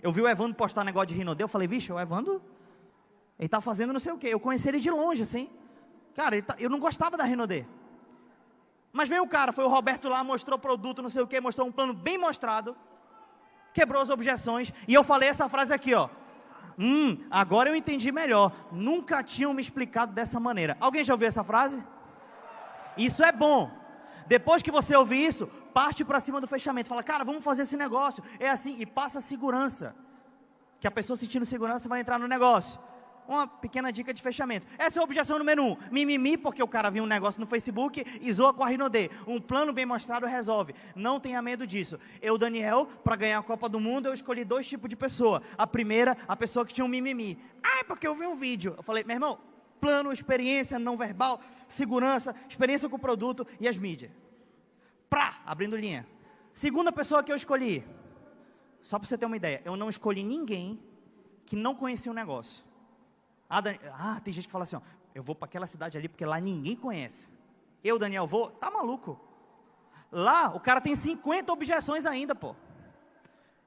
Eu 0.01 0.11
vi 0.11 0.21
o 0.21 0.27
Evandro 0.27 0.55
postar 0.55 0.83
negócio 0.83 1.07
de 1.07 1.15
Rinodê, 1.15 1.43
eu 1.43 1.47
falei, 1.47 1.67
vixe, 1.67 1.91
o 1.91 1.99
Evandro 1.99 2.41
ele 3.37 3.47
está 3.47 3.59
fazendo 3.59 3.93
não 3.93 3.99
sei 3.99 4.11
o 4.11 4.17
quê. 4.17 4.27
Eu 4.27 4.39
conheci 4.39 4.67
ele 4.69 4.79
de 4.79 4.89
longe, 4.89 5.23
assim. 5.23 5.49
Cara, 6.15 6.41
tá, 6.41 6.55
eu 6.59 6.69
não 6.69 6.79
gostava 6.79 7.17
da 7.17 7.23
Renaudet. 7.23 7.67
Mas 8.91 9.09
veio 9.09 9.23
o 9.23 9.27
cara, 9.27 9.51
foi 9.51 9.63
o 9.63 9.67
Roberto 9.67 10.07
lá, 10.07 10.23
mostrou 10.23 10.59
produto, 10.59 11.01
não 11.01 11.09
sei 11.09 11.23
o 11.23 11.27
quê, 11.27 11.39
mostrou 11.41 11.67
um 11.67 11.71
plano 11.71 11.93
bem 11.93 12.17
mostrado, 12.17 12.75
quebrou 13.73 14.01
as 14.01 14.09
objeções, 14.09 14.73
e 14.87 14.93
eu 14.93 15.03
falei 15.03 15.29
essa 15.29 15.49
frase 15.49 15.73
aqui, 15.73 15.93
ó. 15.93 16.09
Hum, 16.77 17.17
agora 17.29 17.69
eu 17.69 17.75
entendi 17.75 18.11
melhor. 18.11 18.51
Nunca 18.71 19.23
tinham 19.23 19.53
me 19.53 19.61
explicado 19.61 20.13
dessa 20.13 20.39
maneira. 20.39 20.77
Alguém 20.79 21.03
já 21.03 21.13
ouviu 21.13 21.27
essa 21.27 21.43
frase? 21.43 21.83
Isso 22.97 23.23
é 23.23 23.31
bom. 23.31 23.71
Depois 24.27 24.63
que 24.63 24.71
você 24.71 24.95
ouvir 24.95 25.25
isso, 25.25 25.47
parte 25.73 26.03
para 26.03 26.19
cima 26.19 26.41
do 26.41 26.47
fechamento. 26.47 26.89
Fala, 26.89 27.03
cara, 27.03 27.23
vamos 27.23 27.43
fazer 27.43 27.63
esse 27.63 27.77
negócio. 27.77 28.23
É 28.39 28.49
assim, 28.49 28.75
e 28.79 28.85
passa 28.85 29.21
segurança. 29.21 29.95
Que 30.79 30.87
a 30.87 30.91
pessoa 30.91 31.15
sentindo 31.15 31.45
segurança 31.45 31.87
vai 31.87 31.99
entrar 31.99 32.17
no 32.17 32.27
negócio 32.27 32.79
uma 33.27 33.47
pequena 33.47 33.91
dica 33.91 34.13
de 34.13 34.21
fechamento. 34.21 34.67
Essa 34.77 34.99
é 34.99 35.01
a 35.01 35.03
objeção 35.03 35.37
número 35.37 35.63
um. 35.63 35.77
Mimimi, 35.91 36.37
porque 36.37 36.61
o 36.61 36.67
cara 36.67 36.89
viu 36.89 37.03
um 37.03 37.07
negócio 37.07 37.39
no 37.39 37.47
Facebook 37.47 38.03
e 38.21 38.33
zoa 38.33 38.53
com 38.53 38.63
a 38.63 38.67
Rinodê. 38.67 39.09
Um 39.27 39.39
plano 39.39 39.73
bem 39.73 39.85
mostrado 39.85 40.25
resolve. 40.25 40.73
Não 40.95 41.19
tenha 41.19 41.41
medo 41.41 41.65
disso. 41.65 41.99
Eu, 42.21 42.37
Daniel, 42.37 42.87
para 43.03 43.15
ganhar 43.15 43.39
a 43.39 43.43
Copa 43.43 43.67
do 43.69 43.79
Mundo, 43.79 44.07
eu 44.07 44.13
escolhi 44.13 44.43
dois 44.43 44.67
tipos 44.67 44.89
de 44.89 44.95
pessoa. 44.95 45.41
A 45.57 45.65
primeira, 45.65 46.17
a 46.27 46.35
pessoa 46.35 46.65
que 46.65 46.73
tinha 46.73 46.85
um 46.85 46.89
mimimi. 46.89 47.37
Ah, 47.63 47.79
é 47.79 47.83
porque 47.83 48.07
eu 48.07 48.15
vi 48.15 48.25
um 48.25 48.35
vídeo. 48.35 48.73
Eu 48.77 48.83
falei, 48.83 49.03
meu 49.03 49.15
irmão, 49.15 49.39
plano, 49.79 50.11
experiência 50.11 50.79
não 50.79 50.95
verbal, 50.95 51.41
segurança, 51.67 52.35
experiência 52.47 52.87
com 52.87 52.95
o 52.95 52.99
produto 52.99 53.45
e 53.59 53.67
as 53.67 53.77
mídias. 53.77 54.11
Pra, 55.09 55.41
abrindo 55.45 55.75
linha. 55.75 56.07
Segunda 56.53 56.91
pessoa 56.91 57.23
que 57.23 57.31
eu 57.31 57.35
escolhi. 57.35 57.83
Só 58.81 58.99
para 58.99 59.07
você 59.07 59.17
ter 59.17 59.25
uma 59.25 59.37
ideia, 59.37 59.61
eu 59.65 59.75
não 59.75 59.89
escolhi 59.89 60.23
ninguém 60.23 60.79
que 61.45 61.55
não 61.55 61.73
conhecia 61.73 62.11
o 62.11 62.15
negócio. 62.15 62.63
Ah, 63.55 63.61
ah, 63.99 64.19
tem 64.19 64.33
gente 64.33 64.47
que 64.47 64.51
fala 64.51 64.63
assim, 64.63 64.75
ó, 64.75 64.81
eu 65.13 65.21
vou 65.21 65.35
para 65.35 65.45
aquela 65.45 65.67
cidade 65.67 65.95
ali 65.95 66.09
porque 66.09 66.25
lá 66.25 66.39
ninguém 66.39 66.75
conhece. 66.75 67.29
Eu, 67.83 67.99
Daniel, 67.99 68.25
vou, 68.25 68.49
tá 68.49 68.71
maluco? 68.71 69.19
Lá, 70.11 70.51
o 70.55 70.59
cara 70.59 70.81
tem 70.81 70.95
50 70.95 71.53
objeções 71.53 72.07
ainda, 72.07 72.33
pô. 72.33 72.55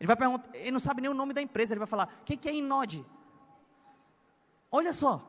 Ele 0.01 0.09
vai 0.09 0.17
perguntar, 0.17 0.49
ele 0.57 0.73
não 0.73 0.81
sabe 0.81 1.03
nem 1.03 1.11
o 1.11 1.15
nome 1.15 1.33
da 1.33 1.41
empresa, 1.41 1.73
ele 1.73 1.79
vai 1.79 1.87
falar, 1.87 2.19
o 2.21 2.25
que, 2.25 2.37
que 2.37 2.49
é 2.49 2.55
Inode? 2.55 3.07
Olha 4.73 4.93
só, 4.93 5.23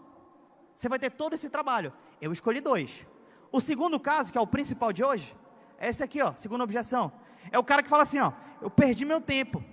você 0.76 0.90
vai 0.90 0.98
ter 0.98 1.12
todo 1.12 1.34
esse 1.34 1.52
trabalho. 1.52 1.94
Eu 2.20 2.32
escolhi 2.32 2.60
dois. 2.60 3.06
O 3.52 3.62
segundo 3.62 4.00
caso, 4.00 4.32
que 4.32 4.40
é 4.40 4.42
o 4.42 4.48
principal 4.48 4.92
de 4.92 5.04
hoje, 5.04 5.36
é 5.78 5.90
esse 5.90 6.04
aqui, 6.04 6.20
ó, 6.20 6.34
segunda 6.34 6.64
objeção. 6.64 7.12
É 7.52 7.60
o 7.60 7.64
cara 7.64 7.84
que 7.84 7.90
fala 7.90 8.02
assim, 8.02 8.20
ó, 8.20 8.34
eu 8.60 8.72
perdi 8.72 9.06
meu 9.06 9.22
tempo, 9.22 9.64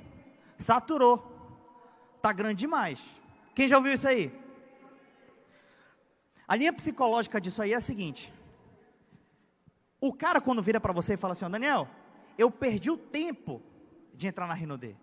saturou, 0.58 1.24
tá 2.20 2.34
grande 2.34 2.60
demais. 2.60 3.02
Quem 3.54 3.66
já 3.66 3.78
ouviu 3.78 3.94
isso 3.94 4.06
aí? 4.06 4.43
A 6.46 6.57
linha 6.57 6.72
psicológica 6.72 7.40
disso 7.40 7.62
aí 7.62 7.72
é 7.72 7.76
a 7.76 7.80
seguinte: 7.80 8.33
o 10.00 10.12
cara, 10.12 10.40
quando 10.40 10.62
vira 10.62 10.80
para 10.80 10.92
você 10.92 11.14
e 11.14 11.16
fala 11.16 11.33
assim, 11.33 11.48
Daniel, 11.48 11.88
eu 12.37 12.50
perdi 12.50 12.90
o 12.90 12.96
tempo 12.96 13.62
de 14.12 14.26
entrar 14.26 14.46
na 14.46 14.54
Rinodê. 14.54 14.94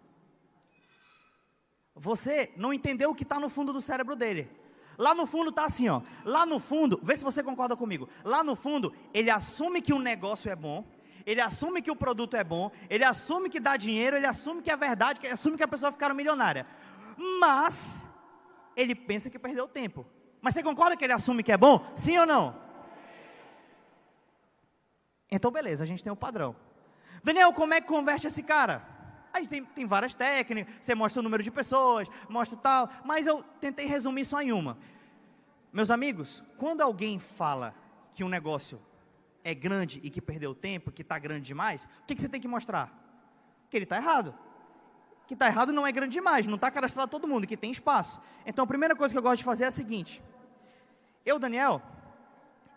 Você 1.95 2.51
não 2.55 2.71
entendeu 2.71 3.09
o 3.09 3.15
que 3.15 3.23
está 3.23 3.39
no 3.39 3.49
fundo 3.49 3.73
do 3.73 3.81
cérebro 3.81 4.15
dele. 4.15 4.49
Lá 4.97 5.15
no 5.15 5.25
fundo 5.25 5.49
está 5.49 5.65
assim, 5.65 5.89
ó. 5.89 6.01
Lá 6.23 6.45
no 6.45 6.59
fundo, 6.59 6.99
vê 7.01 7.17
se 7.17 7.23
você 7.23 7.41
concorda 7.41 7.75
comigo. 7.75 8.07
Lá 8.23 8.43
no 8.43 8.55
fundo, 8.55 8.93
ele 9.13 9.29
assume 9.29 9.81
que 9.81 9.93
o 9.93 9.99
negócio 9.99 10.51
é 10.51 10.55
bom, 10.55 10.85
ele 11.25 11.41
assume 11.41 11.81
que 11.81 11.91
o 11.91 11.95
produto 11.95 12.35
é 12.35 12.43
bom, 12.43 12.71
ele 12.89 13.03
assume 13.03 13.49
que 13.49 13.59
dá 13.59 13.77
dinheiro, 13.77 14.15
ele 14.15 14.27
assume 14.27 14.61
que 14.61 14.71
é 14.71 14.77
verdade, 14.77 15.19
ele 15.23 15.33
assume 15.33 15.57
que 15.57 15.63
a 15.63 15.67
pessoa 15.67 15.91
ficaram 15.91 16.13
milionária. 16.13 16.67
Mas 17.39 18.05
ele 18.75 18.93
pensa 18.93 19.29
que 19.29 19.39
perdeu 19.39 19.67
tempo. 19.67 20.05
Mas 20.41 20.53
você 20.53 20.63
concorda 20.63 20.97
que 20.97 21.03
ele 21.03 21.13
assume 21.13 21.43
que 21.43 21.51
é 21.51 21.57
bom? 21.57 21.85
Sim 21.95 22.17
ou 22.17 22.25
não? 22.25 22.55
Então, 25.29 25.51
beleza, 25.51 25.83
a 25.83 25.87
gente 25.87 26.03
tem 26.03 26.11
um 26.11 26.15
padrão. 26.15 26.55
Daniel, 27.23 27.53
como 27.53 27.73
é 27.73 27.79
que 27.79 27.87
converte 27.87 28.27
esse 28.27 28.41
cara? 28.41 28.85
Aí 29.31 29.47
tem, 29.47 29.63
tem 29.63 29.85
várias 29.85 30.13
técnicas, 30.13 30.73
você 30.81 30.95
mostra 30.95 31.21
o 31.21 31.23
número 31.23 31.41
de 31.41 31.51
pessoas, 31.51 32.09
mostra 32.27 32.57
tal, 32.57 32.89
mas 33.05 33.27
eu 33.27 33.43
tentei 33.61 33.85
resumir 33.85 34.25
só 34.25 34.41
em 34.41 34.51
uma. 34.51 34.77
Meus 35.71 35.89
amigos, 35.89 36.43
quando 36.57 36.81
alguém 36.81 37.17
fala 37.17 37.73
que 38.13 38.23
um 38.23 38.27
negócio 38.27 38.81
é 39.43 39.53
grande 39.53 40.01
e 40.03 40.09
que 40.09 40.19
perdeu 40.19 40.53
tempo, 40.53 40.91
que 40.91 41.01
está 41.01 41.17
grande 41.17 41.45
demais, 41.45 41.85
o 42.01 42.05
que, 42.07 42.15
que 42.15 42.21
você 42.21 42.27
tem 42.27 42.41
que 42.41 42.47
mostrar? 42.47 42.91
Que 43.69 43.77
ele 43.77 43.85
está 43.85 43.95
errado 43.95 44.35
que 45.31 45.35
está 45.35 45.47
errado 45.47 45.71
não 45.71 45.87
é 45.87 45.93
grande 45.93 46.11
demais, 46.11 46.45
não 46.45 46.55
está 46.55 46.69
cadastrado 46.69 47.09
todo 47.09 47.25
mundo, 47.25 47.47
que 47.47 47.55
tem 47.55 47.71
espaço. 47.71 48.19
Então 48.45 48.65
a 48.65 48.67
primeira 48.67 48.93
coisa 48.93 49.13
que 49.13 49.17
eu 49.17 49.21
gosto 49.21 49.37
de 49.37 49.45
fazer 49.45 49.63
é 49.63 49.67
a 49.67 49.71
seguinte: 49.71 50.21
eu, 51.25 51.39
Daniel, 51.39 51.81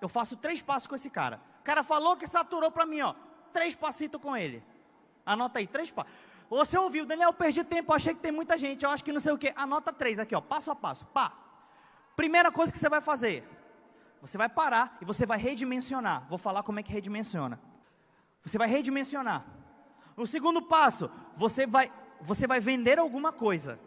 eu 0.01 0.09
faço 0.09 0.37
três 0.37 0.61
passos 0.61 0.87
com 0.87 0.95
esse 0.95 1.11
cara. 1.11 1.41
O 1.61 1.65
cara 1.65 1.83
falou 1.83 2.17
que 2.17 2.27
saturou 2.27 2.71
para 2.71 2.85
mim, 2.85 3.01
ó, 3.01 3.15
três 3.53 3.75
passitos 3.75 4.21
com 4.21 4.37
ele. 4.37 4.63
Anota 5.25 5.59
aí, 5.59 5.67
três 5.67 5.91
passos. 5.91 6.13
Você 6.51 6.77
ouviu, 6.79 7.07
Daniel, 7.07 7.31
eu 7.31 7.35
perdi 7.35 7.65
tempo, 7.65 7.93
achei 7.93 8.15
que 8.15 8.21
tem 8.21 8.31
muita 8.31 8.59
gente, 8.59 8.85
eu 8.85 8.91
acho 8.91 9.03
que 9.03 9.13
não 9.13 9.21
sei 9.21 9.33
o 9.33 9.39
que. 9.39 9.53
Anota 9.57 9.93
três 9.93 10.19
aqui, 10.19 10.35
ó, 10.35 10.41
passo 10.41 10.71
a 10.71 10.77
passo. 10.77 11.07
Pá. 11.07 11.33
Primeira 12.15 12.53
coisa 12.53 12.71
que 12.73 12.79
você 12.79 12.89
vai 12.89 13.01
fazer, 13.01 13.49
você 14.21 14.39
vai 14.39 14.49
parar 14.49 14.97
e 15.01 15.05
você 15.05 15.27
vai 15.27 15.39
redimensionar. 15.39 16.27
Vou 16.29 16.39
falar 16.39 16.63
como 16.63 16.79
é 16.79 16.83
que 16.83 16.93
redimensiona. 16.93 17.59
Você 18.45 18.59
vai 18.59 18.69
redimensionar. 18.69 19.45
No 20.17 20.27
segundo 20.27 20.63
passo, 20.63 21.11
você 21.37 21.67
vai 21.67 21.91
você 22.21 22.47
vai 22.47 22.61
vender 22.61 22.99
alguma 22.99 23.33
coisa. 23.33 23.79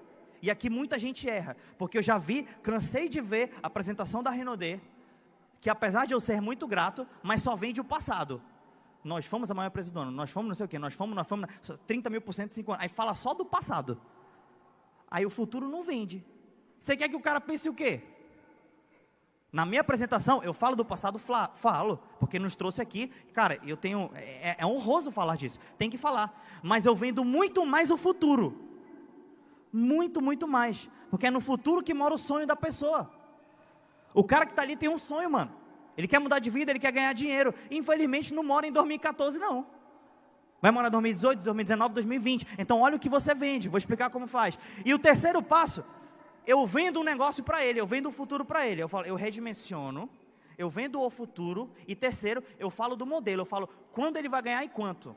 E 0.41 0.51
aqui 0.51 0.69
muita 0.69 0.99
gente 0.99 1.29
erra, 1.29 1.55
porque 1.77 1.97
eu 1.97 2.01
já 2.01 2.17
vi, 2.17 2.43
cansei 2.61 3.09
de 3.09 3.21
ver 3.21 3.51
a 3.61 3.67
apresentação 3.67 4.21
da 4.21 4.29
Renaudet, 4.29 4.81
que 5.59 5.69
apesar 5.69 6.05
de 6.05 6.13
eu 6.13 6.19
ser 6.19 6.41
muito 6.41 6.67
grato, 6.67 7.07
mas 7.23 7.41
só 7.41 7.55
vende 7.55 7.81
o 7.81 7.83
passado. 7.83 8.41
Nós 9.03 9.25
fomos 9.25 9.49
a 9.49 9.53
maior 9.53 9.69
empresa 9.69 9.91
do 9.91 9.99
ano, 9.99 10.11
nós 10.11 10.29
fomos 10.29 10.49
não 10.49 10.55
sei 10.55 10.65
o 10.65 10.69
que, 10.69 10.77
nós 10.77 10.93
fomos, 10.93 11.15
nós 11.15 11.27
fomos 11.27 11.49
30 11.85 12.09
mil 12.09 12.21
por 12.21 12.33
cento 12.33 12.51
em 12.51 12.55
5 12.55 12.71
anos. 12.71 12.83
Aí 12.83 12.89
fala 12.89 13.13
só 13.13 13.33
do 13.33 13.45
passado. 13.45 13.99
Aí 15.09 15.25
o 15.25 15.29
futuro 15.29 15.67
não 15.69 15.83
vende. 15.83 16.23
Você 16.79 16.95
quer 16.95 17.09
que 17.09 17.15
o 17.15 17.21
cara 17.21 17.39
pense 17.39 17.67
o 17.69 17.73
quê? 17.73 18.03
Na 19.51 19.65
minha 19.65 19.81
apresentação, 19.81 20.43
eu 20.43 20.53
falo 20.53 20.75
do 20.75 20.83
passado, 20.83 21.17
falo, 21.17 21.99
porque 22.19 22.37
nos 22.37 22.55
trouxe 22.55 22.81
aqui. 22.81 23.07
Cara, 23.33 23.57
eu 23.65 23.77
tenho. 23.77 24.11
É, 24.13 24.57
é 24.59 24.65
honroso 24.65 25.09
falar 25.09 25.37
disso, 25.37 25.57
tem 25.77 25.89
que 25.89 25.97
falar. 25.97 26.45
Mas 26.61 26.85
eu 26.85 26.95
vendo 26.95 27.23
muito 27.23 27.65
mais 27.65 27.89
o 27.89 27.97
futuro. 27.97 28.66
Muito, 29.77 30.19
muito 30.19 30.47
mais. 30.47 30.89
Porque 31.11 31.27
é 31.27 31.31
no 31.31 31.39
futuro 31.39 31.83
que 31.83 31.93
mora 31.93 32.13
o 32.13 32.17
sonho 32.17 32.47
da 32.47 32.55
pessoa. 32.55 33.11
O 34.11 34.23
cara 34.23 34.45
que 34.45 34.51
está 34.51 34.63
ali 34.63 34.75
tem 34.75 34.89
um 34.89 34.97
sonho, 34.97 35.29
mano. 35.29 35.51
Ele 35.95 36.07
quer 36.07 36.19
mudar 36.19 36.39
de 36.39 36.49
vida, 36.49 36.71
ele 36.71 36.79
quer 36.79 36.91
ganhar 36.91 37.13
dinheiro. 37.13 37.53
Infelizmente 37.69 38.33
não 38.33 38.43
mora 38.43 38.65
em 38.65 38.71
2014, 38.71 39.37
não. 39.37 39.67
Vai 40.59 40.71
morar 40.71 40.87
em 40.87 40.91
2018, 40.91 41.43
2019, 41.43 41.93
2020. 41.93 42.47
Então 42.57 42.81
olha 42.81 42.95
o 42.95 42.99
que 42.99 43.07
você 43.07 43.35
vende. 43.35 43.69
Vou 43.69 43.77
explicar 43.77 44.09
como 44.09 44.25
faz. 44.25 44.57
E 44.83 44.93
o 44.95 44.97
terceiro 44.97 45.43
passo, 45.43 45.85
eu 46.47 46.65
vendo 46.65 46.99
um 46.99 47.03
negócio 47.03 47.43
para 47.43 47.63
ele, 47.63 47.79
eu 47.79 47.85
vendo 47.85 48.09
o 48.09 48.11
futuro 48.11 48.43
para 48.43 48.65
ele. 48.65 48.81
Eu 48.81 48.89
falo, 48.89 49.05
eu 49.05 49.15
redimensiono, 49.15 50.09
eu 50.57 50.71
vendo 50.71 50.99
o 50.99 51.09
futuro. 51.11 51.69
E 51.87 51.95
terceiro, 51.95 52.43
eu 52.57 52.71
falo 52.71 52.95
do 52.95 53.05
modelo. 53.05 53.41
Eu 53.41 53.45
falo 53.45 53.69
quando 53.91 54.17
ele 54.17 54.27
vai 54.27 54.41
ganhar 54.41 54.63
e 54.63 54.69
quanto. 54.69 55.15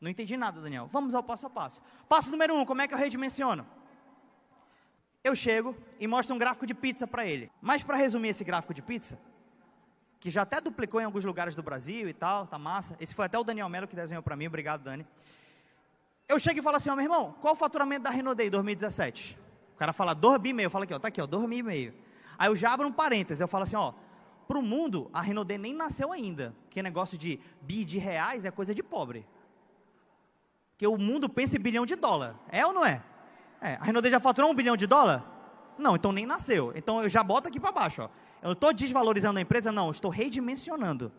Não 0.00 0.10
entendi 0.10 0.36
nada, 0.36 0.60
Daniel. 0.60 0.88
Vamos 0.92 1.14
ao 1.14 1.22
passo 1.22 1.46
a 1.46 1.50
passo. 1.50 1.80
Passo 2.08 2.30
número 2.30 2.54
um, 2.54 2.64
como 2.64 2.80
é 2.82 2.88
que 2.88 2.94
eu 2.94 2.98
redimensiono? 2.98 3.66
Eu 5.24 5.34
chego 5.34 5.76
e 5.98 6.06
mostro 6.06 6.34
um 6.34 6.38
gráfico 6.38 6.66
de 6.66 6.74
pizza 6.74 7.06
para 7.06 7.26
ele. 7.26 7.50
Mas 7.60 7.82
para 7.82 7.96
resumir 7.96 8.28
esse 8.28 8.44
gráfico 8.44 8.72
de 8.72 8.80
pizza, 8.80 9.18
que 10.20 10.30
já 10.30 10.42
até 10.42 10.60
duplicou 10.60 11.00
em 11.00 11.04
alguns 11.04 11.24
lugares 11.24 11.54
do 11.54 11.62
Brasil 11.62 12.08
e 12.08 12.14
tal, 12.14 12.46
tá 12.46 12.58
massa. 12.58 12.96
Esse 13.00 13.14
foi 13.14 13.26
até 13.26 13.38
o 13.38 13.44
Daniel 13.44 13.68
Melo 13.68 13.88
que 13.88 13.96
desenhou 13.96 14.22
para 14.22 14.36
mim, 14.36 14.46
obrigado, 14.46 14.82
Dani. 14.82 15.06
Eu 16.28 16.38
chego 16.38 16.60
e 16.60 16.62
falo 16.62 16.76
assim, 16.76 16.90
ó, 16.90 16.94
meu 16.94 17.04
irmão, 17.04 17.34
qual 17.40 17.54
o 17.54 17.56
faturamento 17.56 18.02
da 18.02 18.10
Renault 18.10 18.36
Day 18.36 18.50
2017? 18.50 19.38
O 19.74 19.78
cara 19.78 19.92
fala 19.92 20.14
2 20.14 20.40
bi 20.40 20.52
meio, 20.52 20.70
fala 20.70 20.84
aqui, 20.84 20.94
ó, 20.94 20.98
tá 20.98 21.08
aqui, 21.08 21.20
ó, 21.20 21.26
2 21.26 21.48
bi 21.48 21.58
e 21.58 21.62
meio. 21.62 21.94
Aí 22.38 22.48
eu 22.48 22.54
já 22.54 22.72
abro 22.72 22.86
um 22.86 22.92
parênteses, 22.92 23.40
eu 23.40 23.48
falo 23.48 23.64
assim, 23.64 23.76
ó, 23.76 23.92
pro 24.46 24.62
mundo, 24.62 25.10
a 25.12 25.20
Renault 25.20 25.46
Day 25.46 25.58
nem 25.58 25.74
nasceu 25.74 26.12
ainda, 26.12 26.54
que 26.70 26.82
negócio 26.82 27.18
de 27.18 27.40
bi 27.60 27.84
de 27.84 27.98
reais 27.98 28.44
é 28.44 28.50
coisa 28.50 28.74
de 28.74 28.82
pobre. 28.82 29.26
Que 30.78 30.86
o 30.86 30.96
mundo 30.96 31.28
pensa 31.28 31.56
em 31.56 31.60
bilhão 31.60 31.84
de 31.84 31.96
dólar, 31.96 32.36
é 32.48 32.64
ou 32.64 32.72
não 32.72 32.86
é? 32.86 33.02
É, 33.60 33.74
a 33.74 33.84
Renault 33.84 34.02
Day 34.02 34.12
já 34.12 34.20
faturou 34.20 34.50
um 34.50 34.54
bilhão 34.54 34.76
de 34.76 34.86
dólar? 34.86 35.24
Não, 35.76 35.96
então 35.96 36.12
nem 36.12 36.24
nasceu. 36.24 36.72
Então 36.74 37.02
eu 37.02 37.08
já 37.08 37.22
boto 37.22 37.48
aqui 37.48 37.60
para 37.60 37.72
baixo, 37.72 38.02
ó. 38.02 38.08
Eu 38.40 38.52
estou 38.52 38.72
desvalorizando 38.72 39.38
a 39.38 39.42
empresa? 39.42 39.72
Não, 39.72 39.90
estou 39.90 40.10
redimensionando. 40.10 41.12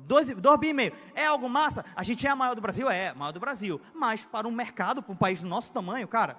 Dois 0.00 0.28
bi 0.58 0.68
e 0.68 0.72
meio. 0.72 0.92
É 1.14 1.26
algo 1.26 1.48
massa? 1.48 1.84
A 1.94 2.02
gente 2.02 2.26
é 2.26 2.30
a 2.30 2.34
maior 2.34 2.54
do 2.54 2.60
Brasil? 2.60 2.90
É, 2.90 3.10
a 3.10 3.14
maior 3.14 3.30
do 3.30 3.38
Brasil. 3.38 3.80
Mas 3.94 4.20
para 4.24 4.48
um 4.48 4.50
mercado, 4.50 5.00
para 5.00 5.12
um 5.12 5.16
país 5.16 5.40
do 5.40 5.46
nosso 5.46 5.70
tamanho, 5.72 6.08
cara, 6.08 6.36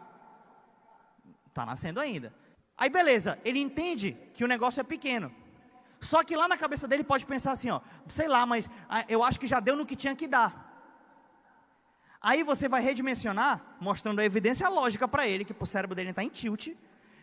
está 1.47 1.65
nascendo 1.65 2.01
ainda. 2.01 2.33
Aí 2.77 2.89
beleza, 2.89 3.39
ele 3.45 3.59
entende 3.59 4.17
que 4.33 4.43
o 4.43 4.47
negócio 4.47 4.81
é 4.81 4.83
pequeno. 4.83 5.31
Só 6.01 6.23
que 6.23 6.35
lá 6.35 6.47
na 6.47 6.57
cabeça 6.57 6.87
dele 6.87 7.03
pode 7.03 7.25
pensar 7.25 7.53
assim, 7.53 7.69
ó, 7.69 7.79
sei 8.07 8.27
lá, 8.27 8.45
mas 8.45 8.69
ah, 8.89 9.03
eu 9.07 9.23
acho 9.23 9.39
que 9.39 9.47
já 9.47 9.59
deu 9.59 9.75
no 9.75 9.85
que 9.85 9.95
tinha 9.95 10.15
que 10.15 10.27
dar. 10.27 10.66
Aí 12.27 12.43
você 12.43 12.67
vai 12.67 12.81
redimensionar, 12.81 13.61
mostrando 13.79 14.19
a 14.19 14.25
evidência 14.25 14.67
lógica 14.67 15.07
para 15.07 15.25
ele, 15.25 15.45
que 15.45 15.55
o 15.57 15.65
cérebro 15.65 15.95
dele 15.95 16.09
está 16.09 16.21
em 16.21 16.27
tilt, 16.27 16.75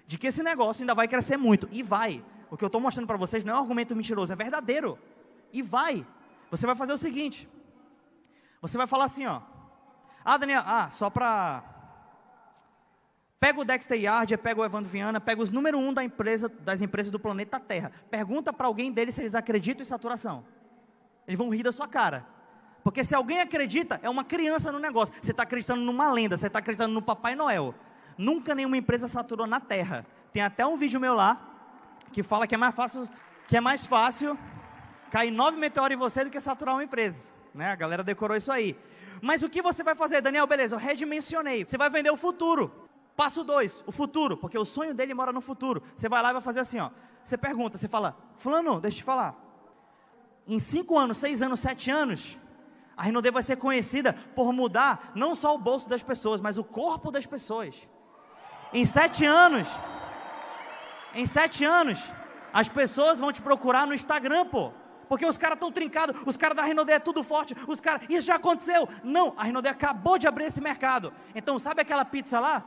de 0.07 0.17
que 0.17 0.29
esse 0.29 0.43
negócio 0.43 0.81
ainda 0.81 0.95
vai 0.95 1.07
crescer 1.07 1.37
muito. 1.37 1.69
E 1.71 1.83
vai. 1.83 2.25
O 2.51 2.57
que 2.57 2.65
eu 2.65 2.69
estou 2.69 2.81
mostrando 2.81 3.07
para 3.07 3.19
vocês 3.19 3.45
não 3.45 3.53
é 3.53 3.57
um 3.59 3.61
argumento 3.61 3.95
mentiroso, 3.95 4.33
é 4.33 4.37
verdadeiro. 4.37 4.99
E 5.53 5.61
vai. 5.61 6.07
Você 6.51 6.65
vai 6.65 6.75
fazer 6.75 6.95
o 6.95 6.97
seguinte: 6.97 7.47
você 8.63 8.79
vai 8.79 8.87
falar 8.87 9.05
assim, 9.05 9.27
ó. 9.27 9.43
Ah, 10.25 10.39
Daniel, 10.39 10.63
ah, 10.65 10.89
só 10.91 11.11
para. 11.11 11.63
Pega 13.39 13.61
o 13.61 13.65
Dexter 13.65 14.01
Yard, 14.01 14.39
pega 14.39 14.59
o 14.59 14.65
Evandro 14.65 14.89
Viana, 14.89 15.21
pega 15.21 15.43
os 15.43 15.51
número 15.51 15.79
um 15.79 15.93
da 15.93 16.03
empresa, 16.03 16.49
das 16.49 16.81
empresas 16.81 17.13
do 17.13 17.21
planeta 17.21 17.61
Terra. 17.61 17.93
Pergunta 18.11 18.55
para 18.55 18.67
alguém 18.67 18.91
deles 18.91 19.15
se 19.15 19.21
eles 19.21 19.35
acreditam 19.35 19.83
em 19.83 19.85
saturação. 19.85 20.47
Eles 21.29 21.37
vão 21.37 21.51
rir 21.51 21.63
da 21.63 21.73
sua 21.73 21.87
cara. 21.87 22.33
Porque 22.85 23.03
se 23.03 23.15
alguém 23.15 23.41
acredita, 23.41 23.99
é 24.03 24.11
uma 24.11 24.23
criança 24.23 24.71
no 24.71 24.79
negócio. 24.79 25.15
Você 25.23 25.31
está 25.31 25.43
acreditando 25.43 25.81
numa 25.81 26.13
lenda, 26.13 26.37
você 26.37 26.49
está 26.49 26.59
acreditando 26.59 26.93
no 26.93 27.01
Papai 27.01 27.35
Noel. 27.35 27.75
Nunca 28.19 28.55
nenhuma 28.55 28.77
empresa 28.77 29.09
saturou 29.09 29.47
na 29.47 29.59
Terra. 29.59 30.07
Tem 30.35 30.43
até 30.43 30.67
um 30.67 30.77
vídeo 30.77 31.01
meu 31.01 31.15
lá 31.15 31.41
que 32.13 32.23
fala 32.23 32.47
que 32.47 32.55
é 32.55 32.59
mais 32.59 32.75
fácil, 32.75 33.09
que 33.49 33.57
é 33.57 33.61
mais 33.61 33.87
fácil 33.87 34.39
cair 35.11 35.31
nove 35.31 35.57
meteoros 35.57 35.97
em 35.97 35.99
você 35.99 36.25
do 36.25 36.31
que 36.31 36.39
saturar 36.39 36.75
uma 36.75 36.85
empresa. 36.85 37.33
Né? 37.55 37.73
A 37.73 37.75
galera 37.75 38.05
decorou 38.05 38.37
isso 38.37 38.53
aí. 38.53 38.79
Mas 39.23 39.43
o 39.43 39.49
que 39.49 39.63
você 39.63 39.83
vai 39.83 39.95
fazer, 39.95 40.21
Daniel? 40.21 40.47
Beleza, 40.47 40.75
eu 40.75 40.79
redimensionei. 40.79 41.65
Você 41.65 41.79
vai 41.79 41.89
vender 41.89 42.11
o 42.11 42.17
futuro. 42.19 42.71
Passo 43.17 43.43
dois, 43.43 43.83
o 43.87 43.93
futuro, 43.93 44.37
porque 44.37 44.59
o 44.59 44.65
sonho 44.65 44.93
dele 44.93 45.15
mora 45.15 45.33
no 45.33 45.41
futuro. 45.41 45.83
Você 45.97 46.07
vai 46.07 46.21
lá 46.21 46.31
e 46.31 46.33
vai 46.35 46.43
fazer 46.43 46.61
assim, 46.61 46.81
ó. 46.81 46.91
Você 47.25 47.39
pergunta, 47.39 47.79
você 47.79 47.89
fala, 47.89 48.15
fulano, 48.37 48.79
deixa 48.79 48.99
eu 48.99 49.01
te 49.01 49.05
falar. 49.05 49.35
Em 50.47 50.59
cinco 50.59 50.99
anos, 50.99 51.17
seis 51.17 51.41
anos, 51.41 51.61
sete 51.61 51.91
anos, 51.91 52.37
a 52.97 53.03
Renaudet 53.03 53.33
vai 53.33 53.43
ser 53.43 53.57
conhecida 53.57 54.13
por 54.35 54.53
mudar 54.53 55.13
não 55.15 55.35
só 55.35 55.55
o 55.55 55.59
bolso 55.59 55.89
das 55.89 56.03
pessoas, 56.03 56.41
mas 56.41 56.59
o 56.59 56.65
corpo 56.65 57.11
das 57.11 57.27
pessoas. 57.27 57.89
Em 58.73 58.85
sete 58.85 59.25
anos, 59.25 59.69
em 61.15 61.27
sete 61.27 61.65
anos, 61.65 62.13
as 62.53 62.69
pessoas 62.69 63.19
vão 63.19 63.33
te 63.33 63.43
procurar 63.43 63.87
no 63.87 63.95
Instagram, 63.95 64.47
pô. 64.47 64.73
Porque 65.09 65.27
os 65.27 65.37
caras 65.37 65.57
estão 65.57 65.71
trincados, 65.71 66.21
os 66.27 66.37
caras 66.37 66.57
da 66.57 66.63
Renault 66.63 66.91
é 66.91 66.99
tudo 66.99 67.23
forte, 67.23 67.55
os 67.67 67.81
caras, 67.81 68.03
isso 68.09 68.27
já 68.27 68.37
aconteceu. 68.37 68.89
Não, 69.03 69.35
a 69.37 69.45
Renault 69.45 69.69
acabou 69.69 70.19
de 70.19 70.27
abrir 70.27 70.47
esse 70.47 70.61
mercado. 70.61 71.13
Então, 71.35 71.59
sabe 71.59 71.83
aquela 71.83 72.05
pizza 72.05 72.41
lá? 72.41 72.65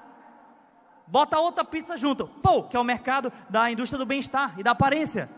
Bota 1.07 1.39
outra 1.39 1.63
pizza 1.63 1.97
junto. 1.97 2.27
Pô, 2.27 2.63
que 2.63 2.75
é 2.75 2.79
o 2.79 2.83
mercado 2.83 3.31
da 3.49 3.71
indústria 3.71 3.97
do 3.97 4.05
bem-estar 4.05 4.59
e 4.59 4.63
da 4.63 4.71
aparência. 4.71 5.29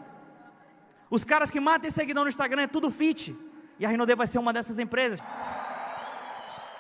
Os 1.09 1.23
caras 1.23 1.49
que 1.49 1.59
matam 1.59 1.89
seguidão 1.89 2.23
no 2.23 2.29
Instagram 2.29 2.63
é 2.63 2.67
tudo 2.67 2.91
fit. 2.91 3.35
E 3.80 3.86
a 3.86 3.89
Renault 3.89 4.13
vai 4.13 4.27
ser 4.27 4.38
uma 4.38 4.51
dessas 4.51 4.77
empresas. 4.77 5.19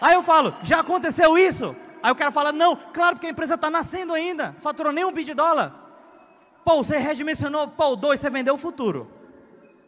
Aí 0.01 0.13
eu 0.13 0.21
falo, 0.21 0.53
já 0.61 0.81
aconteceu 0.81 1.37
isso? 1.37 1.75
Aí 2.03 2.11
o 2.11 2.15
cara 2.15 2.31
fala, 2.31 2.51
não, 2.51 2.75
claro 2.75 3.15
porque 3.15 3.27
a 3.27 3.31
empresa 3.31 3.55
está 3.55 3.69
nascendo 3.69 4.13
ainda, 4.13 4.55
faturou 4.59 4.91
nem 4.91 5.05
um 5.05 5.11
bi 5.11 5.23
de 5.23 5.33
dólar. 5.33 5.87
Pô, 6.63 6.83
você 6.83 6.97
redimensionou, 6.97 7.67
pô, 7.67 7.95
dois, 7.95 8.19
você 8.19 8.29
vendeu 8.29 8.55
o 8.55 8.57
futuro. 8.57 9.09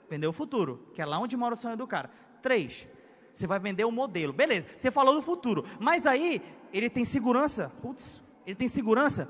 Vendeu 0.09 0.29
o 0.31 0.33
futuro, 0.33 0.87
que 0.93 1.01
é 1.01 1.05
lá 1.05 1.19
onde 1.19 1.37
mora 1.37 1.53
o 1.53 1.57
sonho 1.57 1.77
do 1.77 1.87
cara. 1.87 2.09
Três, 2.41 2.87
você 3.33 3.47
vai 3.47 3.59
vender 3.59 3.85
o 3.85 3.91
modelo. 3.91 4.33
Beleza, 4.33 4.67
você 4.75 4.91
falou 4.91 5.15
do 5.15 5.21
futuro. 5.21 5.65
Mas 5.79 6.05
aí, 6.05 6.41
ele 6.73 6.89
tem 6.89 7.05
segurança, 7.05 7.71
putz, 7.81 8.21
ele 8.45 8.55
tem 8.55 8.67
segurança 8.67 9.29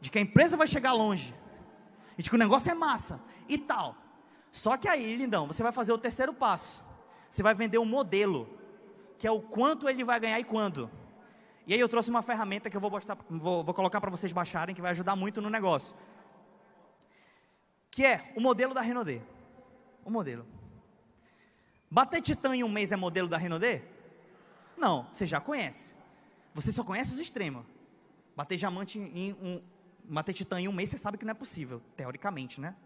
de 0.00 0.10
que 0.10 0.18
a 0.18 0.20
empresa 0.22 0.56
vai 0.56 0.66
chegar 0.66 0.92
longe. 0.92 1.34
De 2.16 2.28
que 2.28 2.36
o 2.36 2.38
negócio 2.38 2.70
é 2.70 2.74
massa 2.74 3.20
e 3.48 3.58
tal. 3.58 3.94
Só 4.50 4.76
que 4.76 4.88
aí, 4.88 5.14
lindão, 5.14 5.46
você 5.46 5.62
vai 5.62 5.72
fazer 5.72 5.92
o 5.92 5.98
terceiro 5.98 6.32
passo. 6.32 6.82
Você 7.30 7.42
vai 7.42 7.54
vender 7.54 7.78
o 7.78 7.84
modelo, 7.84 8.48
que 9.18 9.26
é 9.26 9.30
o 9.30 9.40
quanto 9.40 9.88
ele 9.88 10.04
vai 10.04 10.18
ganhar 10.18 10.40
e 10.40 10.44
quando. 10.44 10.90
E 11.66 11.74
aí 11.74 11.80
eu 11.80 11.88
trouxe 11.88 12.08
uma 12.08 12.22
ferramenta 12.22 12.70
que 12.70 12.76
eu 12.76 12.80
vou, 12.80 12.90
vou, 13.30 13.64
vou 13.64 13.74
colocar 13.74 14.00
para 14.00 14.10
vocês 14.10 14.32
baixarem, 14.32 14.74
que 14.74 14.80
vai 14.80 14.92
ajudar 14.92 15.14
muito 15.14 15.40
no 15.40 15.50
negócio 15.50 15.94
que 17.98 18.06
é 18.06 18.32
o 18.36 18.40
modelo 18.40 18.72
da 18.72 18.80
Renaudê. 18.80 19.20
O 20.04 20.10
modelo. 20.10 20.46
Bater 21.90 22.22
titã 22.22 22.54
em 22.54 22.62
um 22.62 22.68
mês 22.68 22.92
é 22.92 22.96
modelo 22.96 23.26
da 23.26 23.36
Renaudê? 23.36 23.82
Não, 24.76 25.08
você 25.12 25.26
já 25.26 25.40
conhece. 25.40 25.96
Você 26.54 26.70
só 26.70 26.84
conhece 26.84 27.12
os 27.12 27.18
extremos. 27.18 27.66
Bater 28.36 28.56
diamante 28.56 29.00
em 29.00 29.32
um. 29.42 29.60
Bater 30.04 30.32
titã 30.32 30.60
em 30.60 30.68
um 30.68 30.72
mês, 30.72 30.90
você 30.90 30.96
sabe 30.96 31.18
que 31.18 31.24
não 31.24 31.32
é 31.32 31.34
possível, 31.34 31.82
teoricamente, 31.96 32.60
né? 32.60 32.76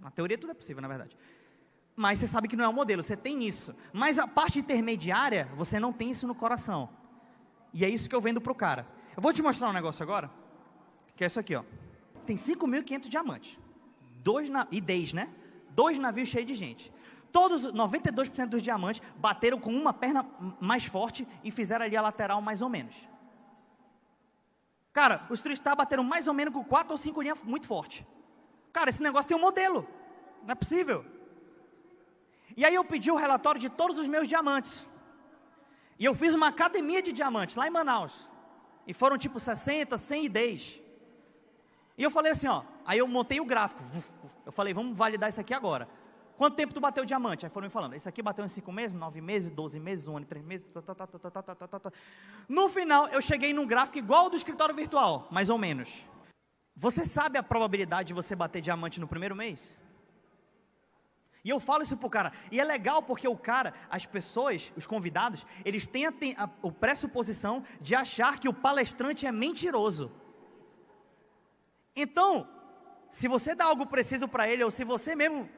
Na 0.00 0.10
teoria 0.10 0.36
tudo 0.36 0.50
é 0.50 0.54
possível, 0.54 0.82
na 0.82 0.88
verdade. 0.88 1.16
Mas 1.96 2.18
você 2.18 2.26
sabe 2.26 2.46
que 2.46 2.56
não 2.56 2.64
é 2.64 2.68
o 2.68 2.72
modelo, 2.72 3.02
você 3.02 3.16
tem 3.16 3.42
isso. 3.42 3.74
Mas 3.92 4.18
a 4.18 4.28
parte 4.28 4.58
intermediária, 4.58 5.48
você 5.56 5.80
não 5.80 5.92
tem 5.92 6.10
isso 6.10 6.26
no 6.26 6.34
coração. 6.34 6.90
E 7.72 7.84
é 7.84 7.88
isso 7.88 8.08
que 8.08 8.14
eu 8.14 8.20
vendo 8.20 8.40
para 8.40 8.52
o 8.52 8.54
cara. 8.54 8.86
Eu 9.16 9.22
vou 9.22 9.32
te 9.32 9.42
mostrar 9.42 9.70
um 9.70 9.72
negócio 9.72 10.02
agora, 10.02 10.30
que 11.16 11.24
é 11.24 11.26
isso 11.26 11.40
aqui, 11.40 11.56
ó. 11.56 11.64
Tem 12.26 12.36
5.500 12.36 13.08
diamantes 13.08 13.58
dois 14.26 14.50
e 14.72 14.80
10, 14.80 15.12
né? 15.12 15.28
Dois 15.70 16.00
navios 16.00 16.28
cheios 16.28 16.48
de 16.48 16.56
gente. 16.56 16.92
Todos, 17.30 17.72
92% 17.72 18.46
dos 18.46 18.60
diamantes 18.60 19.00
bateram 19.16 19.60
com 19.60 19.70
uma 19.70 19.92
perna 19.92 20.26
mais 20.60 20.84
forte 20.84 21.28
e 21.44 21.50
fizeram 21.52 21.84
ali 21.84 21.96
a 21.96 22.02
lateral 22.02 22.42
mais 22.42 22.60
ou 22.60 22.68
menos. 22.68 23.08
Cara, 24.92 25.24
os 25.30 25.42
Tristar 25.42 25.76
bateram 25.76 26.02
mais 26.02 26.26
ou 26.26 26.34
menos 26.34 26.52
com 26.52 26.64
quatro 26.64 26.92
ou 26.92 26.98
cinco 26.98 27.22
linhas 27.22 27.38
muito 27.44 27.68
forte. 27.68 28.04
Cara, 28.72 28.90
esse 28.90 29.00
negócio 29.00 29.28
tem 29.28 29.36
um 29.36 29.40
modelo. 29.40 29.86
Não 30.42 30.50
é 30.50 30.54
possível. 30.56 31.04
E 32.56 32.64
aí 32.64 32.74
eu 32.74 32.84
pedi 32.84 33.10
o 33.10 33.16
relatório 33.16 33.60
de 33.60 33.68
todos 33.68 33.98
os 33.98 34.08
meus 34.08 34.26
diamantes. 34.26 34.86
E 35.98 36.04
eu 36.04 36.14
fiz 36.14 36.32
uma 36.34 36.48
academia 36.48 37.02
de 37.02 37.12
diamantes 37.12 37.56
lá 37.56 37.66
em 37.66 37.70
Manaus. 37.70 38.28
E 38.86 38.94
foram 38.94 39.18
tipo 39.18 39.38
60, 39.38 39.98
100 39.98 40.24
ideias. 40.24 40.80
E 41.98 42.02
eu 42.02 42.10
falei 42.10 42.32
assim, 42.32 42.48
ó, 42.48 42.62
aí 42.84 42.98
eu 42.98 43.08
montei 43.08 43.40
o 43.40 43.44
gráfico. 43.44 43.82
Eu 44.44 44.52
falei, 44.52 44.72
vamos 44.72 44.96
validar 44.96 45.28
isso 45.28 45.40
aqui 45.40 45.52
agora. 45.52 45.88
Quanto 46.36 46.54
tempo 46.54 46.72
tu 46.72 46.80
bateu 46.80 47.02
o 47.02 47.06
diamante? 47.06 47.46
Aí 47.46 47.50
foram 47.50 47.66
me 47.66 47.70
falando, 47.70 47.94
esse 47.94 48.08
aqui 48.08 48.22
bateu 48.22 48.44
em 48.44 48.48
5 48.48 48.70
meses, 48.70 48.96
9 48.96 49.20
meses, 49.22 49.50
12 49.50 49.80
meses, 49.80 50.06
1 50.06 50.16
ano 50.16 50.24
e 50.24 50.28
3 50.28 50.44
meses. 50.44 50.66
Tá, 50.72 50.82
tá, 50.82 51.06
tá, 51.78 51.92
no 52.46 52.68
final, 52.68 53.08
eu 53.08 53.22
cheguei 53.22 53.54
num 53.54 53.66
gráfico 53.66 53.98
igual 53.98 54.24
ao 54.24 54.30
do 54.30 54.36
escritório 54.36 54.74
virtual, 54.74 55.26
mais 55.30 55.48
ou 55.48 55.56
menos. 55.56 56.04
Você 56.76 57.06
sabe 57.06 57.38
a 57.38 57.42
probabilidade 57.42 58.08
de 58.08 58.14
você 58.14 58.36
bater 58.36 58.60
diamante 58.60 59.00
no 59.00 59.08
primeiro 59.08 59.34
mês? 59.34 59.74
E 61.46 61.50
eu 61.50 61.60
falo 61.60 61.84
isso 61.84 61.96
pro 61.96 62.10
cara. 62.10 62.32
E 62.50 62.58
é 62.58 62.64
legal 62.64 63.00
porque 63.00 63.28
o 63.28 63.36
cara, 63.36 63.72
as 63.88 64.04
pessoas, 64.04 64.72
os 64.76 64.84
convidados, 64.84 65.46
eles 65.64 65.86
têm 65.86 66.06
a, 66.06 66.12
a, 66.38 66.44
a 66.44 66.72
pressuposição 66.72 67.62
de 67.80 67.94
achar 67.94 68.40
que 68.40 68.48
o 68.48 68.52
palestrante 68.52 69.28
é 69.28 69.30
mentiroso. 69.30 70.10
Então, 71.94 72.48
se 73.12 73.28
você 73.28 73.54
dá 73.54 73.66
algo 73.66 73.86
preciso 73.86 74.26
para 74.26 74.48
ele, 74.48 74.64
ou 74.64 74.72
se 74.72 74.82
você 74.82 75.14
mesmo 75.14 75.48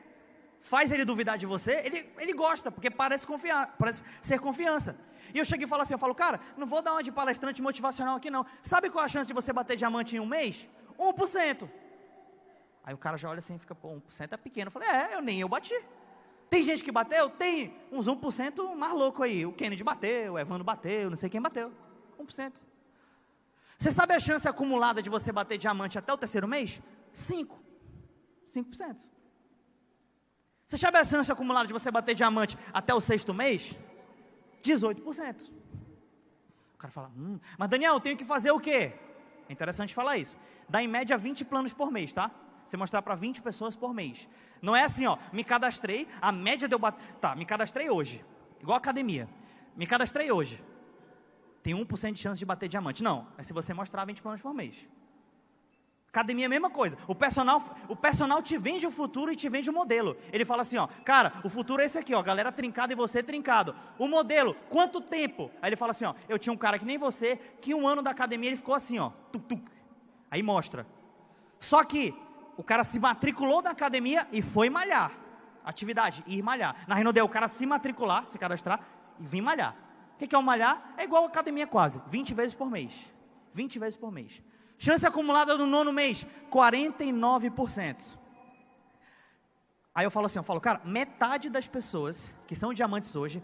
faz 0.61 0.93
ele 0.93 1.07
duvidar 1.07 1.39
de 1.39 1.47
você, 1.47 1.81
ele, 1.87 2.13
ele 2.19 2.35
gosta, 2.35 2.71
porque 2.71 2.91
parece, 2.91 3.27
confiar, 3.27 3.75
parece 3.79 4.03
ser 4.23 4.39
confiança. 4.39 4.95
E 5.33 5.39
eu 5.39 5.45
cheguei 5.47 5.65
e 5.65 5.69
falo 5.71 5.85
assim, 5.85 5.95
eu 5.95 5.99
falo, 5.99 6.15
cara, 6.15 6.39
não 6.59 6.67
vou 6.67 6.83
dar 6.83 6.93
uma 6.93 7.03
de 7.03 7.11
palestrante 7.11 7.63
motivacional 7.63 8.19
aqui 8.19 8.31
não. 8.31 8.45
Sabe 8.63 8.91
qual 8.91 9.07
a 9.07 9.09
chance 9.09 9.27
de 9.27 9.33
você 9.33 9.55
bater 9.55 9.75
diamante 9.75 10.17
em 10.17 10.21
um 10.21 10.27
mês? 10.27 10.69
1%. 10.99 11.67
Aí 12.89 12.95
o 12.95 12.97
cara 12.97 13.19
já 13.19 13.29
olha 13.29 13.41
assim 13.41 13.57
e 13.57 13.59
fica, 13.59 13.75
pô, 13.75 14.01
1% 14.11 14.33
é 14.33 14.37
pequeno. 14.39 14.69
Eu 14.69 14.73
falei, 14.73 14.89
é, 14.89 15.15
eu 15.15 15.21
nem 15.21 15.39
eu 15.39 15.47
bati. 15.47 15.79
Tem 16.49 16.63
gente 16.63 16.83
que 16.83 16.91
bateu? 16.91 17.29
Tem 17.29 17.77
uns 17.93 18.07
1% 18.07 18.75
mais 18.75 18.95
louco 18.95 19.23
aí. 19.23 19.45
O 19.45 19.53
Kennedy 19.53 19.85
bateu, 19.85 20.33
o 20.33 20.39
Evandro 20.39 20.65
bateu, 20.65 21.11
não 21.11 21.17
sei 21.19 21.29
quem 21.29 21.39
bateu. 21.39 21.71
1%. 22.19 22.55
Você 23.77 23.93
sabe 23.93 24.15
a 24.15 24.19
chance 24.19 24.49
acumulada 24.49 25.03
de 25.03 25.11
você 25.11 25.31
bater 25.31 25.59
diamante 25.59 25.99
até 25.99 26.11
o 26.15 26.17
terceiro 26.17 26.49
mês? 26.49 26.81
5. 27.13 27.63
5%. 28.55 28.97
Você 30.67 30.79
sabe 30.79 30.97
a 30.97 31.05
chance 31.05 31.31
acumulada 31.31 31.67
de 31.67 31.75
você 31.75 31.91
bater 31.91 32.15
diamante 32.15 32.57
até 32.73 32.95
o 32.95 33.03
sexto 33.03 33.35
mês? 33.35 33.77
18%. 34.65 35.51
O 36.75 36.79
cara 36.79 36.91
fala, 36.91 37.13
hum, 37.15 37.39
mas 37.59 37.69
Daniel, 37.69 37.93
eu 37.93 38.01
tenho 38.01 38.17
que 38.17 38.25
fazer 38.25 38.51
o 38.51 38.59
quê? 38.59 38.95
É 39.47 39.53
interessante 39.53 39.95
falar 39.95 40.17
isso. 40.17 40.39
Dá 40.67 40.83
em 40.83 40.89
média 40.89 41.19
20 41.19 41.45
planos 41.45 41.75
por 41.75 41.93
mês, 41.93 42.15
tá? 42.15 42.31
Você 42.69 42.77
mostrar 42.77 43.01
para 43.01 43.15
20 43.15 43.41
pessoas 43.41 43.75
por 43.75 43.95
mês. 43.95 44.29
Não 44.61 44.77
é 44.77 44.85
assim, 44.85 45.07
ó, 45.07 45.17
me 45.33 45.43
cadastrei, 45.43 46.07
a 46.21 46.31
média 46.31 46.69
deu 46.69 46.79
bater. 46.79 47.03
Tá, 47.21 47.35
me 47.35 47.47
cadastrei 47.47 47.89
hoje. 47.89 48.25
Igual 48.61 48.77
academia. 48.77 49.29
Me 49.75 49.87
cadastrei 49.87 50.31
hoje. 50.31 50.63
Tem 51.63 51.75
1% 51.75 52.13
de 52.13 52.21
chance 52.21 52.39
de 52.39 52.45
bater 52.45 52.69
diamante. 52.69 53.03
Não, 53.03 53.27
é 53.39 53.43
se 53.43 53.53
você 53.53 53.73
mostrar 53.73 54.05
20 54.05 54.21
planos 54.21 54.41
por 54.41 54.53
mês. 54.53 54.77
Academia 56.09 56.45
é 56.45 56.47
a 56.47 56.51
mesma 56.51 56.69
coisa. 56.69 56.97
O 57.07 57.15
personal, 57.15 57.63
o 57.89 57.95
personal 57.95 58.43
te 58.43 58.59
vende 58.59 58.87
o 58.87 58.91
futuro 58.91 59.33
e 59.33 59.37
te 59.37 59.49
vende 59.49 59.71
o 59.71 59.73
modelo. 59.73 60.17
Ele 60.33 60.45
fala 60.45 60.63
assim, 60.63 60.77
ó, 60.77 60.87
cara, 61.05 61.35
o 61.45 61.49
futuro 61.49 61.81
é 61.81 61.87
esse 61.87 61.99
aqui, 61.99 62.15
ó, 62.15 62.23
galera 62.23 62.51
trincada 62.51 62.93
e 62.93 62.97
você 62.97 63.23
trincado. 63.23 63.75
O 63.99 64.09
modelo, 64.09 64.55
quanto 64.69 65.01
tempo? 65.01 65.51
Aí 65.63 65.69
ele 65.69 65.77
fala 65.77 65.93
assim, 65.93 66.07
ó, 66.07 66.15
eu 66.29 66.39
tinha 66.39 66.53
um 66.53 66.57
cara 66.57 66.79
que 66.79 66.85
nem 66.85 66.99
você, 66.99 67.37
que 67.61 67.75
um 67.75 67.87
ano 67.87 68.03
da 68.03 68.11
academia 68.11 68.49
ele 68.49 68.57
ficou 68.57 68.75
assim, 68.75 68.99
ó, 68.99 69.11
tuc, 69.31 69.45
tuc. 69.45 69.71
Aí 70.31 70.43
mostra. 70.43 70.87
Só 71.61 71.85
que 71.85 72.15
o 72.59 72.63
cara 72.65 72.83
se 72.83 72.99
matriculou 72.99 73.63
na 73.63 73.71
academia 73.71 74.27
e 74.33 74.43
foi 74.43 74.69
malhar. 74.69 75.13
Atividade, 75.65 76.25
ir 76.27 76.43
malhar. 76.43 76.75
Na 76.89 76.97
Renaudet, 76.97 77.23
o 77.23 77.29
cara 77.29 77.47
se 77.47 77.65
matricular, 77.65 78.27
se 78.29 78.37
cadastrar 78.37 78.81
e 79.21 79.25
vir 79.25 79.41
malhar. 79.41 79.77
O 80.15 80.19
que 80.19 80.35
é 80.35 80.39
o 80.39 80.43
malhar? 80.43 80.93
É 80.97 81.05
igual 81.05 81.23
a 81.23 81.29
academia 81.29 81.69
quase, 81.69 82.03
20 82.09 82.35
vezes 82.35 82.55
por 82.57 82.69
mês. 82.69 83.09
20 83.55 83.79
vezes 83.79 83.97
por 83.97 84.11
mês. 84.11 84.43
Chance 84.77 85.07
acumulada 85.07 85.57
no 85.57 85.67
nono 85.67 85.93
mês, 85.93 86.27
49%. 86.51 88.19
Aí 89.95 90.05
eu 90.05 90.11
falo 90.11 90.27
assim, 90.27 90.41
eu 90.41 90.43
falo, 90.43 90.61
cara, 90.61 90.81
metade 90.85 91.49
das 91.49 91.69
pessoas 91.69 92.35
que 92.49 92.57
são 92.57 92.75
diamantes 92.75 93.15
hoje 93.15 93.41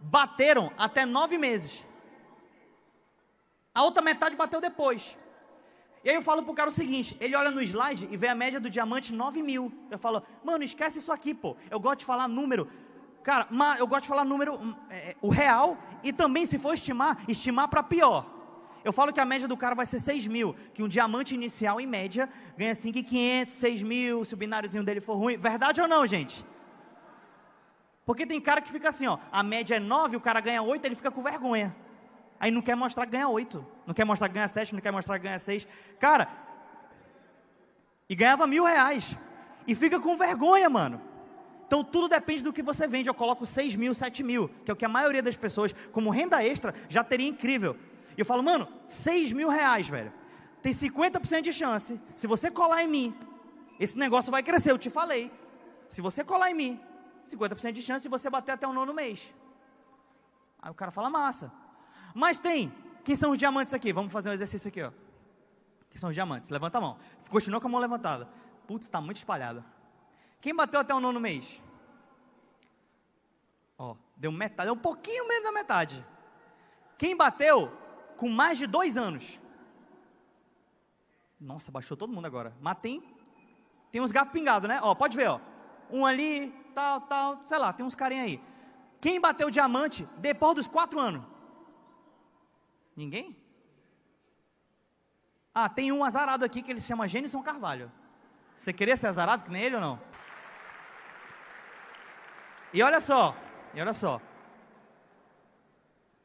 bateram 0.00 0.72
até 0.76 1.06
nove 1.06 1.38
meses. 1.38 1.84
A 3.72 3.84
outra 3.84 4.02
metade 4.02 4.34
bateu 4.34 4.60
depois. 4.60 5.16
E 6.04 6.10
aí 6.10 6.14
eu 6.14 6.22
falo 6.22 6.42
pro 6.42 6.54
cara 6.54 6.68
o 6.68 6.72
seguinte, 6.72 7.16
ele 7.20 7.34
olha 7.34 7.50
no 7.50 7.60
slide 7.60 8.08
e 8.10 8.16
vê 8.16 8.28
a 8.28 8.34
média 8.34 8.60
do 8.60 8.70
diamante 8.70 9.12
9 9.12 9.42
mil. 9.42 9.72
Eu 9.90 9.98
falo, 9.98 10.22
mano, 10.44 10.62
esquece 10.62 10.98
isso 10.98 11.12
aqui, 11.12 11.34
pô. 11.34 11.56
Eu 11.70 11.80
gosto 11.80 12.00
de 12.00 12.04
falar 12.04 12.28
número. 12.28 12.68
Cara, 13.22 13.48
eu 13.78 13.86
gosto 13.86 14.02
de 14.02 14.08
falar 14.08 14.24
número, 14.24 14.54
hum, 14.54 14.74
é, 14.90 15.16
o 15.20 15.28
real, 15.28 15.76
e 16.02 16.12
também, 16.12 16.46
se 16.46 16.58
for 16.58 16.72
estimar, 16.72 17.24
estimar 17.28 17.68
para 17.68 17.82
pior. 17.82 18.24
Eu 18.84 18.92
falo 18.92 19.12
que 19.12 19.20
a 19.20 19.24
média 19.24 19.48
do 19.48 19.56
cara 19.56 19.74
vai 19.74 19.84
ser 19.84 20.00
6 20.00 20.26
mil, 20.28 20.54
que 20.72 20.82
um 20.82 20.88
diamante 20.88 21.34
inicial, 21.34 21.80
em 21.80 21.86
média, 21.86 22.28
ganha 22.56 22.74
5,500, 22.74 23.52
6 23.54 23.82
mil, 23.82 24.24
se 24.24 24.34
o 24.34 24.36
bináriozinho 24.36 24.84
dele 24.84 25.00
for 25.00 25.16
ruim. 25.16 25.36
Verdade 25.36 25.80
ou 25.80 25.88
não, 25.88 26.06
gente? 26.06 26.44
Porque 28.06 28.24
tem 28.24 28.40
cara 28.40 28.62
que 28.62 28.70
fica 28.70 28.88
assim, 28.88 29.06
ó, 29.06 29.18
a 29.30 29.42
média 29.42 29.74
é 29.74 29.80
9, 29.80 30.16
o 30.16 30.20
cara 30.20 30.40
ganha 30.40 30.62
8, 30.62 30.84
ele 30.86 30.94
fica 30.94 31.10
com 31.10 31.22
vergonha. 31.22 31.76
Aí 32.40 32.50
não 32.50 32.62
quer 32.62 32.76
mostrar 32.76 33.04
que 33.04 33.12
ganha 33.12 33.28
8, 33.28 33.66
não 33.86 33.94
quer 33.94 34.04
mostrar 34.04 34.28
que 34.28 34.34
ganha 34.34 34.48
7, 34.48 34.74
não 34.74 34.80
quer 34.80 34.92
mostrar 34.92 35.18
que 35.18 35.24
ganha 35.24 35.38
6. 35.38 35.66
Cara, 35.98 36.28
e 38.08 38.14
ganhava 38.14 38.46
mil 38.46 38.64
reais. 38.64 39.16
E 39.66 39.74
fica 39.74 40.00
com 40.00 40.16
vergonha, 40.16 40.70
mano. 40.70 41.00
Então 41.66 41.84
tudo 41.84 42.08
depende 42.08 42.42
do 42.42 42.52
que 42.52 42.62
você 42.62 42.88
vende. 42.88 43.08
Eu 43.08 43.14
coloco 43.14 43.44
6 43.44 43.76
mil, 43.76 43.92
7 43.92 44.22
mil, 44.22 44.48
que 44.64 44.70
é 44.70 44.74
o 44.74 44.76
que 44.76 44.84
a 44.84 44.88
maioria 44.88 45.22
das 45.22 45.36
pessoas, 45.36 45.74
como 45.92 46.10
renda 46.10 46.42
extra, 46.42 46.74
já 46.88 47.04
teria 47.04 47.28
incrível. 47.28 47.76
E 48.16 48.20
eu 48.20 48.24
falo, 48.24 48.42
mano, 48.42 48.66
6 48.88 49.32
mil 49.32 49.48
reais, 49.48 49.88
velho. 49.88 50.12
Tem 50.62 50.72
50% 50.72 51.42
de 51.42 51.52
chance. 51.52 52.00
Se 52.16 52.26
você 52.26 52.50
colar 52.50 52.82
em 52.82 52.88
mim, 52.88 53.14
esse 53.78 53.98
negócio 53.98 54.30
vai 54.30 54.42
crescer. 54.42 54.70
Eu 54.70 54.78
te 54.78 54.88
falei. 54.88 55.30
Se 55.88 56.00
você 56.00 56.24
colar 56.24 56.50
em 56.50 56.54
mim, 56.54 56.80
50% 57.30 57.72
de 57.72 57.82
chance 57.82 58.02
de 58.02 58.08
você 58.08 58.30
bater 58.30 58.52
até 58.52 58.66
o 58.66 58.72
nono 58.72 58.94
mês. 58.94 59.32
Aí 60.60 60.70
o 60.70 60.74
cara 60.74 60.90
fala, 60.90 61.10
massa. 61.10 61.52
Mas 62.18 62.36
tem. 62.36 62.72
Quem 63.04 63.14
são 63.14 63.30
os 63.30 63.38
diamantes 63.38 63.72
aqui? 63.72 63.92
Vamos 63.92 64.12
fazer 64.12 64.28
um 64.28 64.32
exercício 64.32 64.66
aqui, 64.66 64.82
ó. 64.82 64.90
Quem 65.88 66.00
são 66.00 66.08
os 66.08 66.14
diamantes? 66.16 66.50
Levanta 66.50 66.78
a 66.78 66.80
mão. 66.80 66.98
Continua 67.30 67.60
com 67.60 67.68
a 67.68 67.70
mão 67.70 67.80
levantada. 67.80 68.28
Putz, 68.66 68.86
está 68.86 69.00
muito 69.00 69.18
espalhada. 69.18 69.64
Quem 70.40 70.52
bateu 70.52 70.80
até 70.80 70.92
o 70.92 70.98
nono 70.98 71.20
mês? 71.20 71.62
Ó, 73.78 73.94
deu 74.16 74.32
metade, 74.32 74.66
deu 74.66 74.74
um 74.74 74.78
pouquinho 74.78 75.28
menos 75.28 75.44
da 75.44 75.52
metade. 75.52 76.04
Quem 76.98 77.16
bateu 77.16 77.70
com 78.16 78.28
mais 78.28 78.58
de 78.58 78.66
dois 78.66 78.96
anos. 78.96 79.38
Nossa, 81.40 81.70
baixou 81.70 81.96
todo 81.96 82.12
mundo 82.12 82.26
agora. 82.26 82.52
Mas 82.60 82.78
tem, 82.78 83.00
tem 83.92 84.00
uns 84.00 84.10
gatos 84.10 84.32
pingados, 84.32 84.68
né? 84.68 84.80
Ó, 84.82 84.92
pode 84.92 85.16
ver, 85.16 85.28
ó. 85.28 85.40
Um 85.88 86.04
ali, 86.04 86.50
tal, 86.74 87.00
tal, 87.02 87.40
sei 87.46 87.58
lá, 87.58 87.72
tem 87.72 87.86
uns 87.86 87.94
carinha 87.94 88.24
aí. 88.24 88.42
Quem 89.00 89.20
bateu 89.20 89.48
diamante 89.50 90.04
depois 90.18 90.56
dos 90.56 90.66
quatro 90.66 90.98
anos? 90.98 91.37
Ninguém? 92.98 93.36
Ah, 95.54 95.68
tem 95.68 95.92
um 95.92 96.02
azarado 96.02 96.44
aqui 96.44 96.60
que 96.60 96.72
ele 96.72 96.80
se 96.80 96.88
chama 96.88 97.06
Gênison 97.06 97.40
Carvalho. 97.40 97.92
Você 98.56 98.72
queria 98.72 98.96
ser 98.96 99.06
azarado 99.06 99.44
que 99.44 99.52
nem 99.52 99.62
ele 99.62 99.76
ou 99.76 99.80
não? 99.80 100.00
E 102.74 102.82
olha 102.82 103.00
só, 103.00 103.36
e 103.72 103.80
olha 103.80 103.94
só. 103.94 104.20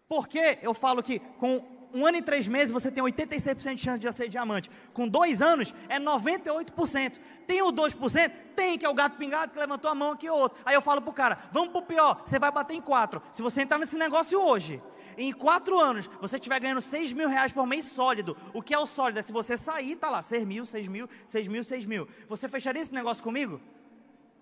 Por 0.08 0.28
que 0.28 0.58
eu 0.64 0.74
falo 0.74 1.04
que 1.04 1.20
com 1.38 1.64
um 1.94 2.08
ano 2.08 2.18
e 2.18 2.24
três 2.24 2.48
meses 2.48 2.72
você 2.72 2.90
tem 2.90 3.04
86% 3.04 3.76
de 3.76 3.82
chance 3.82 4.00
de 4.00 4.12
ser 4.12 4.28
diamante. 4.28 4.70
Com 4.94 5.08
dois 5.08 5.44
anos 5.44 5.76
é 5.88 6.00
98%. 6.00 7.20
Tem 7.46 7.62
o 7.62 7.72
2%? 7.72 8.32
Tem, 8.56 8.80
que 8.80 8.86
é 8.86 8.90
o 8.90 8.96
gato 8.96 9.16
pingado 9.16 9.54
que 9.54 9.60
levantou 9.60 9.92
a 9.92 9.96
mão 9.96 10.12
aqui 10.12 10.28
outro. 10.28 10.58
Aí 10.66 10.74
eu 10.74 10.82
falo 10.82 11.04
pro 11.04 11.14
cara, 11.14 11.38
vamos 11.52 11.70
pro 11.70 11.84
pior, 11.84 12.24
você 12.26 12.40
vai 12.40 12.52
bater 12.52 12.74
em 12.74 12.82
quatro. 12.82 13.22
Se 13.32 13.44
você 13.44 13.62
entrar 13.62 13.78
nesse 13.78 13.96
negócio 13.96 14.42
hoje, 14.42 14.82
em 15.18 15.32
quatro 15.32 15.80
anos, 15.80 16.10
você 16.22 16.38
estiver 16.38 16.60
ganhando 16.60 16.82
6 16.82 17.14
mil 17.14 17.28
reais 17.28 17.52
por 17.52 17.66
mês 17.66 17.86
sólido. 17.86 18.36
O 18.54 18.62
que 18.62 18.74
é 18.74 18.80
o 18.80 18.86
sólido? 18.86 19.20
É 19.20 19.22
se 19.22 19.32
você 19.32 19.58
sair, 19.58 19.96
tá 19.96 20.10
lá, 20.10 20.22
6 20.22 20.46
mil, 20.46 20.66
6 20.66 20.88
mil, 20.88 21.10
6 21.28 21.48
mil, 21.48 21.64
6 21.64 21.86
mil. 21.86 22.08
Você 22.28 22.48
fecharia 22.48 22.82
esse 22.82 22.94
negócio 22.94 23.24
comigo? 23.24 23.62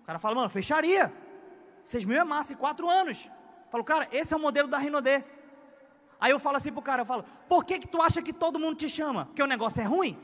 O 0.02 0.04
cara 0.04 0.18
fala, 0.18 0.34
mano, 0.34 0.50
fecharia. 0.50 1.12
6 1.84 2.04
mil 2.04 2.18
é 2.18 2.24
massa 2.24 2.52
em 2.52 2.56
quatro 2.56 2.88
anos. 2.88 3.28
Falo, 3.70 3.84
cara, 3.84 4.08
esse 4.12 4.32
é 4.32 4.36
o 4.36 4.40
modelo 4.40 4.68
da 4.68 4.78
Rinodê. 4.78 5.24
Aí 6.20 6.30
eu 6.30 6.38
falo 6.38 6.56
assim 6.56 6.72
pro 6.72 6.82
cara, 6.82 7.02
eu 7.02 7.06
falo, 7.06 7.24
por 7.48 7.64
que 7.64 7.80
que 7.80 7.88
tu 7.88 8.00
acha 8.00 8.22
que 8.22 8.32
todo 8.32 8.58
mundo 8.58 8.76
te 8.76 8.88
chama? 8.88 9.26
Porque 9.26 9.42
o 9.42 9.46
negócio 9.46 9.80
é 9.80 9.84
ruim? 9.84 10.16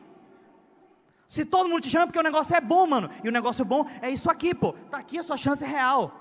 Se 1.28 1.44
todo 1.44 1.68
mundo 1.68 1.82
te 1.82 1.90
chama, 1.90 2.06
porque 2.06 2.18
o 2.18 2.22
negócio 2.22 2.54
é 2.54 2.60
bom, 2.60 2.86
mano. 2.86 3.10
E 3.22 3.28
o 3.28 3.32
negócio 3.32 3.64
bom 3.64 3.86
é 4.00 4.10
isso 4.10 4.30
aqui, 4.30 4.54
pô. 4.54 4.72
Tá 4.90 4.98
aqui 4.98 5.18
a 5.18 5.22
sua 5.22 5.36
chance 5.36 5.64
real. 5.64 6.12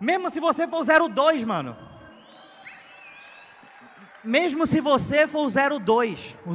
Mesmo 0.00 0.30
se 0.30 0.40
você 0.40 0.66
for 0.66 0.84
02, 0.84 1.44
mano. 1.44 1.76
Mesmo 4.22 4.66
se 4.66 4.80
você 4.80 5.26
for 5.26 5.46
o 5.46 5.80
02, 5.80 6.36
o 6.46 6.52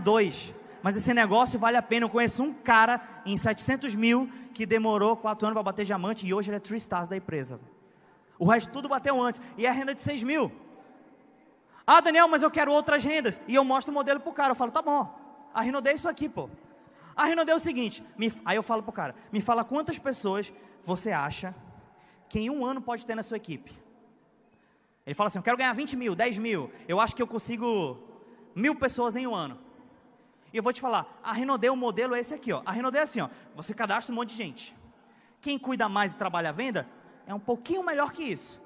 002. 0.00 0.54
Mas 0.82 0.96
esse 0.96 1.14
negócio 1.14 1.58
vale 1.58 1.76
a 1.76 1.82
pena. 1.82 2.04
Eu 2.04 2.10
conheço 2.10 2.42
um 2.42 2.52
cara 2.52 3.00
em 3.24 3.36
700 3.36 3.94
mil 3.94 4.28
que 4.52 4.66
demorou 4.66 5.16
4 5.16 5.46
anos 5.46 5.54
para 5.54 5.62
bater 5.62 5.84
diamante 5.84 6.26
e 6.26 6.34
hoje 6.34 6.50
ele 6.50 6.56
é 6.56 6.60
3 6.60 6.82
stars 6.82 7.08
da 7.08 7.16
empresa. 7.16 7.60
O 8.38 8.46
resto 8.46 8.72
tudo 8.72 8.88
bateu 8.88 9.20
antes. 9.20 9.40
E 9.56 9.64
é 9.64 9.68
a 9.68 9.72
renda 9.72 9.94
de 9.94 10.02
6 10.02 10.22
mil. 10.22 10.52
Ah, 11.86 12.00
Daniel, 12.00 12.28
mas 12.28 12.42
eu 12.42 12.50
quero 12.50 12.72
outras 12.72 13.04
rendas. 13.04 13.40
E 13.46 13.54
eu 13.54 13.64
mostro 13.64 13.92
o 13.92 13.94
modelo 13.94 14.20
pro 14.20 14.32
cara. 14.32 14.50
Eu 14.50 14.56
falo, 14.56 14.72
tá 14.72 14.82
bom. 14.82 15.22
A 15.54 15.62
Rinode 15.62 15.88
é 15.88 15.94
isso 15.94 16.08
aqui, 16.08 16.28
pô. 16.28 16.50
A 17.14 17.26
Rinode 17.26 17.50
é 17.50 17.54
o 17.54 17.60
seguinte. 17.60 18.04
Me, 18.16 18.32
aí 18.44 18.56
eu 18.56 18.62
falo 18.62 18.82
pro 18.82 18.92
cara, 18.92 19.14
me 19.32 19.40
fala 19.40 19.62
quantas 19.62 19.98
pessoas 19.98 20.52
você 20.84 21.12
acha 21.12 21.54
que 22.28 22.40
em 22.40 22.50
um 22.50 22.66
ano 22.66 22.80
pode 22.80 23.06
ter 23.06 23.14
na 23.14 23.22
sua 23.22 23.36
equipe. 23.36 23.83
Ele 25.06 25.14
fala 25.14 25.28
assim, 25.28 25.38
eu 25.38 25.42
quero 25.42 25.56
ganhar 25.56 25.72
20 25.72 25.96
mil, 25.96 26.14
10 26.14 26.38
mil. 26.38 26.70
Eu 26.88 27.00
acho 27.00 27.14
que 27.14 27.22
eu 27.22 27.26
consigo 27.26 27.98
mil 28.54 28.74
pessoas 28.74 29.14
em 29.16 29.26
um 29.26 29.34
ano. 29.34 29.58
E 30.52 30.56
eu 30.56 30.62
vou 30.62 30.72
te 30.72 30.80
falar, 30.80 31.20
a 31.22 31.32
Rinode, 31.32 31.68
o 31.68 31.76
modelo 31.76 32.14
é 32.14 32.20
esse 32.20 32.32
aqui, 32.32 32.52
ó. 32.52 32.62
A 32.64 32.72
Rinode 32.72 32.96
é 32.96 33.02
assim, 33.02 33.20
ó. 33.20 33.28
Você 33.56 33.74
cadastra 33.74 34.12
um 34.12 34.16
monte 34.16 34.30
de 34.30 34.36
gente. 34.36 34.76
Quem 35.40 35.58
cuida 35.58 35.88
mais 35.88 36.14
e 36.14 36.16
trabalha 36.16 36.50
a 36.50 36.52
venda, 36.52 36.88
é 37.26 37.34
um 37.34 37.40
pouquinho 37.40 37.84
melhor 37.84 38.12
que 38.12 38.22
isso. 38.22 38.60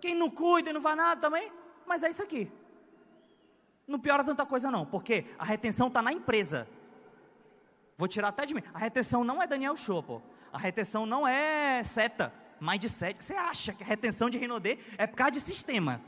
Quem 0.00 0.14
não 0.14 0.30
cuida 0.30 0.70
e 0.70 0.72
não 0.72 0.80
vai 0.80 0.94
nada 0.94 1.20
também, 1.20 1.52
mas 1.86 2.02
é 2.02 2.10
isso 2.10 2.22
aqui. 2.22 2.50
Não 3.86 3.98
piora 3.98 4.24
tanta 4.24 4.44
coisa 4.46 4.70
não, 4.70 4.84
porque 4.86 5.26
a 5.38 5.44
retenção 5.44 5.88
está 5.88 6.00
na 6.00 6.12
empresa. 6.12 6.66
Vou 7.96 8.08
tirar 8.08 8.28
até 8.28 8.46
de 8.46 8.54
mim. 8.54 8.62
A 8.72 8.78
retenção 8.78 9.22
não 9.22 9.42
é 9.42 9.46
Daniel 9.46 9.76
Show, 9.76 10.02
pô. 10.02 10.22
A 10.52 10.58
retenção 10.58 11.04
não 11.04 11.28
é 11.28 11.84
seta, 11.84 12.32
mais 12.64 12.80
de 12.80 12.88
sete. 12.88 13.22
Você 13.22 13.34
acha 13.34 13.72
que 13.72 13.82
a 13.84 13.86
retenção 13.86 14.30
de 14.30 14.38
Rinodê 14.38 14.78
é 14.96 15.06
por 15.06 15.16
causa 15.16 15.32
de 15.32 15.40
sistema? 15.40 16.00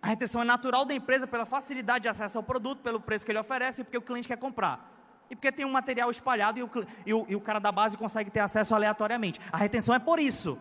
A 0.00 0.08
retenção 0.08 0.40
é 0.40 0.44
natural 0.44 0.84
da 0.84 0.94
empresa 0.94 1.26
pela 1.26 1.44
facilidade 1.44 2.02
de 2.02 2.08
acesso 2.08 2.38
ao 2.38 2.42
produto, 2.42 2.80
pelo 2.80 3.00
preço 3.00 3.24
que 3.24 3.30
ele 3.30 3.38
oferece 3.38 3.82
e 3.82 3.84
porque 3.84 3.98
o 3.98 4.02
cliente 4.02 4.26
quer 4.26 4.38
comprar. 4.38 4.96
E 5.30 5.36
porque 5.36 5.52
tem 5.52 5.66
um 5.66 5.70
material 5.70 6.10
espalhado 6.10 6.58
e 6.58 6.62
o, 6.62 6.70
e 7.04 7.14
o, 7.14 7.26
e 7.28 7.36
o 7.36 7.40
cara 7.40 7.58
da 7.58 7.70
base 7.70 7.96
consegue 7.96 8.30
ter 8.30 8.40
acesso 8.40 8.74
aleatoriamente. 8.74 9.40
A 9.52 9.56
retenção 9.56 9.94
é 9.94 9.98
por 9.98 10.18
isso. 10.18 10.58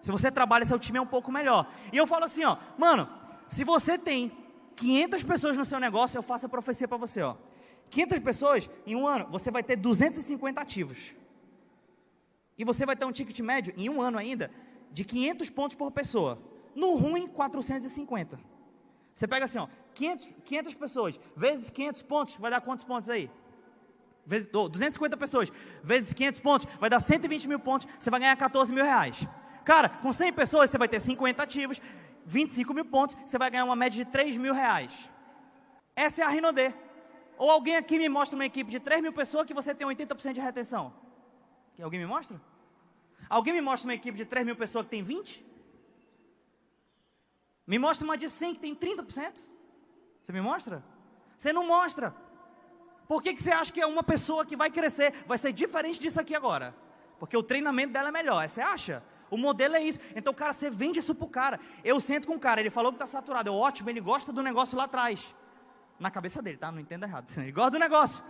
Se 0.00 0.12
você 0.12 0.30
trabalha, 0.30 0.64
seu 0.64 0.78
time 0.78 0.98
é 0.98 1.00
um 1.00 1.06
pouco 1.06 1.32
melhor. 1.32 1.66
E 1.92 1.96
eu 1.96 2.06
falo 2.06 2.26
assim, 2.26 2.44
ó, 2.44 2.56
mano, 2.78 3.08
se 3.48 3.64
você 3.64 3.98
tem 3.98 4.30
500 4.76 5.24
pessoas 5.24 5.56
no 5.56 5.64
seu 5.64 5.80
negócio, 5.80 6.16
eu 6.16 6.22
faço 6.22 6.46
a 6.46 6.48
profecia 6.48 6.86
para 6.86 6.98
você, 6.98 7.22
ó. 7.22 7.34
500 7.90 8.18
pessoas, 8.20 8.70
em 8.86 8.94
um 8.94 9.06
ano, 9.06 9.26
você 9.30 9.50
vai 9.50 9.62
ter 9.62 9.74
250 9.76 10.60
ativos. 10.60 11.14
E 12.58 12.64
você 12.64 12.86
vai 12.86 12.96
ter 12.96 13.04
um 13.04 13.12
ticket 13.12 13.38
médio, 13.40 13.74
em 13.76 13.88
um 13.88 14.00
ano 14.00 14.18
ainda, 14.18 14.50
de 14.90 15.04
500 15.04 15.50
pontos 15.50 15.76
por 15.76 15.90
pessoa. 15.90 16.38
No 16.74 16.94
ruim, 16.94 17.26
450. 17.26 18.38
Você 19.14 19.26
pega 19.26 19.46
assim, 19.46 19.58
ó, 19.58 19.66
500, 19.94 20.28
500 20.44 20.74
pessoas, 20.74 21.20
vezes 21.34 21.70
500 21.70 22.02
pontos, 22.02 22.36
vai 22.36 22.50
dar 22.50 22.60
quantos 22.60 22.84
pontos 22.84 23.08
aí? 23.08 23.30
Vezes, 24.26 24.48
oh, 24.52 24.68
250 24.68 25.16
pessoas, 25.16 25.50
vezes 25.82 26.12
500 26.12 26.40
pontos, 26.40 26.66
vai 26.78 26.90
dar 26.90 27.00
120 27.00 27.48
mil 27.48 27.58
pontos, 27.58 27.86
você 27.98 28.10
vai 28.10 28.20
ganhar 28.20 28.36
14 28.36 28.72
mil 28.74 28.84
reais. 28.84 29.26
Cara, 29.64 29.88
com 29.88 30.12
100 30.12 30.32
pessoas 30.32 30.70
você 30.70 30.76
vai 30.76 30.88
ter 30.88 31.00
50 31.00 31.42
ativos, 31.42 31.80
25 32.26 32.74
mil 32.74 32.84
pontos, 32.84 33.16
você 33.24 33.38
vai 33.38 33.50
ganhar 33.50 33.64
uma 33.64 33.76
média 33.76 34.04
de 34.04 34.10
3 34.10 34.36
mil 34.36 34.52
reais. 34.52 35.08
Essa 35.94 36.22
é 36.22 36.24
a 36.24 36.28
Rinodê. 36.28 36.74
Ou 37.38 37.50
alguém 37.50 37.76
aqui 37.76 37.98
me 37.98 38.08
mostra 38.08 38.36
uma 38.36 38.44
equipe 38.44 38.70
de 38.70 38.80
3 38.80 39.00
mil 39.00 39.12
pessoas 39.12 39.46
que 39.46 39.54
você 39.54 39.74
tem 39.74 39.86
80% 39.86 40.32
de 40.32 40.40
retenção? 40.40 40.92
Alguém 41.82 42.00
me 42.00 42.06
mostra? 42.06 42.40
Alguém 43.28 43.54
me 43.54 43.60
mostra 43.60 43.88
uma 43.88 43.94
equipe 43.94 44.16
de 44.16 44.24
3 44.24 44.46
mil 44.46 44.56
pessoas 44.56 44.84
que 44.84 44.90
tem 44.90 45.02
20? 45.02 45.44
Me 47.66 47.78
mostra 47.78 48.04
uma 48.04 48.16
de 48.16 48.28
100 48.28 48.54
que 48.54 48.60
tem 48.60 48.74
30%? 48.74 49.38
Você 50.22 50.32
me 50.32 50.40
mostra? 50.40 50.84
Você 51.36 51.52
não 51.52 51.66
mostra. 51.66 52.14
Por 53.08 53.22
que, 53.22 53.34
que 53.34 53.42
você 53.42 53.50
acha 53.50 53.72
que 53.72 53.80
é 53.80 53.86
uma 53.86 54.02
pessoa 54.02 54.44
que 54.44 54.56
vai 54.56 54.70
crescer? 54.70 55.12
Vai 55.26 55.38
ser 55.38 55.52
diferente 55.52 55.98
disso 55.98 56.20
aqui 56.20 56.34
agora. 56.34 56.74
Porque 57.18 57.36
o 57.36 57.42
treinamento 57.42 57.92
dela 57.92 58.08
é 58.08 58.12
melhor. 58.12 58.48
Você 58.48 58.60
acha? 58.60 59.02
O 59.30 59.36
modelo 59.36 59.74
é 59.74 59.82
isso. 59.82 59.98
Então, 60.14 60.32
cara, 60.32 60.52
você 60.52 60.70
vende 60.70 60.98
isso 60.98 61.14
pro 61.14 61.28
cara. 61.28 61.58
Eu 61.84 62.00
sento 62.00 62.26
com 62.26 62.34
o 62.34 62.40
cara, 62.40 62.60
ele 62.60 62.70
falou 62.70 62.92
que 62.92 62.96
está 62.96 63.06
saturado. 63.06 63.48
Eu, 63.48 63.54
ótimo, 63.54 63.90
ele 63.90 64.00
gosta 64.00 64.32
do 64.32 64.42
negócio 64.42 64.76
lá 64.76 64.84
atrás. 64.84 65.34
Na 65.98 66.10
cabeça 66.10 66.42
dele, 66.42 66.56
tá? 66.56 66.70
Não 66.70 66.80
entenda 66.80 67.06
errado. 67.06 67.26
Ele 67.40 67.52
gosta 67.52 67.70
do 67.70 67.78
negócio. 67.78 68.22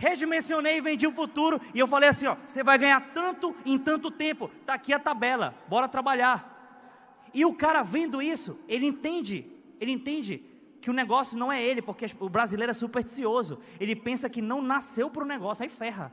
Redimensionei 0.00 0.78
e 0.78 0.80
vendi 0.80 1.06
o 1.06 1.12
futuro. 1.12 1.60
E 1.74 1.78
eu 1.78 1.86
falei 1.86 2.08
assim: 2.08 2.26
ó, 2.26 2.34
você 2.46 2.64
vai 2.64 2.78
ganhar 2.78 3.12
tanto 3.12 3.54
em 3.66 3.78
tanto 3.78 4.10
tempo. 4.10 4.50
Está 4.62 4.72
aqui 4.72 4.94
a 4.94 4.98
tabela. 4.98 5.54
Bora 5.68 5.86
trabalhar. 5.86 7.28
E 7.34 7.44
o 7.44 7.54
cara 7.54 7.82
vendo 7.82 8.22
isso, 8.22 8.58
ele 8.66 8.86
entende. 8.86 9.46
Ele 9.78 9.92
entende 9.92 10.42
que 10.80 10.88
o 10.88 10.94
negócio 10.94 11.36
não 11.36 11.52
é 11.52 11.62
ele, 11.62 11.82
porque 11.82 12.06
o 12.18 12.30
brasileiro 12.30 12.70
é 12.70 12.74
supersticioso. 12.74 13.60
Ele 13.78 13.94
pensa 13.94 14.30
que 14.30 14.40
não 14.40 14.62
nasceu 14.62 15.10
para 15.10 15.22
o 15.22 15.26
negócio, 15.26 15.62
aí 15.62 15.68
ferra. 15.68 16.10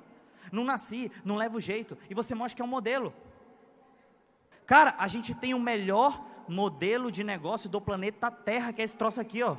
Não 0.52 0.66
nasci, 0.66 1.10
não 1.24 1.38
leva 1.38 1.56
o 1.56 1.62
jeito. 1.62 1.98
E 2.10 2.14
você 2.14 2.36
mostra 2.36 2.58
que 2.58 2.62
é 2.62 2.66
um 2.66 2.68
modelo. 2.68 3.14
Cara, 4.66 4.96
a 4.98 5.08
gente 5.08 5.34
tem 5.34 5.54
o 5.54 5.60
melhor 5.60 6.22
modelo 6.50 7.10
de 7.10 7.24
negócio 7.24 7.70
do 7.70 7.80
planeta 7.80 8.30
Terra, 8.30 8.74
que 8.74 8.82
é 8.82 8.86
esse 8.86 8.98
troço 8.98 9.22
aqui, 9.22 9.42
ó. 9.42 9.56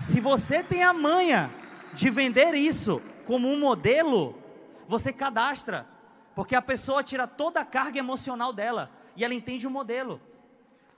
Se 0.00 0.18
você 0.18 0.62
tem 0.62 0.82
a 0.82 0.92
manha 0.92 1.52
de 1.92 2.08
vender 2.10 2.54
isso 2.54 3.02
como 3.26 3.48
um 3.48 3.60
modelo, 3.60 4.34
você 4.88 5.12
cadastra, 5.12 5.86
porque 6.34 6.54
a 6.54 6.62
pessoa 6.62 7.02
tira 7.02 7.26
toda 7.26 7.60
a 7.60 7.64
carga 7.64 7.98
emocional 7.98 8.52
dela 8.52 8.90
e 9.14 9.24
ela 9.24 9.34
entende 9.34 9.66
o 9.66 9.70
modelo. 9.70 10.20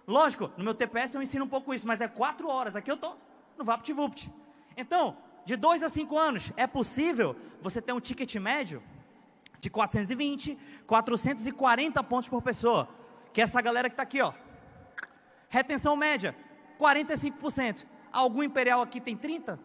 Lógico, 0.06 0.50
no 0.56 0.64
meu 0.64 0.74
TPS 0.74 1.14
eu 1.14 1.22
ensino 1.22 1.44
um 1.44 1.48
pouco 1.48 1.74
isso, 1.74 1.86
mas 1.86 2.00
é 2.00 2.08
quatro 2.08 2.48
horas. 2.48 2.76
Aqui 2.76 2.90
eu 2.90 2.96
tô 2.96 3.14
no 3.58 3.64
VaptVupt. 3.64 4.32
Então, 4.76 5.16
de 5.44 5.56
dois 5.56 5.82
a 5.82 5.88
cinco 5.88 6.16
anos, 6.16 6.52
é 6.56 6.66
possível 6.66 7.36
você 7.60 7.82
ter 7.82 7.92
um 7.92 8.00
ticket 8.00 8.34
médio 8.36 8.82
de 9.60 9.68
420, 9.68 10.58
440 10.86 12.02
pontos 12.04 12.28
por 12.28 12.42
pessoa, 12.42 12.88
que 13.32 13.40
é 13.40 13.44
essa 13.44 13.60
galera 13.60 13.88
que 13.88 13.94
está 13.94 14.02
aqui, 14.02 14.20
ó. 14.20 14.32
Retenção 15.48 15.96
média, 15.96 16.34
45%. 16.78 17.91
Algum 18.12 18.42
imperial 18.42 18.82
aqui 18.82 19.00
tem 19.00 19.16
30? 19.16 19.58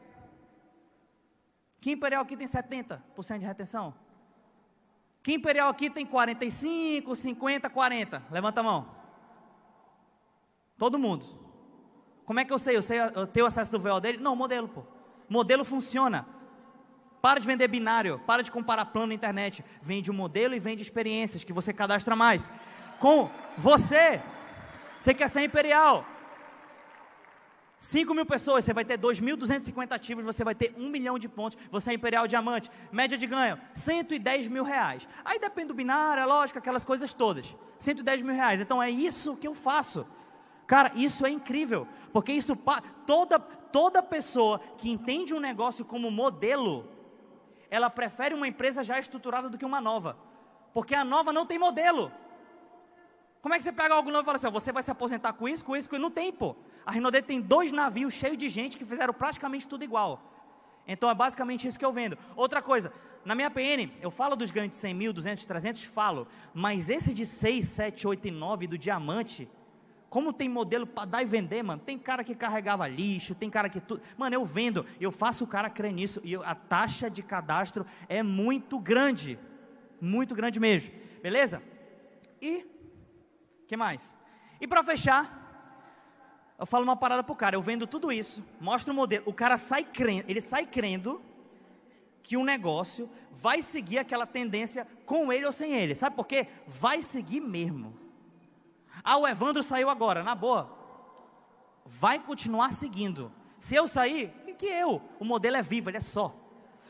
Que 1.81 1.91
imperial 1.91 2.21
aqui 2.21 2.37
tem 2.37 2.47
70% 2.47 3.01
de 3.39 3.45
retenção? 3.45 3.93
Que 5.21 5.33
imperial 5.33 5.69
aqui 5.69 5.89
tem 5.89 6.05
45, 6.05 7.15
50, 7.15 7.69
40? 7.69 8.23
Levanta 8.31 8.61
a 8.61 8.63
mão. 8.63 8.87
Todo 10.77 10.97
mundo. 10.97 11.25
Como 12.25 12.39
é 12.39 12.45
que 12.45 12.53
eu 12.53 12.59
sei? 12.59 12.77
Eu 12.77 12.81
sei, 12.81 12.99
eu 12.99 13.27
tenho 13.27 13.45
acesso 13.45 13.71
do 13.71 13.79
VO 13.79 13.99
dele? 13.99 14.17
Não, 14.17 14.35
modelo, 14.35 14.67
pô. 14.67 14.83
Modelo 15.29 15.65
funciona. 15.65 16.25
Para 17.21 17.39
de 17.39 17.47
vender 17.47 17.67
binário, 17.67 18.19
para 18.25 18.41
de 18.41 18.51
comparar 18.51 18.85
plano 18.85 19.07
na 19.07 19.13
internet. 19.13 19.65
Vende 19.81 20.09
um 20.09 20.13
modelo 20.13 20.55
e 20.55 20.59
vende 20.59 20.81
experiências 20.81 21.43
que 21.43 21.51
você 21.51 21.73
cadastra 21.73 22.15
mais. 22.15 22.49
Com 22.99 23.29
você, 23.57 24.21
você 24.99 25.13
quer 25.13 25.29
ser 25.29 25.43
imperial. 25.43 26.05
5 27.79 28.13
mil 28.13 28.25
pessoas, 28.25 28.65
você 28.65 28.73
vai 28.73 28.83
ter 28.83 28.97
2.250 28.97 29.91
ativos, 29.91 30.25
você 30.25 30.43
vai 30.43 30.55
ter 30.55 30.73
1 30.77 30.89
milhão 30.89 31.19
de 31.19 31.29
pontos, 31.29 31.57
você 31.69 31.91
é 31.91 31.93
imperial 31.93 32.27
diamante, 32.27 32.71
média 32.91 33.17
de 33.17 33.27
ganho, 33.27 33.59
110 33.75 34.47
mil 34.47 34.63
reais. 34.63 35.07
Aí 35.23 35.39
depende 35.39 35.67
do 35.67 35.73
binário, 35.75 36.21
é 36.21 36.25
lógico, 36.25 36.57
aquelas 36.57 36.83
coisas 36.83 37.13
todas. 37.13 37.55
110 37.79 38.23
mil 38.23 38.33
reais, 38.33 38.59
então 38.59 38.81
é 38.81 38.89
isso 38.89 39.35
que 39.35 39.47
eu 39.47 39.53
faço. 39.53 40.07
Cara, 40.65 40.91
isso 40.95 41.25
é 41.25 41.29
incrível, 41.29 41.87
porque 42.11 42.31
isso, 42.31 42.57
toda, 43.05 43.39
toda 43.39 44.01
pessoa 44.01 44.59
que 44.77 44.89
entende 44.89 45.33
um 45.33 45.39
negócio 45.39 45.85
como 45.85 46.09
modelo, 46.09 46.89
ela 47.69 47.89
prefere 47.89 48.33
uma 48.33 48.47
empresa 48.47 48.83
já 48.83 48.99
estruturada 48.99 49.49
do 49.49 49.57
que 49.57 49.65
uma 49.65 49.79
nova. 49.79 50.17
Porque 50.73 50.95
a 50.95 51.05
nova 51.05 51.31
não 51.31 51.45
tem 51.45 51.59
modelo. 51.59 52.11
Como 53.41 53.53
é 53.53 53.57
que 53.57 53.63
você 53.63 53.71
pega 53.71 53.93
algo 53.93 54.11
novo 54.11 54.23
e 54.23 54.25
fala 54.25 54.37
assim, 54.37 54.49
você 54.49 54.71
vai 54.71 54.83
se 54.83 54.91
aposentar 54.91 55.33
com 55.33 55.47
isso, 55.47 55.63
com 55.63 55.75
isso, 55.75 55.87
com 55.89 55.95
isso? 55.95 56.01
Não 56.01 56.11
tem, 56.11 56.33
pô. 56.33 56.55
A 56.87 56.91
Rinode 56.91 57.21
tem 57.21 57.41
dois 57.41 57.69
navios 57.69 58.13
cheios 58.13 58.37
de 58.37 58.47
gente 58.47 58.77
que 58.77 58.85
fizeram 58.85 59.13
praticamente 59.13 59.67
tudo 59.67 59.83
igual. 59.83 60.11
Então 60.87 61.09
é 61.09 61.13
basicamente 61.13 61.67
isso 61.67 61.77
que 61.77 61.83
eu 61.83 61.91
vendo. 61.91 62.17
Outra 62.33 62.61
coisa, 62.61 62.93
na 63.25 63.35
minha 63.35 63.51
PN, 63.51 63.91
eu 64.01 64.09
falo 64.09 64.37
dos 64.37 64.49
de 64.49 64.73
100 64.73 64.93
mil, 64.93 65.11
200, 65.11 65.45
300, 65.45 65.83
falo. 65.83 66.29
Mas 66.53 66.89
esse 66.89 67.13
de 67.13 67.25
6, 67.25 67.67
7, 67.67 68.07
8 68.07 68.29
e 68.29 68.31
9 68.31 68.67
do 68.67 68.77
diamante, 68.77 69.49
como 70.09 70.31
tem 70.31 70.47
modelo 70.47 70.87
para 70.87 71.03
dar 71.03 71.21
e 71.21 71.25
vender, 71.25 71.61
mano. 71.61 71.81
Tem 71.85 71.99
cara 71.99 72.23
que 72.23 72.33
carregava 72.33 72.87
lixo, 72.87 73.35
tem 73.35 73.49
cara 73.49 73.67
que 73.67 73.81
tudo. 73.81 74.01
Mano, 74.17 74.33
eu 74.33 74.45
vendo, 74.45 74.85
eu 74.97 75.11
faço 75.11 75.43
o 75.43 75.47
cara 75.47 75.69
crer 75.69 75.91
nisso 75.91 76.21
e 76.23 76.31
eu, 76.31 76.41
a 76.41 76.55
taxa 76.55 77.09
de 77.09 77.21
cadastro 77.21 77.85
é 78.07 78.23
muito 78.23 78.79
grande. 78.79 79.37
Muito 79.99 80.33
grande 80.33 80.57
mesmo. 80.57 80.89
Beleza? 81.21 81.61
E 82.41 82.65
que 83.67 83.75
mais? 83.75 84.15
E 84.61 84.65
para 84.65 84.81
fechar, 84.85 85.36
eu 86.59 86.65
falo 86.65 86.83
uma 86.83 86.95
parada 86.95 87.23
pro 87.23 87.35
cara, 87.35 87.55
eu 87.55 87.61
vendo 87.61 87.85
tudo 87.85 88.11
isso, 88.11 88.43
mostro 88.59 88.91
o 88.93 88.95
modelo, 88.95 89.23
o 89.27 89.33
cara 89.33 89.57
sai 89.57 89.83
crendo, 89.83 90.25
ele 90.27 90.41
sai 90.41 90.65
crendo 90.65 91.21
que 92.23 92.35
um 92.35 92.43
negócio 92.43 93.09
vai 93.31 93.61
seguir 93.61 93.99
aquela 93.99 94.25
tendência 94.25 94.87
com 95.05 95.31
ele 95.31 95.45
ou 95.45 95.51
sem 95.51 95.73
ele. 95.73 95.95
Sabe 95.95 96.15
por 96.15 96.27
quê? 96.27 96.47
Vai 96.67 97.01
seguir 97.01 97.39
mesmo. 97.39 97.93
Ah, 99.03 99.17
o 99.17 99.27
Evandro 99.27 99.63
saiu 99.63 99.89
agora, 99.89 100.23
na 100.23 100.35
boa. 100.35 100.75
Vai 101.85 102.19
continuar 102.19 102.73
seguindo. 102.73 103.31
Se 103.59 103.75
eu 103.75 103.87
sair, 103.87 104.33
o 104.41 104.45
que, 104.45 104.53
que 104.53 104.65
eu? 104.65 105.01
O 105.19 105.23
modelo 105.23 105.55
é 105.55 105.61
vivo, 105.61 105.89
ele 105.89 105.97
é 105.97 106.01
só. 106.01 106.35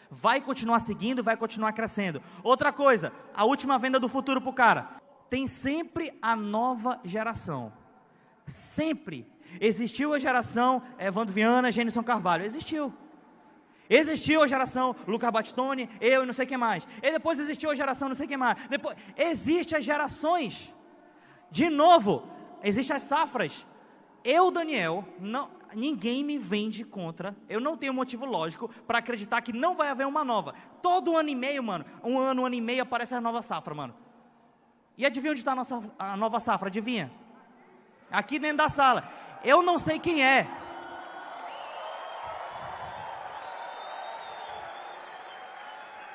Vai 0.10 0.42
continuar 0.42 0.80
seguindo, 0.80 1.24
vai 1.24 1.38
continuar 1.38 1.74
crescendo. 1.74 2.24
Outra 2.42 2.74
coisa, 2.74 3.14
a 3.36 3.46
última 3.46 3.78
venda 3.78 4.00
do 4.00 4.10
futuro 4.10 4.42
para 4.42 4.50
o 4.50 4.54
cara. 4.54 4.90
Tem 5.30 5.46
sempre 5.46 6.18
a 6.22 6.36
nova 6.36 7.00
geração. 7.04 7.72
Sempre. 8.48 9.28
Existiu 9.60 10.14
a 10.14 10.20
geração 10.20 10.82
Evandro 11.00 11.34
Viana, 11.34 11.72
Gênison 11.72 12.04
Carvalho. 12.04 12.46
Existiu. 12.46 12.94
Existiu 13.90 14.44
a 14.44 14.48
geração 14.48 14.96
Luca 15.08 15.32
Battistoni, 15.32 15.90
eu 16.02 16.24
e 16.24 16.26
não 16.26 16.34
sei 16.34 16.46
quem 16.46 16.58
mais. 16.58 16.88
E 17.02 17.12
depois 17.12 17.40
existiu 17.40 17.72
a 17.72 17.76
geração 17.76 18.10
não 18.10 18.16
sei 18.16 18.28
quem 18.28 18.38
mais. 18.38 18.58
Depois, 18.68 18.98
existe 19.16 19.76
as 19.76 19.84
gerações. 19.84 20.74
De 21.50 21.70
novo, 21.70 22.28
existem 22.64 22.96
as 22.96 23.04
safras. 23.04 23.66
Eu, 24.24 24.52
Daniel, 24.52 25.06
não, 25.20 25.50
ninguém 25.74 26.24
me 26.24 26.38
vende 26.38 26.84
contra. 26.84 27.36
Eu 27.48 27.62
não 27.62 27.78
tenho 27.78 27.94
motivo 27.94 28.26
lógico 28.26 28.70
para 28.86 28.98
acreditar 28.98 29.42
que 29.42 29.54
não 29.54 29.76
vai 29.76 29.90
haver 29.90 30.06
uma 30.06 30.24
nova. 30.24 30.54
Todo 30.82 31.16
ano 31.16 31.30
e 31.30 31.36
meio, 31.36 31.64
mano, 31.64 31.86
um 32.04 32.20
ano, 32.20 32.42
um 32.42 32.46
ano 32.46 32.56
e 32.56 32.62
meio 32.62 32.84
aparece 32.84 33.16
a 33.16 33.22
nova 33.22 33.42
safra, 33.42 33.74
mano. 33.74 33.96
E 34.98 35.06
adivinha 35.06 35.32
onde 35.32 35.42
está 35.42 35.54
a, 35.54 35.56
nossa, 35.56 35.82
a 35.98 36.18
nova 36.18 36.40
safra? 36.42 36.68
Adivinha? 36.68 37.12
Aqui 38.12 38.40
dentro 38.40 38.58
da 38.58 38.70
sala. 38.70 39.08
Eu 39.44 39.62
não 39.62 39.78
sei 39.78 40.00
quem 40.00 40.24
é. 40.24 40.48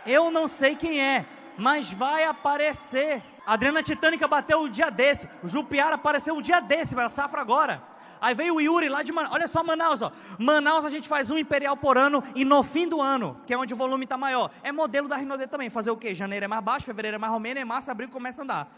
Eu 0.05 0.31
não 0.31 0.49
sei 0.49 0.75
quem 0.75 1.01
é, 1.01 1.25
mas 1.57 1.93
vai 1.93 2.25
aparecer. 2.25 3.23
A 3.47 3.55
Adriana 3.55 3.83
Titânica 3.83 4.27
bateu 4.27 4.63
o 4.63 4.69
dia 4.69 4.91
desse. 4.91 5.29
O 5.43 5.49
Jupiara 5.49 5.95
apareceu 5.95 6.35
um 6.35 6.43
dia 6.43 6.61
desse, 6.61 6.95
vai 6.95 7.09
safra 7.09 7.41
agora. 7.41 7.83
Aí 8.21 8.35
veio 8.37 8.55
o 8.55 8.61
Yuri 8.61 8.89
lá 8.89 9.03
de 9.03 9.11
Manaus. 9.11 9.35
Olha 9.35 9.49
só 9.49 9.65
Manaus, 9.65 10.01
ó. 10.01 10.13
Manaus 10.39 10.85
a 10.85 10.89
gente 10.89 11.09
faz 11.09 11.29
um 11.29 11.37
imperial 11.37 11.77
por 11.77 11.99
ano 11.99 12.23
e 12.37 12.45
no 12.45 12.63
fim 12.63 12.87
do 12.87 13.01
ano, 13.01 13.37
que 13.45 13.53
é 13.53 13.59
onde 13.59 13.75
o 13.75 13.77
volume 13.77 14.05
está 14.05 14.17
maior. 14.17 14.51
É 14.63 14.71
modelo 14.71 15.09
da 15.09 15.17
Rinode 15.17 15.49
também. 15.49 15.69
Fazer 15.69 15.91
o 15.91 15.97
quê? 15.97 16.15
Janeiro 16.15 16.45
é 16.45 16.49
mais 16.49 16.63
baixo, 16.63 16.87
fevereiro 16.87 17.17
é 17.17 17.19
mais 17.19 17.33
romeno, 17.33 17.59
é 17.59 17.65
março, 17.65 17.91
abril 17.91 18.09
começa 18.09 18.43
a 18.43 18.45
andar. 18.45 18.69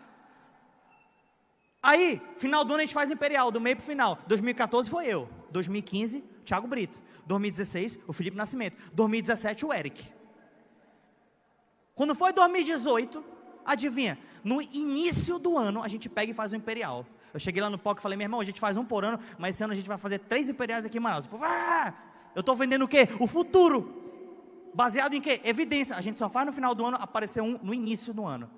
Aí, 1.85 2.19
final 2.39 2.65
do 2.65 2.73
ano 2.73 2.83
a 2.83 2.87
gente 2.87 2.95
faz 2.95 3.11
imperial, 3.11 3.51
do 3.51 3.61
meio 3.61 3.77
para 3.77 3.85
final. 3.85 4.19
2014 4.27 4.89
foi 4.89 5.07
eu. 5.07 5.29
2015, 5.51 6.25
Thiago 6.43 6.67
Brito. 6.67 7.03
2016, 7.27 7.99
o 8.09 8.13
Felipe 8.15 8.39
Nascimento. 8.39 8.79
2017, 8.95 9.67
o 9.67 9.73
Eric. 9.73 10.11
Quando 11.95 12.15
foi 12.15 12.33
2018, 12.33 13.23
adivinha? 13.67 14.19
No 14.43 14.63
início 14.63 15.39
do 15.39 15.59
ano, 15.59 15.83
a 15.83 15.89
gente 15.89 16.09
pega 16.09 16.33
e 16.33 16.35
faz 16.35 16.55
o 16.55 16.57
Imperial. 16.57 17.05
Eu 17.35 17.39
cheguei 17.39 17.63
lá 17.63 17.69
no 17.69 17.79
palco 17.79 18.01
e 18.01 18.03
falei, 18.03 18.17
meu 18.17 18.25
irmão, 18.25 18.41
a 18.41 18.45
gente 18.45 18.61
faz 18.61 18.79
um 18.79 18.85
por 18.85 19.05
ano, 19.05 19.21
mas 19.37 19.55
esse 19.55 19.63
ano 19.63 19.75
a 19.75 19.77
gente 19.77 19.87
vai 19.87 19.99
fazer 19.99 20.21
três 20.21 20.49
Imperiais 20.49 20.87
aqui 20.87 20.97
em 20.97 21.01
Manaus. 21.03 21.29
ah, 21.43 21.93
eu 22.35 22.41
estou 22.41 22.57
vendendo 22.57 22.87
o 22.87 22.89
quê? 22.89 23.09
O 23.21 23.27
futuro. 23.27 24.73
Baseado 24.73 25.13
em 25.13 25.21
quê? 25.21 25.39
Evidência. 25.45 25.95
A 25.95 26.01
gente 26.01 26.19
só 26.19 26.31
faz 26.31 26.47
no 26.47 26.53
final 26.53 26.75
do 26.75 26.87
ano, 26.87 26.97
aparecer 26.99 27.43
um 27.43 27.59
no 27.63 27.75
início 27.75 28.15
do 28.15 28.25
ano. 28.25 28.49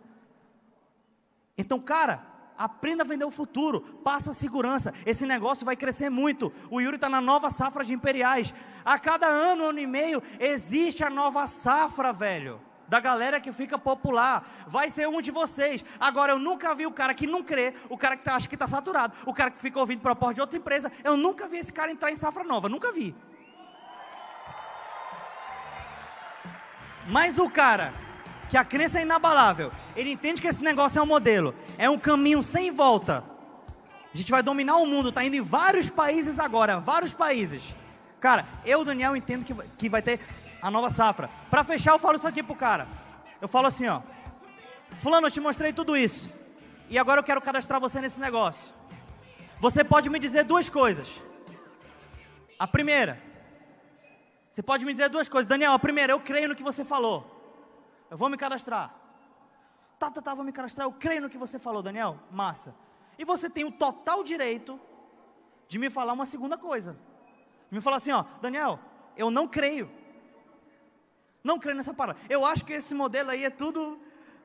Então, 1.59 1.81
cara, 1.81 2.36
aprenda 2.59 3.03
a 3.03 3.07
vender 3.07 3.25
o 3.25 3.31
futuro, 3.31 3.81
passa 4.03 4.33
segurança, 4.33 4.93
esse 5.05 5.27
negócio 5.27 5.65
vai 5.65 5.77
crescer 5.77 6.11
muito. 6.11 6.53
O 6.71 6.81
Yuri 6.81 6.97
está 6.97 7.09
na 7.09 7.21
nova 7.21 7.51
safra 7.51 7.85
de 7.85 7.95
imperiais. 7.95 8.55
A 8.85 8.99
cada 8.99 9.27
ano, 9.27 9.65
ano 9.65 9.79
e 9.79 9.87
meio, 9.87 10.23
existe 10.39 11.05
a 11.05 11.11
nova 11.11 11.47
safra, 11.47 12.13
velho. 12.13 12.61
Da 12.89 13.01
galera 13.01 13.41
que 13.41 13.53
fica 13.53 13.77
popular, 13.77 14.49
vai 14.69 14.91
ser 14.91 15.09
um 15.09 15.21
de 15.21 15.33
vocês. 15.33 15.85
Agora, 15.99 16.33
eu 16.33 16.39
nunca 16.39 16.75
vi 16.75 16.87
o 16.87 16.93
cara 16.93 17.15
que 17.15 17.27
não 17.27 17.43
crê, 17.43 17.75
o 17.89 17.99
cara 17.99 18.17
que 18.17 18.23
tá, 18.23 18.37
acha 18.37 18.49
que 18.49 18.55
está 18.55 18.69
saturado, 18.69 19.13
o 19.27 19.35
cara 19.35 19.51
que 19.51 19.61
fica 19.61 19.81
ouvindo 19.81 20.01
proposta 20.01 20.35
de 20.35 20.41
outra 20.41 20.57
empresa. 20.57 20.93
Eu 21.03 21.17
nunca 21.17 21.49
vi 21.49 21.59
esse 21.59 21.73
cara 21.73 21.91
entrar 21.91 22.13
em 22.13 22.17
safra 22.17 22.45
nova, 22.45 22.69
nunca 22.69 22.93
vi. 22.93 23.15
Mas 27.09 27.39
o 27.39 27.49
cara 27.51 28.06
que 28.49 28.57
a 28.57 28.65
crença 28.65 28.99
é 28.99 29.03
inabalável, 29.03 29.73
ele 29.97 30.11
entende 30.11 30.41
que 30.41 30.47
esse 30.47 30.63
negócio 30.63 30.99
é 30.99 31.03
um 31.03 31.07
modelo, 31.07 31.55
é 31.77 31.89
um 31.91 31.99
caminho 31.99 32.43
sem 32.43 32.71
volta. 32.71 33.25
A 34.13 34.17
gente 34.17 34.31
vai 34.31 34.43
dominar 34.43 34.77
o 34.77 34.87
mundo, 34.87 35.11
está 35.11 35.25
indo 35.25 35.37
em 35.37 35.43
vários 35.43 35.91
países 35.91 36.39
agora, 36.39 36.79
vários 36.79 37.13
países. 37.13 37.75
Cara, 38.21 38.47
eu, 38.65 38.85
Daniel, 38.85 39.15
entendo 39.15 39.45
que, 39.45 39.55
que 39.77 39.89
vai 39.89 40.01
ter 40.01 40.21
a 40.63 40.71
nova 40.71 40.91
safra. 40.91 41.29
Para 41.51 41.63
fechar, 41.65 41.93
eu 41.93 41.99
falo 41.99 42.17
isso 42.17 42.27
aqui 42.27 42.43
pro 42.43 42.57
cara. 42.57 42.89
Eu 43.41 43.49
falo 43.49 43.67
assim, 43.67 43.87
ó. 43.87 44.01
Fulano, 45.03 45.27
eu 45.27 45.31
te 45.31 45.41
mostrei 45.41 45.73
tudo 45.73 45.97
isso. 45.97 46.31
E 46.89 46.99
agora 46.99 47.21
eu 47.21 47.25
quero 47.25 47.43
cadastrar 47.43 47.81
você 47.81 48.01
nesse 48.01 48.19
negócio. 48.19 48.75
Você 49.61 49.85
pode 49.85 50.09
me 50.09 50.19
dizer 50.19 50.45
duas 50.45 50.69
coisas. 50.69 51.21
A 52.59 52.67
primeira, 52.67 53.21
você 54.55 54.63
pode 54.63 54.87
me 54.87 54.93
dizer 54.93 55.11
duas 55.11 55.29
coisas. 55.29 55.47
Daniel, 55.47 55.73
a 55.73 55.79
primeira, 55.79 56.15
eu 56.15 56.21
creio 56.21 56.49
no 56.49 56.57
que 56.57 56.63
você 56.63 56.85
falou. 56.85 57.36
Eu 58.11 58.17
vou 58.17 58.29
me 58.29 58.37
cadastrar. 58.37 58.95
Tá, 59.99 60.11
tá, 60.11 60.21
tá, 60.21 60.35
vou 60.35 60.45
me 60.45 60.53
cadastrar. 60.53 60.87
Eu 60.87 60.93
creio 60.93 61.23
no 61.23 61.31
que 61.31 61.39
você 61.39 61.59
falou, 61.59 61.83
Daniel. 61.83 62.19
Massa. 62.31 62.75
E 63.19 63.25
você 63.25 63.49
tem 63.49 63.65
o 63.65 63.73
total 63.73 64.23
direito 64.23 64.79
de 65.69 65.79
me 65.79 65.91
falar 65.91 66.13
uma 66.13 66.27
segunda 66.27 66.57
coisa. 66.57 66.97
Me 67.71 67.81
falar 67.81 67.97
assim, 67.97 68.13
ó, 68.13 68.25
Daniel, 68.41 68.79
eu 69.17 69.31
não 69.31 69.49
creio. 69.49 69.91
Não 71.43 71.59
creio 71.59 71.77
nessa 71.77 71.95
palavra. 71.95 72.21
Eu 72.29 72.45
acho 72.45 72.65
que 72.65 72.73
esse 72.73 72.95
modelo 72.95 73.31
aí 73.31 73.45
é 73.45 73.51
tudo 73.51 73.99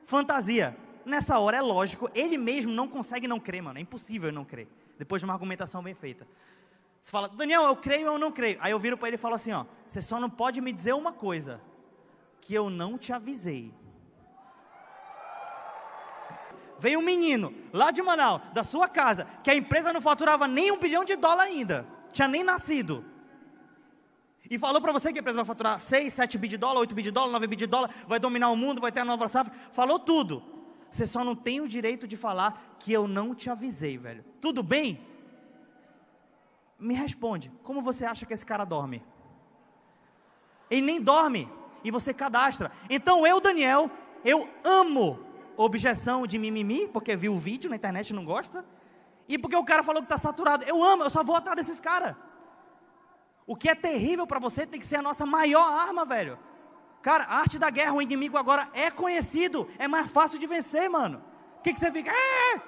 fantasia. 0.06 0.76
Nessa 1.04 1.38
hora 1.38 1.56
é 1.56 1.60
lógico, 1.60 2.08
ele 2.14 2.38
mesmo 2.38 2.72
não 2.72 2.88
consegue 2.88 3.28
não 3.28 3.38
crer, 3.38 3.62
mano. 3.62 3.78
É 3.78 3.82
impossível 3.82 4.32
não 4.32 4.44
crer. 4.44 4.68
Depois 4.98 5.20
de 5.20 5.24
uma 5.24 5.34
argumentação 5.34 5.82
bem 5.82 5.94
feita. 5.94 6.26
Você 7.02 7.10
fala, 7.10 7.28
Daniel, 7.28 7.64
eu 7.64 7.76
creio 7.76 8.12
ou 8.12 8.18
não 8.18 8.30
creio? 8.30 8.56
Aí 8.60 8.70
eu 8.70 8.78
viro 8.78 8.96
para 8.96 9.08
ele 9.08 9.16
e 9.16 9.18
falo 9.18 9.34
assim, 9.34 9.52
ó, 9.52 9.66
você 9.86 10.00
só 10.00 10.20
não 10.20 10.30
pode 10.30 10.60
me 10.60 10.72
dizer 10.72 10.94
uma 10.94 11.12
coisa 11.12 11.60
que 12.42 12.52
eu 12.52 12.68
não 12.68 12.98
te 12.98 13.12
avisei. 13.12 13.72
Veio 16.78 16.98
um 16.98 17.02
menino 17.02 17.54
lá 17.72 17.90
de 17.92 18.02
Manaus, 18.02 18.42
da 18.52 18.64
sua 18.64 18.88
casa, 18.88 19.26
que 19.42 19.50
a 19.50 19.54
empresa 19.54 19.92
não 19.92 20.00
faturava 20.00 20.48
nem 20.48 20.72
um 20.72 20.78
bilhão 20.78 21.04
de 21.04 21.16
dólar 21.16 21.44
ainda, 21.44 21.86
tinha 22.12 22.26
nem 22.26 22.42
nascido. 22.42 23.04
E 24.50 24.58
falou 24.58 24.82
para 24.82 24.92
você 24.92 25.12
que 25.12 25.18
a 25.18 25.22
empresa 25.22 25.36
vai 25.36 25.44
faturar 25.44 25.80
6, 25.80 26.12
7 26.12 26.36
bi 26.36 26.48
de 26.48 26.58
dólar, 26.58 26.80
8 26.80 26.94
bi 26.94 27.02
de 27.02 27.10
dólar, 27.12 27.30
9 27.30 27.46
bi 27.46 27.56
de 27.56 27.66
dólar, 27.66 27.90
vai 28.06 28.18
dominar 28.18 28.50
o 28.50 28.56
mundo, 28.56 28.82
vai 28.82 28.90
ter 28.90 29.00
a 29.00 29.04
nova 29.04 29.28
safra. 29.28 29.54
Falou 29.70 29.98
tudo. 29.98 30.42
Você 30.90 31.06
só 31.06 31.24
não 31.24 31.34
tem 31.34 31.60
o 31.60 31.68
direito 31.68 32.06
de 32.06 32.18
falar 32.18 32.76
que 32.78 32.92
eu 32.92 33.08
não 33.08 33.34
te 33.34 33.48
avisei, 33.48 33.96
velho. 33.96 34.24
Tudo 34.40 34.62
bem? 34.62 35.00
Me 36.78 36.94
responde, 36.94 37.50
como 37.62 37.80
você 37.80 38.04
acha 38.04 38.26
que 38.26 38.34
esse 38.34 38.44
cara 38.44 38.64
dorme? 38.64 39.02
Ele 40.68 40.82
nem 40.82 41.00
dorme 41.00 41.48
e 41.84 41.90
você 41.90 42.12
cadastra. 42.14 42.70
Então 42.88 43.26
eu, 43.26 43.40
Daniel, 43.40 43.90
eu 44.24 44.48
amo 44.64 45.18
objeção 45.56 46.26
de 46.26 46.38
mimimi, 46.38 46.88
porque 46.88 47.16
viu 47.16 47.34
o 47.34 47.38
vídeo 47.38 47.70
na 47.70 47.76
internet 47.76 48.10
e 48.10 48.14
não 48.14 48.24
gosta, 48.24 48.64
e 49.28 49.38
porque 49.38 49.56
o 49.56 49.64
cara 49.64 49.82
falou 49.82 50.02
que 50.02 50.06
está 50.06 50.18
saturado. 50.18 50.64
Eu 50.64 50.82
amo, 50.82 51.04
eu 51.04 51.10
só 51.10 51.22
vou 51.22 51.36
atrás 51.36 51.56
desses 51.56 51.80
caras. 51.80 52.16
O 53.46 53.56
que 53.56 53.68
é 53.68 53.74
terrível 53.74 54.26
para 54.26 54.38
você 54.38 54.66
tem 54.66 54.80
que 54.80 54.86
ser 54.86 54.96
a 54.96 55.02
nossa 55.02 55.26
maior 55.26 55.72
arma, 55.72 56.04
velho. 56.04 56.38
Cara, 57.02 57.24
a 57.24 57.38
arte 57.38 57.58
da 57.58 57.68
guerra, 57.70 57.94
o 57.94 58.02
inimigo 58.02 58.38
agora 58.38 58.68
é 58.72 58.90
conhecido, 58.90 59.68
é 59.78 59.88
mais 59.88 60.10
fácil 60.10 60.38
de 60.38 60.46
vencer, 60.46 60.88
mano. 60.88 61.22
O 61.58 61.62
que, 61.62 61.72
que 61.72 61.80
você 61.80 61.90
fica? 61.90 62.12
Ah! 62.12 62.60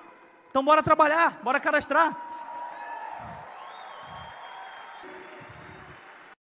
Então 0.51 0.65
bora 0.65 0.83
trabalhar, 0.83 1.41
bora 1.43 1.61
cadastrar. 1.61 2.34